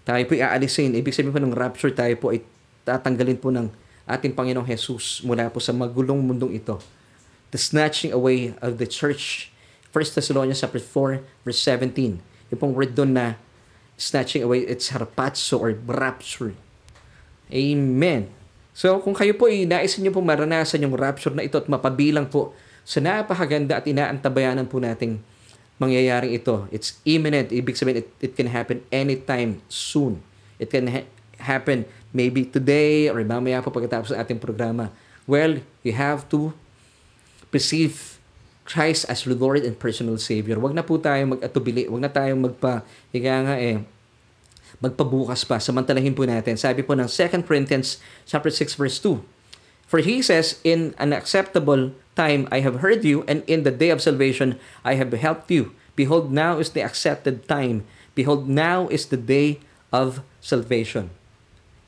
tayo 0.05 0.21
po 0.29 0.37
aalisin. 0.37 0.93
Ibig 0.93 1.13
sabihin 1.15 1.33
po 1.33 1.41
ng 1.41 1.55
rapture, 1.55 1.89
tayo 1.89 2.13
po 2.21 2.29
ay 2.35 2.45
tatanggalin 2.85 3.37
po 3.37 3.49
ng 3.49 3.69
ating 4.11 4.35
Panginoong 4.35 4.67
Jesus 4.67 5.23
mula 5.23 5.47
po 5.47 5.63
sa 5.63 5.71
magulong 5.71 6.19
mundong 6.19 6.59
ito 6.59 6.77
the 7.51 7.59
snatching 7.59 8.15
away 8.15 8.55
of 8.63 8.79
the 8.79 8.87
church. 8.87 9.51
1 9.91 10.15
Thessalonians 10.15 10.63
chapter 10.63 10.79
4, 10.79 11.43
verse 11.43 11.59
17. 11.59 12.23
Yung 12.51 12.59
pong 12.59 12.71
word 12.71 12.95
doon 12.95 13.11
na 13.11 13.35
snatching 13.99 14.41
away, 14.41 14.63
it's 14.63 14.95
harpazo 14.95 15.59
or 15.59 15.75
rapture. 15.75 16.55
Amen. 17.51 18.31
So, 18.71 19.03
kung 19.03 19.11
kayo 19.11 19.35
po 19.35 19.51
ay 19.51 19.67
nais 19.67 19.99
niyo 19.99 20.15
po 20.15 20.23
maranasan 20.23 20.79
yung 20.79 20.95
rapture 20.95 21.35
na 21.35 21.43
ito 21.43 21.59
at 21.59 21.67
mapabilang 21.67 22.31
po 22.31 22.55
sa 22.87 23.03
napakaganda 23.03 23.83
at 23.83 23.85
inaantabayanan 23.85 24.65
po 24.65 24.79
nating 24.79 25.19
mangyayaring 25.75 26.31
ito. 26.31 26.71
It's 26.71 27.03
imminent. 27.03 27.51
Ibig 27.51 27.75
sabihin, 27.75 28.07
it, 28.07 28.09
it 28.23 28.33
can 28.39 28.47
happen 28.47 28.79
anytime 28.95 29.59
soon. 29.67 30.23
It 30.55 30.71
can 30.71 30.87
ha- 30.87 31.09
happen 31.35 31.83
maybe 32.11 32.47
today 32.47 33.07
or 33.07 33.19
mamaya 33.23 33.63
po 33.63 33.71
pagkatapos 33.71 34.11
ng 34.11 34.19
ating 34.19 34.39
programa. 34.39 34.91
Well, 35.25 35.63
you 35.83 35.95
have 35.95 36.27
to 36.31 36.51
receive 37.51 38.19
Christ 38.63 39.09
as 39.11 39.27
Lord 39.27 39.67
and 39.67 39.75
personal 39.75 40.15
Savior. 40.15 40.55
Huwag 40.55 40.71
na 40.71 40.85
po 40.85 40.95
tayong 40.95 41.39
mag-atubili. 41.39 41.87
Huwag 41.91 42.03
na 42.03 42.11
tayong 42.11 42.39
magpa, 42.39 42.87
higa 43.11 43.43
nga 43.43 43.55
eh, 43.59 43.83
magpabukas 44.79 45.43
pa. 45.43 45.59
Samantalahin 45.59 46.15
po 46.15 46.23
natin. 46.23 46.55
Sabi 46.55 46.85
po 46.85 46.95
ng 46.95 47.09
2 47.09 47.43
Corinthians 47.43 47.99
chapter 48.23 48.49
6 48.49 48.79
verse 48.79 48.97
2. 49.03 49.19
For 49.91 49.99
he 49.99 50.23
says, 50.23 50.63
In 50.63 50.95
an 50.95 51.11
acceptable 51.11 51.91
time 52.15 52.47
I 52.47 52.63
have 52.63 52.79
heard 52.79 53.03
you, 53.03 53.27
and 53.27 53.43
in 53.43 53.67
the 53.67 53.75
day 53.75 53.91
of 53.91 53.99
salvation 53.99 54.55
I 54.87 54.95
have 54.95 55.11
helped 55.11 55.51
you. 55.51 55.75
Behold, 55.99 56.31
now 56.31 56.63
is 56.63 56.71
the 56.71 56.79
accepted 56.79 57.43
time. 57.51 57.83
Behold, 58.15 58.47
now 58.47 58.87
is 58.87 59.11
the 59.11 59.19
day 59.19 59.59
of 59.91 60.23
salvation. 60.39 61.11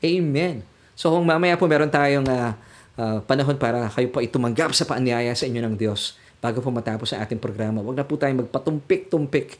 Amen. 0.04 0.60
So 0.92 1.08
kung 1.16 1.24
mamaya 1.24 1.56
po 1.56 1.64
meron 1.64 1.88
tayong 1.88 2.28
uh, 2.28 2.52
uh, 3.00 3.18
panahon 3.24 3.56
para 3.56 3.88
kayo 3.88 4.12
po 4.12 4.20
itumanggap 4.20 4.76
sa 4.76 4.84
paanyaya 4.84 5.32
sa 5.32 5.48
inyo 5.48 5.64
ng 5.64 5.74
Diyos 5.80 6.20
bago 6.44 6.60
po 6.60 6.68
matapos 6.68 7.16
ang 7.16 7.24
ating 7.24 7.40
programa. 7.40 7.80
Huwag 7.80 7.96
na 7.96 8.04
po 8.04 8.20
tayong 8.20 8.44
magpatumpik-tumpik. 8.44 9.56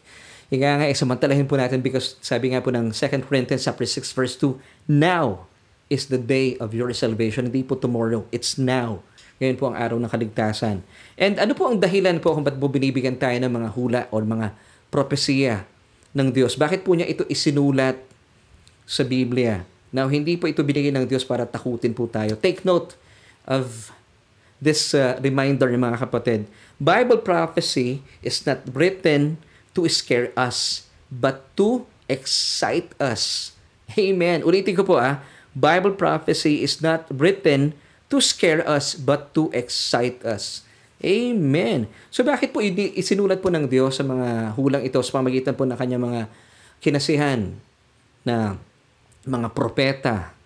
Higa 0.53 0.77
nga, 0.77 0.85
eh, 0.85 0.93
samantalahin 0.93 1.49
po 1.49 1.57
natin 1.57 1.81
because 1.81 2.21
sabi 2.21 2.53
nga 2.53 2.61
po 2.61 2.69
ng 2.69 2.93
2 2.93 3.25
Corinthians 3.25 3.65
chapter 3.65 3.89
6 3.89 4.13
verse 4.13 4.37
2, 4.37 4.61
Now 4.93 5.49
is 5.89 6.13
the 6.13 6.21
day 6.21 6.61
of 6.61 6.77
your 6.77 6.93
salvation. 6.93 7.49
Hindi 7.49 7.65
po 7.65 7.81
tomorrow. 7.81 8.29
It's 8.29 8.61
now. 8.61 9.01
Ngayon 9.41 9.57
po 9.57 9.73
ang 9.73 9.77
araw 9.81 9.97
ng 9.97 10.13
kaligtasan. 10.13 10.85
And 11.17 11.41
ano 11.41 11.57
po 11.57 11.73
ang 11.73 11.81
dahilan 11.81 12.21
po 12.21 12.37
kung 12.37 12.45
ba't 12.45 12.61
po 12.61 12.69
binibigyan 12.69 13.17
tayo 13.17 13.35
ng 13.41 13.51
mga 13.51 13.69
hula 13.73 14.01
o 14.13 14.21
mga 14.21 14.53
propesya 14.93 15.65
ng 16.13 16.29
Diyos. 16.31 16.55
Bakit 16.55 16.85
po 16.85 16.93
niya 16.95 17.09
ito 17.09 17.25
isinulat 17.27 17.99
sa 18.85 19.03
Biblia? 19.03 19.74
Now, 19.95 20.11
hindi 20.11 20.35
po 20.35 20.51
ito 20.51 20.67
binigay 20.67 20.91
ng 20.91 21.07
Diyos 21.07 21.23
para 21.23 21.47
takutin 21.47 21.95
po 21.95 22.11
tayo. 22.11 22.35
Take 22.35 22.67
note 22.67 22.99
of 23.47 23.95
this 24.59 24.91
uh, 24.91 25.15
reminder 25.23 25.71
mga 25.71 26.03
kapatid. 26.03 26.51
Bible 26.83 27.23
prophecy 27.23 28.03
is 28.19 28.43
not 28.43 28.67
written 28.75 29.39
to 29.71 29.87
scare 29.87 30.35
us, 30.35 30.91
but 31.07 31.47
to 31.55 31.87
excite 32.11 32.91
us. 32.99 33.55
Amen. 33.95 34.43
Ulitin 34.43 34.75
ko 34.75 34.83
po 34.83 34.99
ah, 34.99 35.23
Bible 35.55 35.95
prophecy 35.95 36.67
is 36.67 36.83
not 36.83 37.07
written 37.15 37.79
to 38.11 38.19
scare 38.19 38.67
us, 38.67 38.99
but 38.99 39.31
to 39.31 39.55
excite 39.55 40.19
us. 40.27 40.67
Amen. 41.05 41.87
So 42.09 42.27
bakit 42.27 42.51
po 42.51 42.65
isinulat 42.65 43.45
po 43.45 43.53
ng 43.53 43.71
Diyos 43.71 44.01
sa 44.01 44.05
mga 44.07 44.59
hulang 44.59 44.83
ito 44.83 44.99
sa 45.05 45.21
pamagitan 45.21 45.55
po 45.55 45.69
ng 45.69 45.77
kanyang 45.77 46.03
mga 46.03 46.21
kinasihan 46.81 47.55
na 48.25 48.57
mga 49.25 49.53
propeta? 49.53 50.37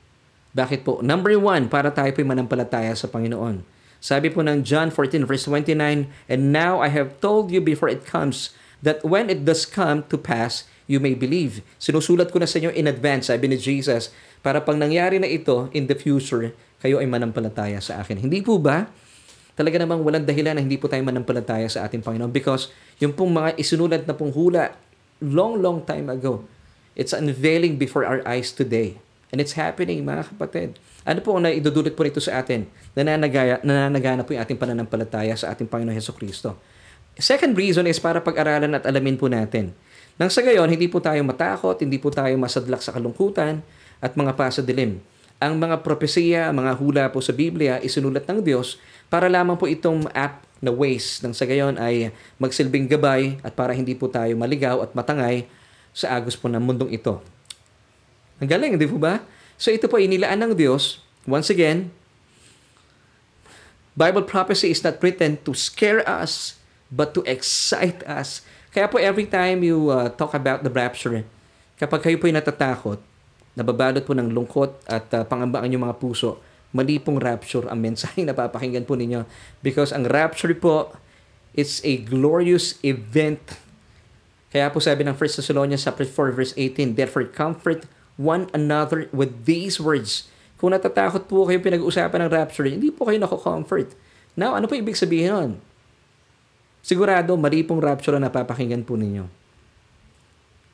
Bakit 0.55 0.83
po? 0.83 0.99
Number 1.05 1.35
one, 1.39 1.71
para 1.71 1.93
tayo 1.93 2.11
po 2.15 2.23
manampalataya 2.25 2.95
sa 2.95 3.07
Panginoon. 3.11 3.63
Sabi 3.99 4.31
po 4.31 4.47
ng 4.47 4.63
John 4.63 4.95
14 4.95 5.27
verse 5.27 5.45
29, 5.47 6.07
And 6.31 6.41
now 6.55 6.79
I 6.79 6.91
have 6.95 7.19
told 7.19 7.51
you 7.51 7.59
before 7.59 7.91
it 7.91 8.07
comes, 8.07 8.55
that 8.79 9.03
when 9.03 9.27
it 9.27 9.43
does 9.43 9.67
come 9.67 10.07
to 10.07 10.17
pass, 10.17 10.67
you 10.87 11.03
may 11.03 11.13
believe. 11.19 11.67
Sinusulat 11.83 12.31
ko 12.31 12.39
na 12.39 12.47
sa 12.47 12.63
inyo 12.63 12.71
in 12.73 12.87
advance, 12.87 13.27
sabi 13.29 13.51
ni 13.51 13.59
Jesus, 13.59 14.15
para 14.41 14.63
pag 14.63 14.79
nangyari 14.79 15.19
na 15.19 15.27
ito 15.27 15.67
in 15.75 15.91
the 15.91 15.99
future, 15.99 16.55
kayo 16.79 17.03
ay 17.03 17.11
manampalataya 17.11 17.83
sa 17.83 17.99
akin. 18.01 18.23
Hindi 18.23 18.39
po 18.41 18.57
ba? 18.57 18.87
Talaga 19.59 19.83
namang 19.83 20.07
walang 20.07 20.23
dahilan 20.23 20.55
na 20.55 20.63
hindi 20.63 20.79
po 20.79 20.87
tayo 20.87 21.03
manampalataya 21.03 21.67
sa 21.67 21.83
ating 21.91 22.07
Panginoon 22.07 22.31
because 22.31 22.71
yung 23.03 23.11
pong 23.11 23.35
mga 23.35 23.59
isinulat 23.59 24.07
na 24.07 24.15
pong 24.15 24.31
hula 24.31 24.71
long, 25.19 25.59
long 25.59 25.83
time 25.83 26.07
ago, 26.15 26.47
it's 26.99 27.15
unveiling 27.15 27.79
before 27.79 28.03
our 28.03 28.21
eyes 28.27 28.51
today. 28.51 28.99
And 29.31 29.39
it's 29.39 29.55
happening, 29.55 30.03
mga 30.03 30.35
kapatid. 30.35 30.77
Ano 31.07 31.23
po 31.23 31.39
ang 31.39 31.47
naidudulot 31.47 31.95
po 31.95 32.03
nito 32.03 32.19
sa 32.19 32.43
atin? 32.43 32.67
Nananagaya, 32.99 33.63
nananagana 33.63 34.27
po 34.27 34.35
yung 34.35 34.43
ating 34.43 34.59
pananampalataya 34.59 35.37
sa 35.39 35.55
ating 35.55 35.71
Panginoon 35.71 35.95
Heso 35.95 36.17
Kristo. 36.17 36.59
Second 37.15 37.55
reason 37.55 37.85
is 37.87 38.03
para 38.03 38.19
pag-aralan 38.19 38.75
at 38.75 38.85
alamin 38.89 39.15
po 39.21 39.31
natin. 39.31 39.77
Nang 40.19 40.33
sa 40.33 40.43
gayon, 40.43 40.67
hindi 40.67 40.91
po 40.91 40.99
tayo 40.99 41.23
matakot, 41.23 41.79
hindi 41.79 42.01
po 42.01 42.11
tayo 42.11 42.35
masadlak 42.35 42.83
sa 42.83 42.91
kalungkutan 42.91 43.63
at 44.03 44.19
mga 44.19 44.35
pasadilim. 44.35 44.99
Ang 45.39 45.55
mga 45.63 45.87
propesiya, 45.87 46.51
mga 46.51 46.73
hula 46.75 47.05
po 47.15 47.23
sa 47.23 47.31
Biblia, 47.31 47.79
isinulat 47.79 48.27
ng 48.27 48.43
Diyos 48.43 48.83
para 49.07 49.31
lamang 49.31 49.55
po 49.55 49.71
itong 49.71 50.11
app 50.11 50.43
na 50.59 50.75
ways 50.75 51.23
ng 51.23 51.31
sa 51.31 51.47
gayon 51.47 51.79
ay 51.79 52.11
magsilbing 52.43 52.91
gabay 52.91 53.39
at 53.47 53.55
para 53.55 53.71
hindi 53.71 53.95
po 53.95 54.11
tayo 54.11 54.35
maligaw 54.35 54.83
at 54.83 54.91
matangay 54.91 55.47
sa 55.99 56.15
agos 56.15 56.39
po 56.39 56.47
ng 56.47 56.63
mundong 56.63 56.95
ito. 56.95 57.19
Ang 58.39 58.47
galing, 58.47 58.79
di 58.79 58.87
po 58.87 59.03
ba? 59.03 59.27
So 59.59 59.75
ito 59.75 59.91
po 59.91 59.99
inilaan 59.99 60.47
ng 60.47 60.53
Diyos. 60.55 61.03
Once 61.27 61.51
again, 61.51 61.91
Bible 63.99 64.23
prophecy 64.23 64.71
is 64.71 64.87
not 64.87 65.03
written 65.03 65.43
to 65.43 65.51
scare 65.59 66.07
us, 66.07 66.55
but 66.87 67.11
to 67.19 67.27
excite 67.27 68.07
us. 68.07 68.47
Kaya 68.71 68.87
po 68.87 69.03
every 69.03 69.27
time 69.27 69.67
you 69.67 69.91
uh, 69.91 70.07
talk 70.15 70.39
about 70.39 70.63
the 70.63 70.71
rapture, 70.71 71.27
kapag 71.75 72.07
kayo 72.07 72.17
po 72.23 72.31
ay 72.31 72.39
natatakot, 72.39 73.03
nababalot 73.59 74.07
po 74.07 74.15
ng 74.15 74.31
lungkot 74.31 74.87
at 74.87 75.11
uh, 75.19 75.27
pangamba 75.27 75.59
ang 75.59 75.67
inyong 75.67 75.91
mga 75.91 75.99
puso, 75.99 76.39
mali 76.71 77.03
pong 77.03 77.19
rapture 77.19 77.67
ang 77.67 77.83
mensahe 77.83 78.23
na 78.29 78.39
papakinggan 78.39 78.87
po 78.87 78.95
ninyo. 78.95 79.27
Because 79.67 79.91
ang 79.91 80.07
rapture 80.07 80.55
po, 80.55 80.95
it's 81.59 81.83
a 81.83 81.99
glorious 81.99 82.79
event. 82.87 83.43
Kaya 84.49 84.73
po 84.73 84.81
sabi 84.81 85.05
ng 85.05 85.13
1 85.13 85.39
Thessalonians 85.41 85.85
4 85.85 86.09
verse 86.33 86.57
18, 86.57 86.97
Therefore 86.97 87.29
comfort 87.29 87.85
one 88.19 88.49
another 88.57 89.07
with 89.15 89.45
these 89.45 89.79
words. 89.79 90.27
Kung 90.59 90.75
natatakot 90.75 91.31
po 91.31 91.47
kayo 91.47 91.63
pinag-uusapan 91.63 92.27
ng 92.27 92.31
rapture, 92.35 92.67
hindi 92.67 92.91
po 92.91 93.07
kayo 93.07 93.23
nako-comfort. 93.23 93.95
Now, 94.35 94.59
ano 94.59 94.67
po 94.67 94.75
ibig 94.75 94.99
sabihin 94.99 95.31
nun? 95.31 95.51
Sigurado, 96.83 97.39
mali 97.39 97.63
pong 97.63 97.79
rapture 97.79 98.19
na 98.19 98.27
napapakinggan 98.27 98.83
po 98.83 98.99
ninyo. 98.99 99.31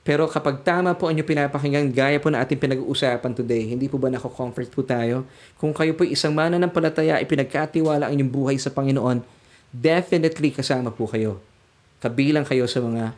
Pero 0.05 0.29
kapag 0.29 0.61
tama 0.65 0.93
po 0.93 1.09
ang 1.09 1.17
inyong 1.17 1.29
pinapakinggan, 1.29 1.89
gaya 1.93 2.21
po 2.21 2.29
na 2.29 2.45
ating 2.45 2.61
pinag-uusapan 2.61 3.33
today, 3.33 3.73
hindi 3.73 3.89
po 3.89 3.97
ba 3.97 4.13
nako-comfort 4.13 4.69
po 4.69 4.85
tayo? 4.85 5.25
Kung 5.57 5.73
kayo 5.73 5.97
po 5.97 6.05
isang 6.05 6.37
mana 6.37 6.61
ng 6.61 6.69
palataya, 6.69 7.21
ipinagkatiwala 7.25 8.09
ang 8.09 8.13
inyong 8.13 8.33
buhay 8.33 8.57
sa 8.61 8.69
Panginoon, 8.73 9.25
definitely 9.73 10.53
kasama 10.53 10.93
po 10.93 11.09
kayo. 11.09 11.41
Kabilang 12.05 12.45
kayo 12.45 12.69
sa 12.69 12.85
mga 12.85 13.17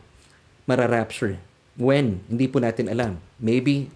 mararapture. 0.67 1.39
When? 1.79 2.21
Hindi 2.27 2.45
po 2.51 2.59
natin 2.59 2.91
alam. 2.91 3.23
Maybe 3.39 3.89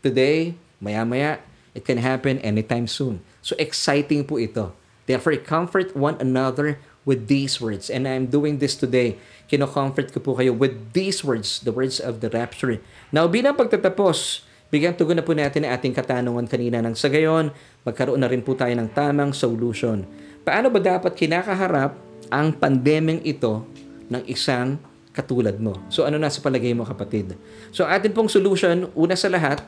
today, 0.00 0.56
maya-maya, 0.80 1.44
it 1.76 1.84
can 1.84 2.00
happen 2.00 2.40
anytime 2.40 2.88
soon. 2.88 3.20
So 3.44 3.54
exciting 3.60 4.24
po 4.24 4.40
ito. 4.40 4.72
Therefore, 5.04 5.36
comfort 5.38 5.92
one 5.92 6.16
another 6.18 6.80
with 7.02 7.26
these 7.26 7.58
words. 7.58 7.90
And 7.90 8.06
I'm 8.06 8.30
doing 8.30 8.62
this 8.62 8.78
today. 8.78 9.18
Kino-comfort 9.50 10.14
ko 10.14 10.22
po 10.22 10.38
kayo 10.38 10.54
with 10.54 10.94
these 10.94 11.26
words, 11.26 11.60
the 11.60 11.74
words 11.74 11.98
of 11.98 12.22
the 12.22 12.30
rapture. 12.30 12.78
Now, 13.10 13.26
bilang 13.26 13.58
pagtatapos, 13.58 14.46
bigyan 14.70 14.94
tugon 14.94 15.18
na 15.18 15.26
po 15.26 15.34
natin 15.34 15.66
ang 15.66 15.76
ating 15.76 15.92
katanungan 15.92 16.46
kanina 16.46 16.78
ng 16.80 16.94
sa 16.94 17.10
gayon, 17.10 17.50
magkaroon 17.82 18.22
na 18.22 18.30
rin 18.30 18.40
po 18.40 18.54
tayo 18.54 18.72
ng 18.72 18.88
tamang 18.94 19.34
solution. 19.34 20.06
Paano 20.46 20.70
ba 20.70 20.78
dapat 20.78 21.12
kinakaharap 21.18 21.98
ang 22.30 22.54
pandemyang 22.54 23.20
ito 23.26 23.66
ng 24.08 24.22
isang 24.30 24.78
katulad 25.12 25.56
mo? 25.60 25.76
So 25.92 26.08
ano 26.08 26.16
na 26.16 26.32
sa 26.32 26.40
palagay 26.40 26.72
mo 26.72 26.88
kapatid? 26.88 27.36
So 27.70 27.84
atin 27.84 28.12
pong 28.16 28.32
solution, 28.32 28.88
una 28.96 29.14
sa 29.14 29.28
lahat, 29.28 29.60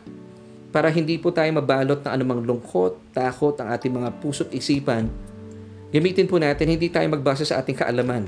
para 0.74 0.90
hindi 0.90 1.20
po 1.20 1.30
tayo 1.30 1.48
mabalot 1.54 2.02
ng 2.02 2.10
anumang 2.10 2.42
lungkot, 2.42 3.14
takot 3.14 3.54
ang 3.62 3.70
ating 3.70 3.94
mga 3.94 4.10
puso't 4.18 4.50
isipan, 4.50 5.06
Gamitin 5.94 6.26
po 6.26 6.42
natin, 6.42 6.74
hindi 6.74 6.90
tayo 6.90 7.06
magbasa 7.06 7.46
sa 7.46 7.62
ating 7.62 7.78
kaalaman. 7.78 8.26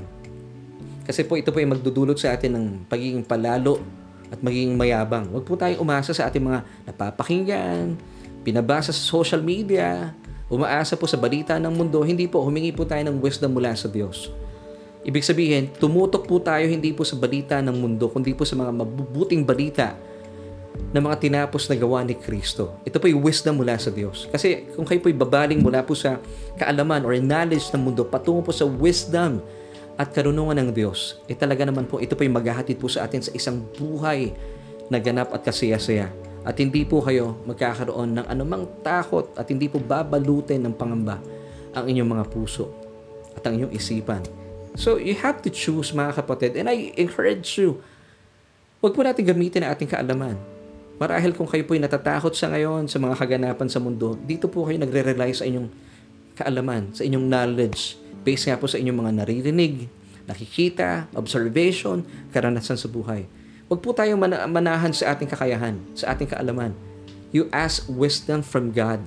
Kasi 1.03 1.27
po 1.27 1.35
ito 1.35 1.51
po 1.51 1.59
ay 1.59 1.67
magdudulot 1.67 2.15
sa 2.15 2.31
atin 2.31 2.55
ng 2.55 2.65
pagiging 2.87 3.27
palalo 3.27 3.83
at 4.31 4.39
magiging 4.39 4.79
mayabang. 4.79 5.27
Huwag 5.27 5.43
po 5.43 5.59
tayong 5.59 5.83
umasa 5.83 6.15
sa 6.15 6.31
ating 6.31 6.47
mga 6.47 6.63
napapakinggan, 6.87 7.99
pinabasa 8.47 8.95
sa 8.95 9.03
social 9.03 9.43
media, 9.43 10.15
umaasa 10.47 10.95
po 10.95 11.11
sa 11.11 11.19
balita 11.19 11.59
ng 11.59 11.75
mundo. 11.75 11.99
Hindi 12.07 12.23
po, 12.31 12.39
humingi 12.39 12.71
po 12.71 12.87
tayo 12.87 13.03
ng 13.03 13.19
wisdom 13.19 13.51
mula 13.51 13.75
sa 13.75 13.91
Diyos. 13.91 14.31
Ibig 15.07 15.23
sabihin, 15.23 15.71
tumutok 15.71 16.27
po 16.27 16.35
tayo 16.43 16.67
hindi 16.67 16.91
po 16.91 17.07
sa 17.07 17.15
balita 17.15 17.63
ng 17.63 17.71
mundo, 17.71 18.11
kundi 18.11 18.35
po 18.35 18.43
sa 18.43 18.59
mga 18.59 18.75
mabubuting 18.75 19.47
balita 19.47 19.95
ng 20.91 20.99
mga 20.99 21.15
tinapos 21.23 21.71
na 21.71 21.79
gawa 21.79 22.03
ni 22.03 22.11
Kristo. 22.11 22.75
Ito 22.83 22.99
po 22.99 23.07
yung 23.07 23.23
wisdom 23.23 23.63
mula 23.63 23.79
sa 23.79 23.87
Diyos. 23.87 24.27
Kasi 24.27 24.67
kung 24.75 24.83
kayo 24.83 24.99
po 24.99 25.07
babaling 25.07 25.63
mula 25.63 25.79
po 25.79 25.95
sa 25.95 26.19
kaalaman 26.59 27.07
or 27.07 27.15
knowledge 27.23 27.71
ng 27.71 27.81
mundo 27.87 28.03
patungo 28.03 28.43
po 28.43 28.51
sa 28.51 28.67
wisdom 28.67 29.39
at 29.95 30.11
karunungan 30.11 30.59
ng 30.59 30.69
Diyos, 30.75 31.23
eh 31.31 31.39
talaga 31.39 31.63
naman 31.63 31.87
po 31.87 32.03
ito 32.03 32.11
po 32.11 32.27
yung 32.27 32.35
maghahatid 32.35 32.75
po 32.75 32.91
sa 32.91 33.07
atin 33.07 33.23
sa 33.23 33.31
isang 33.31 33.63
buhay 33.79 34.35
na 34.91 34.99
ganap 34.99 35.31
at 35.31 35.39
kasaya-saya. 35.39 36.11
At 36.43 36.59
hindi 36.59 36.83
po 36.83 36.99
kayo 36.99 37.39
magkakaroon 37.47 38.11
ng 38.11 38.25
anumang 38.27 38.67
takot 38.83 39.31
at 39.39 39.47
hindi 39.47 39.71
po 39.71 39.79
babalutin 39.79 40.67
ng 40.67 40.75
pangamba 40.75 41.19
ang 41.71 41.87
inyong 41.87 42.11
mga 42.11 42.25
puso 42.27 42.71
at 43.35 43.43
ang 43.47 43.55
inyong 43.55 43.71
isipan. 43.71 44.23
So, 44.77 45.01
you 45.01 45.17
have 45.25 45.41
to 45.41 45.49
choose 45.49 45.89
mga 45.89 46.21
kapatid. 46.21 46.53
And 46.53 46.69
I 46.69 46.93
encourage 46.93 47.57
you, 47.57 47.81
huwag 48.79 48.93
po 48.93 49.01
natin 49.01 49.25
gamitin 49.25 49.65
ang 49.65 49.73
ating 49.73 49.89
kaalaman 49.89 50.37
Marahil 50.97 51.37
kung 51.37 51.45
kayo 51.45 51.61
po'y 51.61 51.77
natatakot 51.77 52.33
sa 52.33 52.49
ngayon 52.49 52.89
sa 52.89 52.97
mga 52.97 53.13
kaganapan 53.21 53.69
sa 53.69 53.77
mundo, 53.77 54.17
dito 54.17 54.49
po 54.49 54.65
kayo 54.65 54.81
nagre-rely 54.81 55.29
sa 55.29 55.45
inyong 55.45 55.69
kaalaman, 56.33 56.89
sa 56.97 57.05
inyong 57.05 57.21
knowledge, 57.21 58.01
based 58.25 58.49
nga 58.49 58.57
po 58.57 58.65
sa 58.65 58.81
inyong 58.81 59.05
mga 59.05 59.11
naririnig, 59.21 59.85
nakikita, 60.25 61.05
observation, 61.13 62.01
karanasan 62.33 62.81
sa 62.81 62.89
buhay. 62.89 63.29
Huwag 63.69 63.77
po 63.85 63.93
tayong 63.93 64.17
manahan 64.49 64.89
sa 64.89 65.13
ating 65.13 65.29
kakayahan, 65.29 65.77
sa 65.93 66.17
ating 66.17 66.33
kaalaman. 66.33 66.73
You 67.29 67.45
ask 67.53 67.85
wisdom 67.85 68.41
from 68.41 68.73
God. 68.73 68.97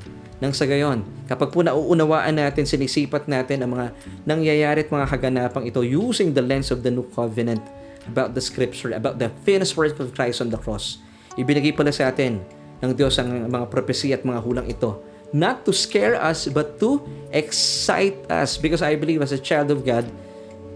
Nang 0.40 0.56
sa 0.56 0.64
gayon, 0.64 1.04
kapag 1.28 1.52
po 1.52 1.60
nauunawaan 1.60 2.40
natin, 2.40 2.64
sinisipat 2.64 3.28
natin 3.28 3.60
ang 3.60 3.76
mga 3.76 3.86
nangyayari 4.24 4.88
at 4.88 4.90
mga 4.90 5.06
kaganapang 5.06 5.68
ito 5.68 5.84
using 5.84 6.32
the 6.32 6.40
lens 6.40 6.72
of 6.72 6.80
the 6.80 6.88
new 6.88 7.04
covenant 7.12 7.60
about 8.08 8.32
the 8.32 8.40
scripture, 8.40 8.96
about 8.96 9.20
the 9.20 9.28
finished 9.44 9.76
work 9.76 10.00
of 10.00 10.16
Christ 10.16 10.40
on 10.40 10.48
the 10.48 10.56
cross, 10.56 10.96
Ibinigay 11.38 11.78
pala 11.78 11.94
sa 11.94 12.10
atin 12.10 12.42
ng 12.82 12.92
Diyos 12.96 13.14
ang 13.20 13.46
mga 13.46 13.70
prophecy 13.70 14.10
at 14.10 14.26
mga 14.26 14.40
hulang 14.42 14.66
ito. 14.66 14.98
Not 15.30 15.62
to 15.62 15.70
scare 15.70 16.18
us, 16.18 16.50
but 16.50 16.82
to 16.82 17.06
excite 17.30 18.18
us. 18.26 18.58
Because 18.58 18.82
I 18.82 18.98
believe 18.98 19.22
as 19.22 19.30
a 19.30 19.38
child 19.38 19.70
of 19.70 19.86
God, 19.86 20.10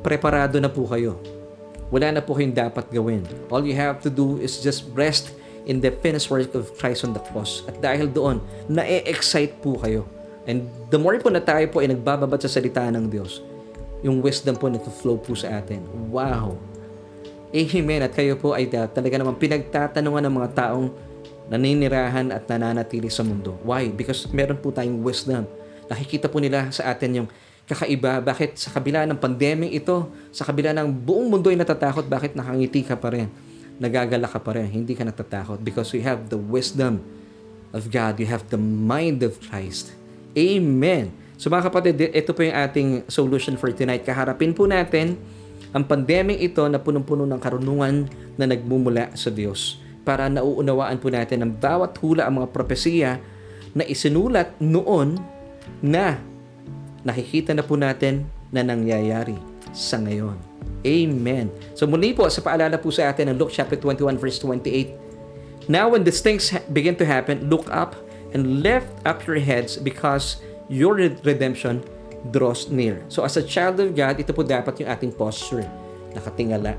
preparado 0.07 0.63
na 0.63 0.71
po 0.71 0.87
kayo. 0.87 1.19
Wala 1.91 2.15
na 2.15 2.23
po 2.23 2.39
kayong 2.39 2.55
dapat 2.55 2.87
gawin. 2.95 3.27
All 3.51 3.67
you 3.67 3.75
have 3.75 3.99
to 4.07 4.11
do 4.11 4.39
is 4.39 4.63
just 4.63 4.87
rest 4.95 5.35
in 5.65 5.81
the 5.81 5.93
finished 6.05 6.29
work 6.29 6.53
of 6.53 6.73
Christ 6.77 7.05
on 7.05 7.17
the 7.17 7.23
cross. 7.33 7.65
At 7.65 7.81
dahil 7.81 8.09
doon, 8.09 8.41
na-excite 8.69 9.61
po 9.65 9.81
kayo. 9.81 10.05
And 10.45 10.69
the 10.93 11.01
more 11.01 11.17
po 11.21 11.33
na 11.33 11.41
tayo 11.41 11.65
po 11.73 11.81
ay 11.81 11.89
nagbababat 11.89 12.45
sa 12.45 12.51
salita 12.53 12.85
ng 12.93 13.09
Diyos, 13.09 13.41
yung 14.05 14.21
wisdom 14.21 14.61
po 14.61 14.69
na 14.69 14.77
flow 14.77 15.17
po 15.17 15.33
sa 15.33 15.61
atin. 15.61 15.81
Wow! 16.13 16.61
Amen. 17.55 18.01
At 18.05 18.13
kayo 18.13 18.37
po 18.37 18.53
ay 18.53 18.69
talaga 18.69 19.15
naman 19.17 19.41
pinagtatanungan 19.41 20.27
ng 20.29 20.35
mga 20.37 20.49
taong 20.53 20.87
naninirahan 21.49 22.29
at 22.35 22.45
nananatili 22.51 23.09
sa 23.09 23.25
mundo. 23.25 23.57
Why? 23.65 23.89
Because 23.89 24.29
meron 24.33 24.61
po 24.61 24.73
tayong 24.75 25.01
wisdom. 25.01 25.49
Nakikita 25.89 26.29
po 26.29 26.41
nila 26.41 26.69
sa 26.73 26.93
atin 26.93 27.25
yung 27.25 27.29
kakaiba. 27.65 28.21
Bakit 28.21 28.61
sa 28.61 28.73
kabila 28.73 29.09
ng 29.09 29.17
pandemic 29.17 29.73
ito, 29.73 30.09
sa 30.33 30.45
kabila 30.45 30.73
ng 30.77 30.89
buong 30.93 31.29
mundo 31.31 31.49
ay 31.49 31.57
natatakot, 31.57 32.05
bakit 32.05 32.37
nakangiti 32.37 32.85
ka 32.85 32.97
pa 32.97 33.13
rin? 33.13 33.29
Nagagala 33.83 34.31
ka 34.31 34.39
pa 34.39 34.55
rin, 34.55 34.71
hindi 34.71 34.95
ka 34.95 35.03
natatakot 35.03 35.59
because 35.63 35.91
we 35.91 36.03
have 36.07 36.31
the 36.31 36.39
wisdom 36.39 37.03
of 37.75 37.91
God. 37.91 38.23
You 38.23 38.31
have 38.31 38.47
the 38.55 38.61
mind 38.61 39.27
of 39.27 39.43
Christ. 39.43 39.91
Amen. 40.39 41.11
So 41.35 41.51
mga 41.51 41.67
kapatid, 41.71 41.99
ito 42.15 42.31
po 42.31 42.47
yung 42.47 42.55
ating 42.55 42.89
solution 43.11 43.59
for 43.59 43.75
tonight. 43.75 44.07
Kaharapin 44.07 44.55
po 44.55 44.71
natin 44.71 45.19
ang 45.75 45.83
pandemic 45.83 46.39
ito 46.39 46.63
na 46.71 46.79
punong-puno 46.79 47.27
ng 47.27 47.41
karunungan 47.43 48.07
na 48.39 48.47
nagmumula 48.47 49.11
sa 49.19 49.35
Diyos 49.35 49.83
para 50.07 50.31
nauunawaan 50.31 51.03
po 51.03 51.11
natin 51.11 51.43
ang 51.43 51.51
bawat 51.51 51.99
hula 51.99 52.31
ang 52.31 52.39
mga 52.39 52.49
propesiya 52.55 53.19
na 53.75 53.83
isinulat 53.83 54.55
noon 54.63 55.19
na 55.83 56.23
nakikita 57.03 57.51
na 57.57 57.67
po 57.67 57.75
natin 57.75 58.23
na 58.55 58.63
nangyayari 58.63 59.35
sa 59.75 59.99
ngayon. 59.99 60.54
Amen. 60.85 61.49
So 61.73 61.89
muli 61.89 62.13
po, 62.13 62.29
sa 62.29 62.45
paalala 62.45 62.77
po 62.77 62.93
sa 62.93 63.09
atin 63.09 63.33
ng 63.33 63.37
Luke 63.41 63.53
chapter 63.53 63.77
21 63.77 64.21
verse 64.21 64.37
28, 64.39 65.69
Now 65.69 65.89
when 65.89 66.05
these 66.05 66.21
things 66.21 66.53
begin 66.77 66.95
to 67.01 67.09
happen, 67.09 67.49
look 67.49 67.67
up 67.73 67.97
and 68.37 68.61
lift 68.61 68.93
up 69.09 69.25
your 69.25 69.41
heads 69.41 69.81
because 69.81 70.45
your 70.69 71.01
redemption 71.25 71.81
draws 72.29 72.69
near. 72.69 73.01
So 73.09 73.25
as 73.25 73.41
a 73.41 73.45
child 73.45 73.81
of 73.81 73.97
God, 73.97 74.21
ito 74.21 74.37
po 74.37 74.45
dapat 74.45 74.85
yung 74.85 74.93
ating 74.93 75.13
posture. 75.17 75.65
Nakatingala. 76.13 76.77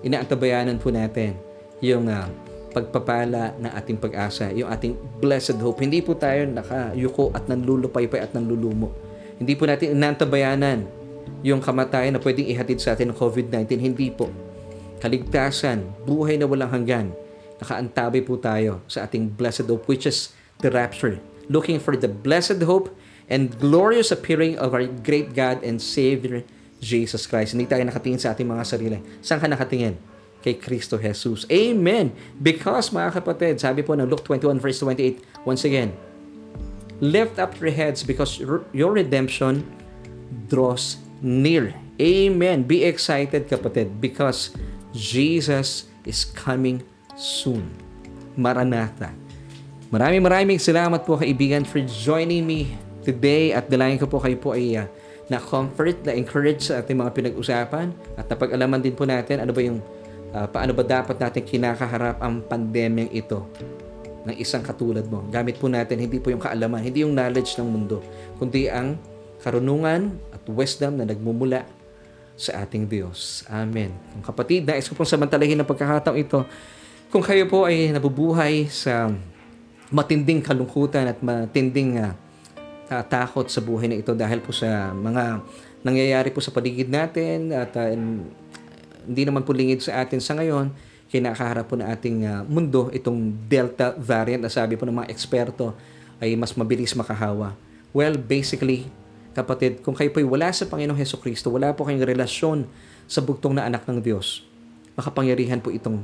Inaantabayanan 0.00 0.80
po 0.80 0.88
natin 0.88 1.36
yung 1.84 2.08
uh, 2.08 2.24
pagpapala 2.72 3.52
ng 3.60 3.70
ating 3.76 4.00
pag-asa, 4.00 4.48
yung 4.56 4.72
ating 4.72 4.96
blessed 5.20 5.60
hope. 5.60 5.84
Hindi 5.84 6.00
po 6.00 6.16
tayo 6.16 6.48
nakayuko 6.48 7.28
at 7.36 7.44
nanlulupaypay 7.44 8.24
at 8.24 8.32
nanlulumo 8.32 9.04
hindi 9.38 9.54
po 9.58 9.66
natin 9.66 9.98
inantabayanan 9.98 10.86
yung 11.44 11.60
kamatayan 11.60 12.16
na 12.16 12.20
pwedeng 12.22 12.48
ihatid 12.48 12.80
sa 12.80 12.96
atin 12.96 13.12
ng 13.12 13.16
COVID-19. 13.16 13.76
Hindi 13.76 14.08
po. 14.08 14.32
Kaligtasan, 15.04 15.84
buhay 16.08 16.40
na 16.40 16.48
walang 16.48 16.72
hanggan. 16.72 17.12
Nakaantabay 17.60 18.24
po 18.24 18.40
tayo 18.40 18.80
sa 18.88 19.04
ating 19.04 19.36
blessed 19.36 19.68
hope 19.68 19.84
which 19.84 20.08
is 20.08 20.32
the 20.64 20.72
rapture. 20.72 21.20
Looking 21.52 21.76
for 21.76 21.92
the 21.92 22.08
blessed 22.08 22.64
hope 22.64 22.88
and 23.28 23.52
glorious 23.60 24.08
appearing 24.08 24.56
of 24.56 24.72
our 24.72 24.88
great 24.88 25.36
God 25.36 25.60
and 25.60 25.76
Savior 25.76 26.44
Jesus 26.80 27.28
Christ. 27.28 27.52
Hindi 27.52 27.68
tayo 27.68 27.84
nakatingin 27.84 28.20
sa 28.20 28.32
ating 28.32 28.48
mga 28.48 28.64
sarili. 28.64 28.98
Saan 29.20 29.40
ka 29.40 29.48
nakatingin? 29.48 29.96
Kay 30.44 30.60
Kristo 30.60 31.00
Jesus. 31.00 31.48
Amen! 31.48 32.12
Because 32.36 32.92
mga 32.92 33.20
kapatid, 33.20 33.60
sabi 33.60 33.80
po 33.80 33.96
ng 33.96 34.08
Luke 34.08 34.24
21 34.24 34.60
verse 34.60 34.80
28, 34.80 35.44
once 35.48 35.64
again, 35.64 35.92
Lift 37.02 37.42
up 37.42 37.58
your 37.58 37.74
heads 37.74 38.06
because 38.06 38.38
your 38.72 38.92
redemption 38.94 39.66
draws 40.46 41.03
near. 41.20 41.76
Amen. 42.00 42.66
Be 42.66 42.82
excited 42.82 43.46
kapatid 43.46 44.02
because 44.02 44.50
Jesus 44.90 45.86
is 46.02 46.26
coming 46.26 46.82
soon. 47.14 47.70
Maranatha. 48.34 49.14
Maraming 49.94 50.26
maraming 50.26 50.58
salamat 50.58 51.06
po 51.06 51.14
kaibigan 51.14 51.62
for 51.62 51.78
joining 51.86 52.42
me 52.42 52.74
today 53.06 53.54
at 53.54 53.70
dalayan 53.70 54.00
ko 54.00 54.10
po 54.10 54.18
kayo 54.18 54.34
po 54.40 54.58
ay 54.58 54.74
uh, 54.74 54.90
na-comfort, 55.30 56.02
na-encourage 56.02 56.68
sa 56.68 56.82
ating 56.82 56.98
mga 56.98 57.14
pinag-usapan 57.14 57.94
at 58.18 58.26
napag-alaman 58.26 58.82
din 58.82 58.92
po 58.92 59.06
natin 59.06 59.40
ano 59.40 59.54
ba 59.54 59.62
yung 59.62 59.78
uh, 60.34 60.46
paano 60.50 60.74
ba 60.74 60.82
dapat 60.82 61.16
natin 61.16 61.46
kinakaharap 61.46 62.18
ang 62.20 62.42
pandemyang 62.42 63.08
ito 63.14 63.46
ng 64.24 64.34
isang 64.40 64.64
katulad 64.64 65.04
mo. 65.06 65.22
Gamit 65.30 65.60
po 65.60 65.68
natin 65.68 66.00
hindi 66.00 66.18
po 66.18 66.32
yung 66.32 66.42
kaalaman, 66.42 66.82
hindi 66.82 67.04
yung 67.04 67.14
knowledge 67.14 67.56
ng 67.60 67.68
mundo, 67.68 68.02
kundi 68.40 68.66
ang 68.66 68.98
karunungan 69.44 70.16
wisdom 70.50 71.00
na 71.00 71.04
nagmumula 71.08 71.64
sa 72.34 72.66
ating 72.66 72.90
Diyos. 72.90 73.46
Amen. 73.46 73.94
Kung 74.18 74.24
kapatid, 74.34 74.66
nais 74.66 74.90
ko 74.90 74.98
pong 74.98 75.06
samantalahin 75.08 75.58
ng 75.62 75.68
pagkakataong 75.68 76.18
ito, 76.18 76.42
kung 77.14 77.22
kayo 77.22 77.46
po 77.46 77.70
ay 77.70 77.94
nabubuhay 77.94 78.66
sa 78.66 79.06
matinding 79.94 80.42
kalungkutan 80.42 81.14
at 81.14 81.18
matinding 81.22 82.02
uh, 82.02 82.10
takot 83.06 83.46
sa 83.46 83.62
buhay 83.62 83.86
na 83.86 84.02
ito 84.02 84.10
dahil 84.18 84.42
po 84.42 84.50
sa 84.50 84.90
mga 84.90 85.38
nangyayari 85.86 86.34
po 86.34 86.42
sa 86.42 86.50
paligid 86.50 86.90
natin 86.90 87.54
at 87.54 87.70
uh, 87.78 87.94
hindi 89.04 89.22
naman 89.22 89.46
po 89.46 89.54
lingid 89.54 89.84
sa 89.84 90.02
atin 90.02 90.18
sa 90.18 90.34
ngayon, 90.34 90.74
kinakaharap 91.12 91.70
po 91.70 91.78
na 91.78 91.92
ating 91.94 92.26
uh, 92.26 92.42
mundo, 92.42 92.90
itong 92.90 93.30
Delta 93.46 93.94
variant 93.94 94.42
na 94.42 94.50
sabi 94.50 94.74
po 94.74 94.82
ng 94.82 95.04
mga 95.04 95.10
eksperto 95.12 95.76
ay 96.18 96.34
mas 96.34 96.56
mabilis 96.58 96.96
makahawa. 96.98 97.54
Well, 97.94 98.18
basically, 98.18 98.90
kapatid, 99.34 99.82
kung 99.82 99.92
kayo 99.92 100.08
po'y 100.14 100.24
wala 100.24 100.54
sa 100.54 100.64
Panginoong 100.70 100.96
Heso 100.96 101.18
Kristo, 101.18 101.50
wala 101.50 101.74
po 101.74 101.84
kayong 101.84 102.06
relasyon 102.06 102.58
sa 103.10 103.20
bugtong 103.20 103.58
na 103.58 103.66
anak 103.66 103.84
ng 103.84 104.00
Diyos, 104.00 104.46
makapangyarihan 104.96 105.60
po 105.60 105.74
itong 105.74 106.00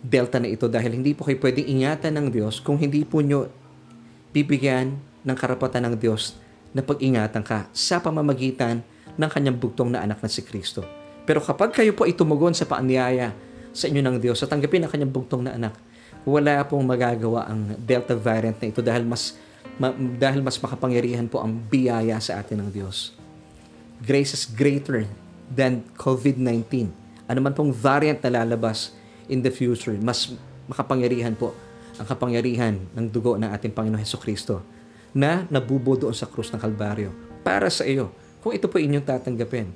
Delta 0.00 0.40
na 0.40 0.48
ito 0.48 0.64
dahil 0.64 0.96
hindi 0.96 1.12
po 1.12 1.28
kayo 1.28 1.36
pwedeng 1.44 1.68
ingatan 1.68 2.16
ng 2.16 2.26
Diyos 2.32 2.56
kung 2.64 2.80
hindi 2.80 3.04
po 3.04 3.20
nyo 3.20 3.52
bibigyan 4.32 4.96
ng 4.96 5.36
karapatan 5.36 5.92
ng 5.92 5.94
Diyos 6.00 6.40
na 6.72 6.80
pag-ingatan 6.80 7.44
ka 7.44 7.68
sa 7.76 8.00
pamamagitan 8.00 8.80
ng 9.20 9.28
kanyang 9.28 9.60
bugtong 9.60 9.92
na 9.92 10.00
anak 10.00 10.24
na 10.24 10.30
si 10.32 10.40
Kristo. 10.40 10.80
Pero 11.28 11.44
kapag 11.44 11.76
kayo 11.76 11.92
po 11.92 12.08
ay 12.08 12.16
tumugon 12.16 12.56
sa 12.56 12.64
paanyaya 12.64 13.36
sa 13.70 13.86
inyo 13.86 14.02
ng 14.02 14.16
Diyos 14.18 14.38
sa 14.42 14.50
tanggapin 14.50 14.82
ang 14.82 14.90
kanyang 14.90 15.12
bugtong 15.12 15.46
na 15.46 15.54
anak. 15.54 15.74
Wala 16.26 16.60
pong 16.68 16.84
magagawa 16.84 17.48
ang 17.48 17.72
Delta 17.80 18.12
variant 18.12 18.58
na 18.60 18.66
ito 18.68 18.82
dahil 18.84 19.06
mas 19.08 19.38
ma, 19.80 19.96
dahil 19.96 20.44
mas 20.44 20.60
makapangyarihan 20.60 21.24
po 21.24 21.40
ang 21.40 21.56
biyaya 21.56 22.20
sa 22.20 22.36
atin 22.44 22.60
ng 22.60 22.68
Diyos. 22.68 23.16
Grace 24.04 24.36
is 24.36 24.44
greater 24.44 25.08
than 25.48 25.80
COVID-19. 25.96 26.92
Ano 27.24 27.40
man 27.40 27.56
pong 27.56 27.72
variant 27.72 28.20
na 28.20 28.44
lalabas 28.44 28.92
in 29.32 29.40
the 29.40 29.48
future, 29.48 29.96
mas 29.96 30.36
makapangyarihan 30.68 31.32
po 31.32 31.56
ang 31.96 32.04
kapangyarihan 32.04 32.76
ng 32.92 33.06
dugo 33.08 33.40
ng 33.40 33.48
ating 33.48 33.72
Panginoon 33.72 34.00
Heso 34.00 34.20
Kristo 34.20 34.60
na 35.16 35.48
nabubo 35.48 35.96
doon 35.96 36.14
sa 36.14 36.28
krus 36.28 36.52
ng 36.54 36.60
Kalbaryo 36.60 37.10
para 37.42 37.66
sa 37.68 37.82
iyo 37.82 38.12
kung 38.40 38.56
ito 38.56 38.68
po 38.70 38.80
inyong 38.80 39.04
tatanggapin. 39.04 39.68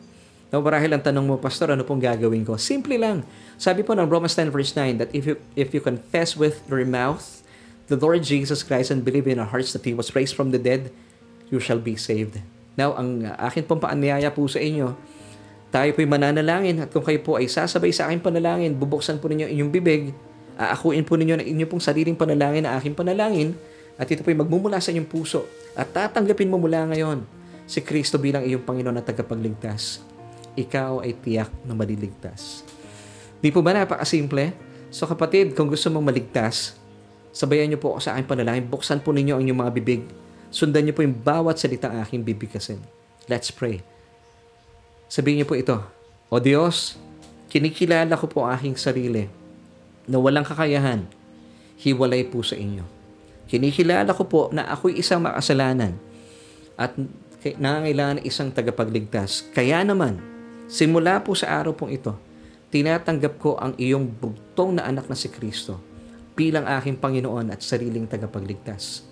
Now, 0.48 0.62
marahil 0.62 0.94
ang 0.94 1.02
tanong 1.02 1.26
mo, 1.26 1.34
Pastor, 1.36 1.74
ano 1.74 1.82
pong 1.82 1.98
gagawin 1.98 2.46
ko? 2.46 2.54
Simple 2.54 2.94
lang. 2.94 3.26
Sabi 3.58 3.82
po 3.82 3.92
ng 3.92 4.06
Romans 4.06 4.32
10 4.38 4.54
verse 4.54 4.72
9 4.72 5.02
that 5.02 5.10
if 5.10 5.26
you, 5.26 5.34
if 5.58 5.74
you 5.74 5.82
confess 5.82 6.38
with 6.38 6.62
your 6.70 6.86
mouth 6.86 7.43
the 7.86 7.98
Lord 7.98 8.24
Jesus 8.24 8.64
Christ 8.64 8.90
and 8.90 9.04
believe 9.04 9.28
in 9.28 9.40
your 9.40 9.48
hearts 9.48 9.72
that 9.76 9.84
He 9.84 9.92
was 9.92 10.12
raised 10.12 10.36
from 10.36 10.50
the 10.52 10.60
dead, 10.60 10.94
you 11.48 11.60
shall 11.60 11.80
be 11.80 11.98
saved. 11.98 12.40
Now, 12.74 12.96
ang 12.98 13.24
akin 13.26 13.64
pong 13.68 13.82
paanyaya 13.82 14.34
po 14.34 14.48
sa 14.50 14.58
inyo, 14.58 14.98
tayo 15.70 15.90
po'y 15.94 16.06
mananalangin 16.06 16.82
at 16.82 16.90
kung 16.90 17.02
kayo 17.02 17.18
po 17.22 17.38
ay 17.38 17.50
sasabay 17.50 17.90
sa 17.90 18.10
aking 18.10 18.22
panalangin, 18.22 18.74
bubuksan 18.74 19.18
po 19.18 19.30
ninyo 19.30 19.50
inyong 19.50 19.70
bibig, 19.70 20.14
aakuin 20.54 21.02
po 21.02 21.18
ninyo 21.18 21.38
na 21.38 21.44
inyong 21.46 21.70
pong 21.70 21.82
sariling 21.82 22.18
panalangin 22.18 22.66
na 22.66 22.78
aking 22.78 22.94
panalangin, 22.94 23.54
at 23.94 24.10
ito 24.10 24.26
po'y 24.26 24.34
magmumula 24.34 24.82
sa 24.82 24.90
inyong 24.90 25.06
puso 25.06 25.46
at 25.78 25.86
tatanggapin 25.94 26.50
mo 26.50 26.58
mula 26.58 26.82
ngayon 26.90 27.22
si 27.62 27.78
Kristo 27.78 28.18
bilang 28.18 28.42
iyong 28.42 28.66
Panginoon 28.66 28.98
at 28.98 29.06
tagapagligtas 29.06 30.02
ikaw 30.54 31.02
ay 31.02 31.14
tiyak 31.18 31.50
na 31.66 31.74
maliligtas. 31.74 32.62
Di 33.42 33.50
po 33.50 33.60
ba 33.60 33.74
napakasimple? 33.74 34.54
So 34.94 35.10
kapatid, 35.10 35.58
kung 35.58 35.66
gusto 35.66 35.90
mong 35.90 36.06
maligtas, 36.14 36.78
sabayan 37.34 37.66
niyo 37.66 37.82
po 37.82 37.98
ako 37.98 38.00
sa 38.06 38.14
aking 38.14 38.30
panalangin. 38.30 38.70
Buksan 38.70 39.02
po 39.02 39.10
ninyo 39.10 39.34
ang 39.34 39.42
inyong 39.42 39.60
mga 39.66 39.74
bibig. 39.74 40.02
Sundan 40.54 40.86
niyo 40.86 40.94
po 40.94 41.02
yung 41.02 41.18
bawat 41.18 41.58
salita 41.58 41.90
ang 41.90 42.06
aking 42.06 42.22
bibigkasin. 42.22 42.78
Let's 43.26 43.50
pray. 43.50 43.82
Sabihin 45.10 45.42
niyo 45.42 45.46
po 45.50 45.58
ito, 45.58 45.76
O 46.30 46.38
Diyos, 46.38 46.94
kinikilala 47.50 48.14
ko 48.14 48.30
po 48.30 48.46
ang 48.46 48.54
aking 48.54 48.78
sarili 48.78 49.26
na 50.06 50.16
walang 50.22 50.46
kakayahan, 50.46 51.04
hiwalay 51.82 52.22
po 52.22 52.46
sa 52.46 52.54
inyo. 52.54 52.86
Kinikilala 53.50 54.14
ko 54.14 54.24
po 54.24 54.40
na 54.54 54.70
ako'y 54.70 55.02
isang 55.02 55.26
makasalanan 55.26 55.98
at 56.78 56.94
nangangailangan 57.44 58.22
ng 58.22 58.26
isang 58.26 58.48
tagapagligtas. 58.54 59.50
Kaya 59.52 59.84
naman, 59.84 60.34
Simula 60.64 61.20
po 61.20 61.36
sa 61.36 61.60
araw 61.60 61.76
pong 61.76 61.92
ito, 61.92 62.16
tinatanggap 62.72 63.36
ko 63.36 63.60
ang 63.60 63.76
iyong 63.76 64.08
bugtong 64.08 64.80
na 64.80 64.88
anak 64.88 65.06
na 65.12 65.16
si 65.16 65.28
Kristo 65.28 65.76
bilang 66.34 66.66
aking 66.66 66.98
Panginoon 66.98 67.50
at 67.54 67.62
sariling 67.62 68.10
tagapagligtas. 68.10 69.06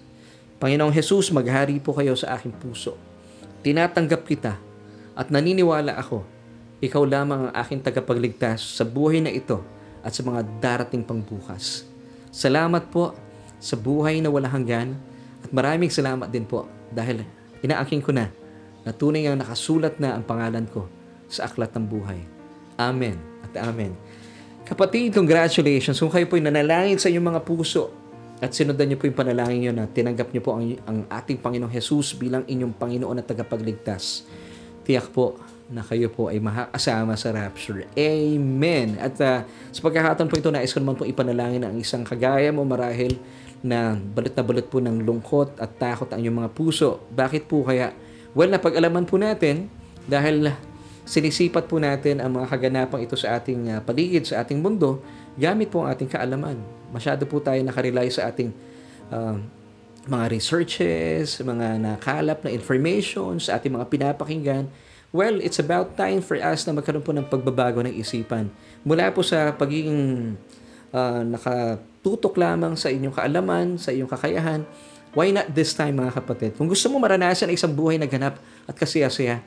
Panginoong 0.58 0.94
Jesus, 0.94 1.30
maghari 1.34 1.78
po 1.82 1.94
kayo 1.94 2.14
sa 2.14 2.38
aking 2.38 2.54
puso. 2.54 2.94
Tinatanggap 3.62 4.22
kita 4.26 4.58
at 5.14 5.30
naniniwala 5.30 5.98
ako, 5.98 6.22
ikaw 6.82 7.02
lamang 7.06 7.50
ang 7.50 7.52
aking 7.62 7.82
tagapagligtas 7.82 8.58
sa 8.58 8.82
buhay 8.82 9.22
na 9.22 9.30
ito 9.30 9.62
at 10.02 10.10
sa 10.10 10.26
mga 10.26 10.42
darating 10.58 11.06
pang 11.06 11.22
bukas. 11.22 11.86
Salamat 12.34 12.90
po 12.90 13.14
sa 13.62 13.78
buhay 13.78 14.18
na 14.18 14.30
walang 14.30 14.50
hanggan 14.50 14.98
at 15.46 15.50
maraming 15.54 15.90
salamat 15.90 16.26
din 16.26 16.42
po 16.42 16.66
dahil 16.90 17.22
inaaking 17.62 18.02
ko 18.02 18.10
na 18.10 18.30
na 18.82 18.90
tunay 18.90 19.30
ang 19.30 19.38
nakasulat 19.38 20.02
na 20.02 20.18
ang 20.18 20.26
pangalan 20.26 20.66
ko 20.66 20.90
sa 21.30 21.46
aklat 21.46 21.70
ng 21.78 21.86
buhay. 21.86 22.18
Amen 22.78 23.14
at 23.46 23.54
Amen. 23.62 23.94
Kapatid, 24.72 25.12
congratulations 25.12 26.00
kung 26.00 26.08
kayo 26.08 26.24
po 26.24 26.40
ay 26.40 26.48
nanalangin 26.48 26.96
sa 26.96 27.12
inyong 27.12 27.36
mga 27.36 27.40
puso 27.44 27.92
at 28.40 28.56
sinundan 28.56 28.88
niyo 28.88 28.96
po 28.96 29.04
yung 29.04 29.20
panalangin 29.20 29.68
niyo 29.68 29.72
na 29.76 29.84
tinanggap 29.84 30.32
niyo 30.32 30.40
po 30.40 30.56
ang, 30.56 30.64
ang 30.88 31.04
ating 31.12 31.44
Panginoong 31.44 31.68
Jesus 31.68 32.16
bilang 32.16 32.40
inyong 32.48 32.72
Panginoon 32.80 33.20
at 33.20 33.28
tagapagligtas. 33.28 34.24
Tiyak 34.80 35.12
po 35.12 35.36
na 35.68 35.84
kayo 35.84 36.08
po 36.08 36.32
ay 36.32 36.40
makakasama 36.40 37.20
sa 37.20 37.36
rapture. 37.36 37.84
Amen. 37.92 38.96
At 38.96 39.20
uh, 39.20 39.44
sa 39.44 39.80
pagkakataon 39.84 40.32
po 40.32 40.40
ito, 40.40 40.48
nais 40.48 40.72
ko 40.72 40.80
naman 40.80 40.96
po 40.96 41.04
ipanalangin 41.04 41.68
ang 41.68 41.76
isang 41.76 42.00
kagaya 42.00 42.48
mo 42.48 42.64
marahil 42.64 43.20
na 43.60 43.92
balot 43.92 44.32
na 44.32 44.40
balot 44.40 44.66
po 44.72 44.80
ng 44.80 45.04
lungkot 45.04 45.60
at 45.60 45.76
takot 45.76 46.08
ang 46.16 46.24
inyong 46.24 46.48
mga 46.48 46.50
puso. 46.56 47.04
Bakit 47.12 47.44
po 47.44 47.60
kaya? 47.60 47.92
Well, 48.32 48.48
napag-alaman 48.48 49.04
po 49.04 49.20
natin 49.20 49.68
dahil 50.08 50.48
sinisipat 51.02 51.66
po 51.66 51.82
natin 51.82 52.22
ang 52.22 52.38
mga 52.38 52.46
kaganapang 52.46 53.02
ito 53.02 53.18
sa 53.18 53.38
ating 53.38 53.70
uh, 53.74 53.80
paligid, 53.82 54.26
sa 54.26 54.42
ating 54.42 54.62
mundo, 54.62 55.02
gamit 55.34 55.70
po 55.70 55.82
ang 55.82 55.90
ating 55.90 56.10
kaalaman. 56.10 56.58
Masyado 56.94 57.26
po 57.26 57.42
tayo 57.42 57.58
nakarely 57.64 58.08
sa 58.12 58.30
ating 58.30 58.54
uh, 59.10 59.36
mga 60.06 60.24
researches, 60.30 61.38
mga 61.38 61.78
nakalap 61.78 62.42
na 62.42 62.50
information, 62.50 63.38
sa 63.38 63.58
ating 63.58 63.74
mga 63.74 63.86
pinapakinggan. 63.86 64.66
Well, 65.12 65.44
it's 65.44 65.60
about 65.60 65.94
time 65.94 66.24
for 66.24 66.40
us 66.40 66.64
na 66.64 66.72
magkaroon 66.72 67.04
po 67.04 67.12
ng 67.12 67.28
pagbabago 67.28 67.84
ng 67.84 67.92
isipan. 67.92 68.48
Mula 68.80 69.12
po 69.12 69.20
sa 69.20 69.52
pagiging 69.52 70.34
uh, 70.90 71.20
nakatutok 71.26 72.34
lamang 72.40 72.74
sa 72.80 72.88
inyong 72.88 73.14
kaalaman, 73.14 73.66
sa 73.76 73.92
inyong 73.92 74.08
kakayahan, 74.08 74.60
why 75.12 75.28
not 75.28 75.52
this 75.52 75.76
time 75.76 76.00
mga 76.00 76.16
kapatid? 76.16 76.50
Kung 76.56 76.66
gusto 76.66 76.88
mo 76.88 76.96
maranasan 76.96 77.52
ang 77.52 77.54
isang 77.54 77.76
buhay 77.76 78.00
na 78.00 78.08
ganap 78.08 78.40
at 78.64 78.72
kasiyasaya, 78.72 79.44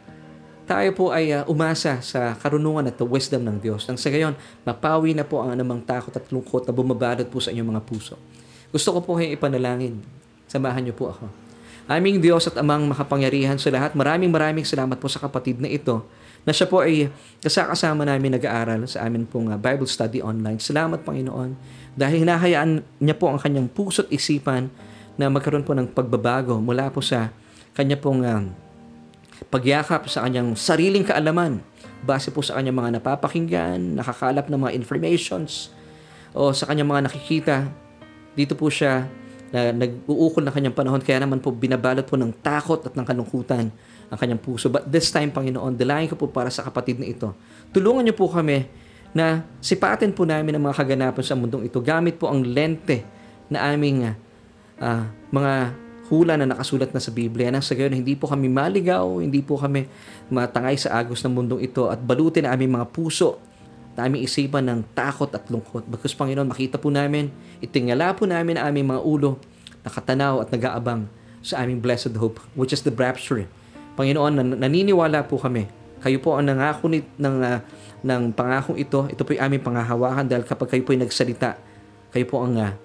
tayo 0.65 0.89
po 0.97 1.13
ay 1.13 1.31
uh, 1.31 1.45
umasa 1.45 2.01
sa 2.01 2.33
karunungan 2.41 2.89
at 2.89 2.97
wisdom 3.05 3.45
ng 3.45 3.57
Diyos. 3.61 3.85
Nang 3.85 4.01
sa 4.01 4.09
gayon, 4.09 4.33
mapawi 4.65 5.13
na 5.13 5.21
po 5.21 5.45
ang 5.45 5.53
anumang 5.53 5.85
takot 5.85 6.11
at 6.11 6.25
lungkot 6.33 6.65
na 6.65 6.73
bumabalot 6.73 7.29
po 7.29 7.37
sa 7.37 7.53
inyong 7.53 7.77
mga 7.77 7.81
puso. 7.85 8.17
Gusto 8.73 8.97
ko 8.97 8.99
po 9.05 9.11
kayong 9.15 9.37
ipanalangin. 9.37 10.01
Samahan 10.49 10.81
niyo 10.81 10.97
po 10.97 11.13
ako. 11.13 11.29
Aming 11.85 12.17
Diyos 12.17 12.49
at 12.49 12.57
Amang 12.57 12.89
makapangyarihan 12.89 13.61
sa 13.61 13.69
lahat, 13.69 13.93
maraming 13.93 14.33
maraming 14.33 14.65
salamat 14.65 14.97
po 14.97 15.05
sa 15.05 15.21
kapatid 15.21 15.61
na 15.61 15.69
ito 15.69 16.01
na 16.41 16.49
siya 16.49 16.65
po 16.65 16.81
ay 16.81 17.13
kasakasama 17.45 18.05
namin 18.05 18.37
nag-aaral 18.37 18.89
sa 18.89 19.05
amin 19.05 19.25
pong 19.29 19.53
uh, 19.53 19.57
Bible 19.57 19.85
study 19.85 20.17
online. 20.21 20.57
Salamat 20.57 21.05
Panginoon 21.05 21.53
dahil 21.93 22.25
hinahayaan 22.25 22.81
niya 22.97 23.15
po 23.17 23.29
ang 23.29 23.37
kanyang 23.37 23.69
puso't 23.69 24.09
isipan 24.09 24.73
na 25.13 25.29
magkaroon 25.29 25.61
po 25.61 25.77
ng 25.77 25.93
pagbabago 25.93 26.57
mula 26.57 26.89
po 26.89 27.05
sa 27.05 27.29
kanya 27.77 28.01
pong 28.01 28.25
uh, 28.25 28.64
pagyakap 29.55 30.11
sa 30.11 30.27
kanyang 30.27 30.51
sariling 30.59 31.07
kaalaman 31.07 31.63
base 32.03 32.27
po 32.27 32.43
sa 32.43 32.59
kanyang 32.59 32.75
mga 32.75 32.99
napapakinggan, 32.99 33.95
nakakalap 33.95 34.51
ng 34.51 34.59
mga 34.59 34.71
informations 34.75 35.71
o 36.35 36.51
sa 36.51 36.67
kanyang 36.67 36.91
mga 36.91 37.01
nakikita. 37.07 37.57
Dito 38.35 38.51
po 38.59 38.67
siya 38.67 39.07
na 39.55 39.71
nag-uukol 39.71 40.43
na 40.43 40.51
kanyang 40.51 40.75
panahon 40.75 40.99
kaya 40.99 41.23
naman 41.23 41.39
po 41.39 41.55
binabalot 41.55 42.03
po 42.03 42.19
ng 42.19 42.35
takot 42.43 42.83
at 42.83 42.91
ng 42.99 43.05
kalungkutan 43.07 43.71
ang 44.11 44.17
kanyang 44.19 44.43
puso. 44.43 44.67
But 44.67 44.91
this 44.91 45.07
time, 45.07 45.31
Panginoon, 45.31 45.79
dalayan 45.79 46.11
ko 46.11 46.19
po 46.19 46.27
para 46.27 46.51
sa 46.51 46.67
kapatid 46.67 46.99
na 46.99 47.07
ito. 47.07 47.31
Tulungan 47.71 48.03
niyo 48.03 48.13
po 48.13 48.27
kami 48.27 48.67
na 49.15 49.47
sipatin 49.63 50.11
po 50.11 50.27
namin 50.27 50.59
ang 50.59 50.67
mga 50.67 50.83
kaganapan 50.83 51.23
sa 51.23 51.39
mundong 51.39 51.71
ito 51.71 51.79
gamit 51.79 52.19
po 52.19 52.27
ang 52.27 52.43
lente 52.43 53.07
na 53.47 53.71
aming 53.71 54.11
uh, 54.83 55.07
mga 55.31 55.53
hula 56.09 56.37
na 56.37 56.45
nakasulat 56.45 56.93
na 56.93 57.01
sa 57.01 57.09
Biblia 57.09 57.49
nang 57.49 57.65
sa 57.65 57.73
gayon 57.73 57.97
hindi 57.97 58.13
po 58.13 58.29
kami 58.29 58.45
maligaw, 58.45 59.17
hindi 59.17 59.41
po 59.41 59.57
kami 59.57 59.89
matangay 60.29 60.77
sa 60.77 61.01
agos 61.01 61.25
ng 61.25 61.33
mundong 61.33 61.61
ito 61.65 61.89
at 61.89 61.97
balutin 61.97 62.45
ang 62.45 62.61
aming 62.61 62.77
mga 62.77 62.87
puso 62.93 63.41
na 63.95 64.05
aming 64.05 64.27
isipan 64.27 64.67
ng 64.67 64.79
takot 64.93 65.31
at 65.31 65.47
lungkot. 65.47 65.87
Because 65.87 66.13
Panginoon, 66.13 66.51
makita 66.51 66.77
po 66.77 66.91
namin, 66.91 67.31
itingala 67.63 68.11
po 68.13 68.27
namin 68.27 68.59
ang 68.59 68.69
aming 68.69 68.91
mga 68.91 69.01
ulo, 69.01 69.39
nakatanaw 69.87 70.43
at 70.43 70.51
nag-aabang 70.51 71.07
sa 71.39 71.63
aming 71.63 71.79
blessed 71.79 72.13
hope, 72.19 72.37
which 72.53 72.75
is 72.75 72.83
the 72.83 72.91
rapture. 72.91 73.47
Panginoon, 73.95 74.35
nan- 74.35 74.57
naniniwala 74.59 75.23
po 75.25 75.39
kami. 75.39 75.65
Kayo 76.03 76.19
po 76.21 76.35
ang 76.35 76.45
nangako 76.45 76.91
ni, 76.91 77.01
ng, 77.17 77.35
uh, 77.41 77.59
ng 78.03 78.21
pangakong 78.35 78.77
ito. 78.77 79.07
Ito 79.09 79.23
po 79.23 79.33
yung 79.33 79.47
aming 79.49 79.63
pangahawakan 79.63 80.27
dahil 80.27 80.43
kapag 80.43 80.75
kayo 80.75 80.83
po 80.83 80.91
ay 80.93 81.01
nagsalita, 81.01 81.57
kayo 82.11 82.25
po 82.27 82.43
ang 82.43 82.59
uh, 82.59 82.75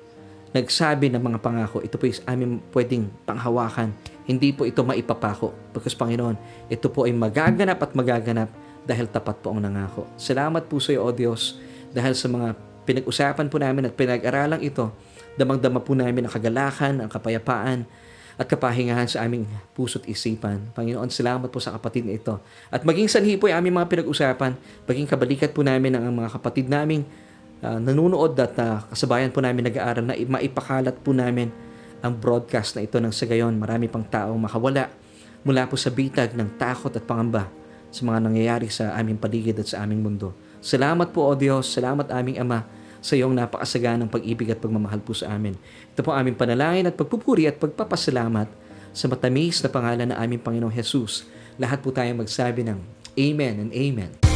nagsabi 0.51 1.11
ng 1.15 1.23
mga 1.23 1.39
pangako, 1.39 1.79
ito 1.83 1.95
po 1.95 2.11
yung 2.11 2.27
aming 2.27 2.53
pwedeng 2.75 3.07
panghawakan. 3.23 3.95
Hindi 4.27 4.51
po 4.51 4.67
ito 4.67 4.83
maipapako. 4.83 5.55
Because 5.71 5.95
Panginoon, 5.95 6.35
ito 6.67 6.91
po 6.91 7.07
ay 7.07 7.15
magaganap 7.15 7.79
at 7.79 7.95
magaganap 7.95 8.51
dahil 8.83 9.07
tapat 9.07 9.39
po 9.39 9.55
ang 9.55 9.63
nangako. 9.63 10.07
Salamat 10.19 10.67
po 10.67 10.83
sa 10.83 10.91
iyo, 10.91 11.07
O 11.07 11.15
Diyos, 11.15 11.59
dahil 11.95 12.19
sa 12.19 12.27
mga 12.27 12.59
pinag-usapan 12.83 13.47
po 13.47 13.63
namin 13.63 13.87
at 13.87 13.95
pinag-aralang 13.95 14.63
ito, 14.63 14.91
damang-dama 15.39 15.79
po 15.79 15.95
namin 15.95 16.27
ang 16.27 16.33
kagalakan, 16.33 17.07
ang 17.07 17.11
kapayapaan, 17.11 17.87
at 18.41 18.49
kapahingahan 18.49 19.05
sa 19.05 19.29
aming 19.29 19.45
puso't 19.77 20.09
isipan. 20.09 20.73
Panginoon, 20.73 21.13
salamat 21.13 21.53
po 21.53 21.61
sa 21.61 21.77
kapatid 21.77 22.09
na 22.09 22.17
ito. 22.17 22.41
At 22.73 22.89
maging 22.89 23.13
sanhi 23.13 23.37
po 23.37 23.53
yung 23.53 23.61
aming 23.61 23.77
mga 23.77 23.89
pinag-usapan, 23.93 24.57
maging 24.89 25.05
kabalikat 25.05 25.53
po 25.53 25.61
namin 25.61 25.93
ang 25.93 26.09
mga 26.09 26.41
kapatid 26.41 26.65
naming 26.65 27.05
uh, 27.65 27.79
nanonood 27.79 28.37
at 28.41 28.55
uh, 28.61 28.85
kasabayan 28.93 29.33
po 29.33 29.41
namin 29.45 29.69
nag-aaral 29.69 30.05
na 30.05 30.15
maipakalat 30.17 30.97
po 31.01 31.13
namin 31.13 31.53
ang 32.01 32.17
broadcast 32.17 32.77
na 32.77 32.85
ito 32.85 32.97
ng 32.97 33.13
sa 33.13 33.29
gayon. 33.29 33.57
Marami 33.57 33.87
pang 33.89 34.05
taong 34.05 34.41
makawala 34.41 34.89
mula 35.45 35.69
po 35.69 35.77
sa 35.77 35.93
bitag 35.93 36.37
ng 36.37 36.57
takot 36.61 36.93
at 36.93 37.05
pangamba 37.05 37.49
sa 37.91 38.07
mga 38.07 38.19
nangyayari 38.25 38.69
sa 38.71 38.95
aming 38.97 39.19
paligid 39.19 39.57
at 39.61 39.69
sa 39.69 39.85
aming 39.85 40.01
mundo. 40.01 40.33
Salamat 40.61 41.11
po, 41.11 41.27
O 41.27 41.33
Diyos. 41.35 41.69
Salamat 41.69 42.09
aming 42.13 42.41
Ama 42.41 42.65
sa 43.01 43.17
iyong 43.17 43.33
napakasaganang 43.33 44.13
pag-ibig 44.13 44.53
at 44.53 44.61
pagmamahal 44.61 45.01
po 45.01 45.17
sa 45.17 45.33
amin. 45.33 45.57
Ito 45.97 46.05
po 46.05 46.13
aming 46.13 46.37
panalangin 46.37 46.89
at 46.89 46.95
pagpupuri 46.95 47.49
at 47.49 47.57
pagpapasalamat 47.57 48.49
sa 48.93 49.05
matamis 49.09 49.65
na 49.65 49.73
pangalan 49.73 50.13
ng 50.13 50.19
aming 50.21 50.41
Panginoong 50.45 50.75
Jesus. 50.77 51.25
Lahat 51.57 51.81
po 51.81 51.91
tayo 51.91 52.13
magsabi 52.13 52.61
ng 52.69 52.79
Amen 53.17 53.55
and 53.69 53.73
Amen. 53.73 54.30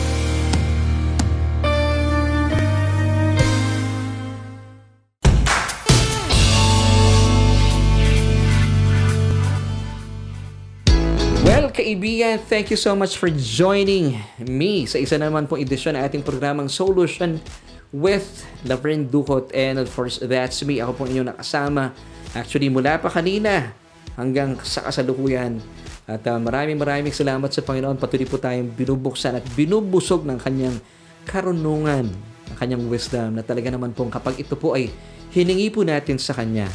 Kaibigan, 11.74 12.38
thank 12.46 12.70
you 12.70 12.78
so 12.78 12.94
much 12.94 13.18
for 13.18 13.26
joining 13.34 14.14
me 14.38 14.86
sa 14.86 15.02
isa 15.02 15.18
naman 15.18 15.50
pong 15.50 15.66
edisyon 15.66 15.98
ng 15.98 16.02
ating 16.06 16.22
programang 16.22 16.70
Solution 16.70 17.42
with 17.90 18.46
Laverne 18.62 19.10
Ducot. 19.10 19.50
And 19.50 19.82
of 19.82 19.90
course, 19.90 20.22
that's 20.22 20.62
me. 20.62 20.78
Ako 20.78 20.94
pong 20.94 21.10
inyong 21.10 21.34
nakasama. 21.34 21.90
Actually, 22.30 22.70
mula 22.70 23.02
pa 23.02 23.10
kanina 23.10 23.74
hanggang 24.14 24.54
sa 24.62 24.86
kasalukuyan. 24.86 25.58
At 26.06 26.22
uh, 26.30 26.38
maraming 26.38 26.78
maraming 26.78 27.10
salamat 27.10 27.50
sa 27.50 27.66
Panginoon. 27.66 27.98
Patuloy 27.98 28.30
po 28.30 28.38
tayong 28.38 28.70
binubuksan 28.70 29.42
at 29.42 29.44
binubusog 29.58 30.22
ng 30.22 30.38
kanyang 30.38 30.78
karunungan, 31.26 32.06
ng 32.54 32.56
kanyang 32.56 32.86
wisdom 32.86 33.34
na 33.34 33.42
talaga 33.42 33.74
naman 33.74 33.90
pong 33.90 34.14
kapag 34.14 34.38
ito 34.38 34.54
po 34.54 34.78
ay 34.78 34.94
hiningi 35.34 35.74
po 35.74 35.82
natin 35.82 36.22
sa 36.22 36.38
Kanya, 36.38 36.70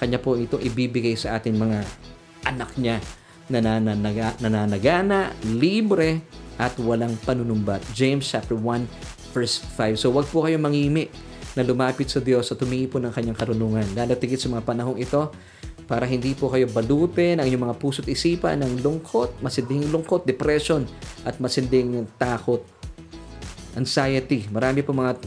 Kanya 0.00 0.18
po 0.18 0.34
ito 0.34 0.58
ibibigay 0.58 1.14
sa 1.14 1.38
ating 1.38 1.54
mga 1.54 1.86
anak 2.48 2.72
niya 2.80 2.98
nananaga, 3.50 4.38
nananagana, 4.38 5.34
libre, 5.44 6.22
at 6.60 6.76
walang 6.76 7.16
panunumbat. 7.24 7.80
James 7.96 8.28
chapter 8.28 8.54
1 8.54 9.32
verse 9.32 9.64
5. 9.76 9.96
So 9.96 10.12
wag 10.12 10.28
po 10.28 10.44
kayong 10.44 10.60
mangimi 10.60 11.08
na 11.56 11.64
lumapit 11.64 12.12
sa 12.12 12.20
Diyos 12.20 12.52
at 12.52 12.60
tumingi 12.60 12.86
po 12.86 13.00
ng 13.00 13.10
kanyang 13.10 13.38
karunungan. 13.38 13.86
Lalo 13.96 14.14
tigit 14.14 14.38
sa 14.38 14.52
mga 14.52 14.62
panahong 14.62 15.00
ito 15.00 15.32
para 15.90 16.06
hindi 16.06 16.36
po 16.38 16.46
kayo 16.46 16.70
balutin 16.70 17.42
ang 17.42 17.50
inyong 17.50 17.64
mga 17.66 17.76
puso't 17.82 18.06
isipan 18.06 18.62
ng 18.62 18.78
lungkot, 18.84 19.42
masinding 19.42 19.90
lungkot, 19.90 20.22
depression, 20.22 20.86
at 21.26 21.42
masinding 21.42 22.06
takot, 22.14 22.62
anxiety. 23.74 24.46
Marami 24.54 24.86
po 24.86 24.94
mga 24.94 25.18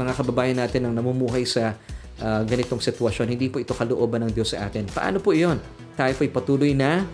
mga 0.00 0.12
kababayan 0.16 0.56
natin 0.56 0.88
ang 0.88 0.94
namumuhay 0.96 1.44
sa 1.44 1.76
uh, 2.24 2.40
ganitong 2.48 2.80
sitwasyon. 2.80 3.28
Hindi 3.28 3.52
po 3.52 3.60
ito 3.60 3.76
kalooban 3.76 4.24
ng 4.24 4.32
Diyos 4.32 4.56
sa 4.56 4.64
atin. 4.68 4.88
Paano 4.88 5.20
po 5.20 5.36
iyon? 5.36 5.60
Tayo 5.96 6.12
po 6.16 6.24
ay 6.24 6.32
patuloy 6.32 6.72
na 6.72 7.04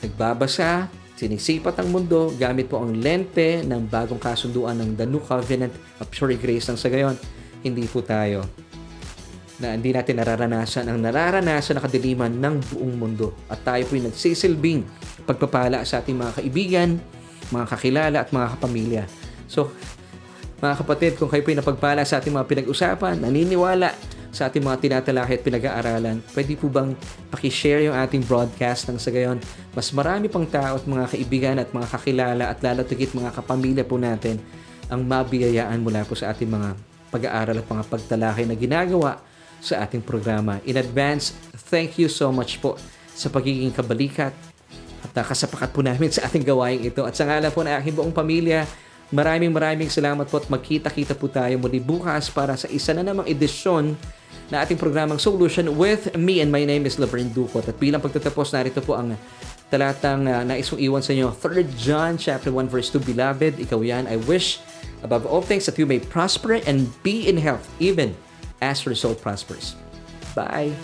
Nagbabasa, 0.00 0.88
sinisipat 1.12 1.76
ang 1.76 1.92
mundo 1.92 2.32
gamit 2.40 2.72
po 2.72 2.80
ang 2.80 2.96
lente 2.96 3.60
ng 3.60 3.84
bagong 3.84 4.16
kasunduan 4.16 4.80
ng 4.80 4.96
The 4.96 5.04
New 5.04 5.20
Covenant 5.20 5.76
of 6.00 6.08
Pure 6.08 6.40
Grace 6.40 6.72
ng 6.72 6.80
sa 6.80 6.88
gayon. 6.88 7.20
Hindi 7.60 7.84
po 7.84 8.00
tayo 8.00 8.48
na 9.60 9.76
hindi 9.76 9.92
natin 9.92 10.16
nararanasan 10.16 10.88
ang 10.88 11.04
nararanasan 11.04 11.76
na 11.76 11.84
kadiliman 11.84 12.32
ng 12.32 12.54
buong 12.72 12.96
mundo. 12.96 13.36
At 13.52 13.60
tayo 13.60 13.84
po'y 13.84 14.00
nagsisilbing 14.00 14.88
pagpapala 15.28 15.84
sa 15.84 16.00
ating 16.00 16.16
mga 16.16 16.32
kaibigan, 16.40 16.96
mga 17.52 17.66
kakilala 17.68 18.16
at 18.24 18.32
mga 18.32 18.56
kapamilya. 18.56 19.04
So, 19.52 19.68
mga 20.64 20.74
kapatid, 20.80 21.12
kung 21.20 21.28
kayo 21.28 21.44
po'y 21.44 21.60
napagpala 21.60 22.08
sa 22.08 22.24
ating 22.24 22.32
mga 22.32 22.48
pinag-usapan, 22.48 23.20
naniniwala 23.20 23.92
sa 24.30 24.46
ating 24.46 24.62
mga 24.62 24.78
tinatalakay 24.78 25.38
at 25.38 25.42
pinag-aaralan, 25.42 26.22
pwede 26.34 26.54
po 26.54 26.70
bang 26.70 26.94
pakishare 27.34 27.86
yung 27.90 27.98
ating 27.98 28.22
broadcast 28.22 28.86
ng 28.86 28.98
sa 28.98 29.10
gayon? 29.10 29.42
Mas 29.74 29.90
marami 29.90 30.30
pang 30.30 30.46
tao 30.46 30.78
at 30.78 30.86
mga 30.86 31.06
kaibigan 31.10 31.56
at 31.58 31.74
mga 31.74 31.86
kakilala 31.90 32.44
at 32.46 32.58
lalo 32.62 32.86
tigit 32.86 33.10
mga 33.10 33.34
kapamilya 33.34 33.82
po 33.82 33.98
natin 33.98 34.38
ang 34.86 35.02
mabiyayaan 35.02 35.82
mula 35.82 36.06
po 36.06 36.14
sa 36.14 36.30
ating 36.30 36.50
mga 36.50 36.78
pag-aaral 37.10 37.58
at 37.58 37.66
mga 37.66 37.84
pagtalakay 37.90 38.44
na 38.46 38.54
ginagawa 38.54 39.18
sa 39.58 39.82
ating 39.84 40.00
programa. 40.00 40.62
In 40.64 40.78
advance, 40.78 41.34
thank 41.68 41.98
you 41.98 42.06
so 42.06 42.30
much 42.30 42.62
po 42.62 42.78
sa 43.12 43.28
pagiging 43.28 43.74
kabalikat 43.74 44.32
at 45.04 45.10
kasapakat 45.26 45.74
po 45.74 45.82
namin 45.82 46.08
sa 46.08 46.24
ating 46.30 46.46
gawain 46.46 46.80
ito. 46.80 47.02
At 47.02 47.18
sa 47.18 47.26
ngalan 47.26 47.50
po 47.50 47.66
ng 47.66 47.74
aking 47.82 47.94
buong 47.98 48.14
pamilya, 48.14 48.64
maraming 49.10 49.50
maraming 49.50 49.90
salamat 49.90 50.30
po 50.30 50.38
at 50.38 50.46
magkita-kita 50.46 51.18
po 51.18 51.26
tayo 51.26 51.58
muli 51.58 51.82
bukas 51.82 52.30
para 52.30 52.54
sa 52.54 52.70
isa 52.70 52.94
na 52.94 53.02
namang 53.02 53.26
edisyon 53.26 53.98
na 54.50 54.66
ating 54.66 54.76
programang 54.76 55.22
Solution 55.22 55.78
with 55.78 56.10
me 56.18 56.42
and 56.42 56.50
my 56.50 56.66
name 56.66 56.84
is 56.84 56.98
Laverne 56.98 57.30
Ducot. 57.30 57.70
At 57.70 57.78
bilang 57.78 58.02
pagtatapos, 58.02 58.50
narito 58.50 58.82
po 58.82 58.98
ang 58.98 59.14
talatang 59.70 60.26
uh, 60.26 60.42
nais 60.42 60.66
kong 60.66 60.82
iwan 60.82 61.00
sa 61.00 61.14
inyo. 61.14 61.30
3 61.30 61.62
John 61.78 62.18
chapter 62.18 62.50
1 62.50 62.66
verse 62.66 62.90
2, 62.90 62.98
Beloved, 63.06 63.62
ikaw 63.62 63.80
yan, 63.80 64.10
I 64.10 64.18
wish 64.26 64.58
above 65.06 65.24
all 65.24 65.40
things 65.40 65.64
that 65.70 65.78
you 65.78 65.86
may 65.86 66.02
prosper 66.02 66.58
and 66.66 66.90
be 67.06 67.30
in 67.30 67.38
health, 67.38 67.70
even 67.78 68.12
as 68.58 68.82
your 68.82 68.98
soul 68.98 69.14
prospers. 69.14 69.78
Bye! 70.34 70.74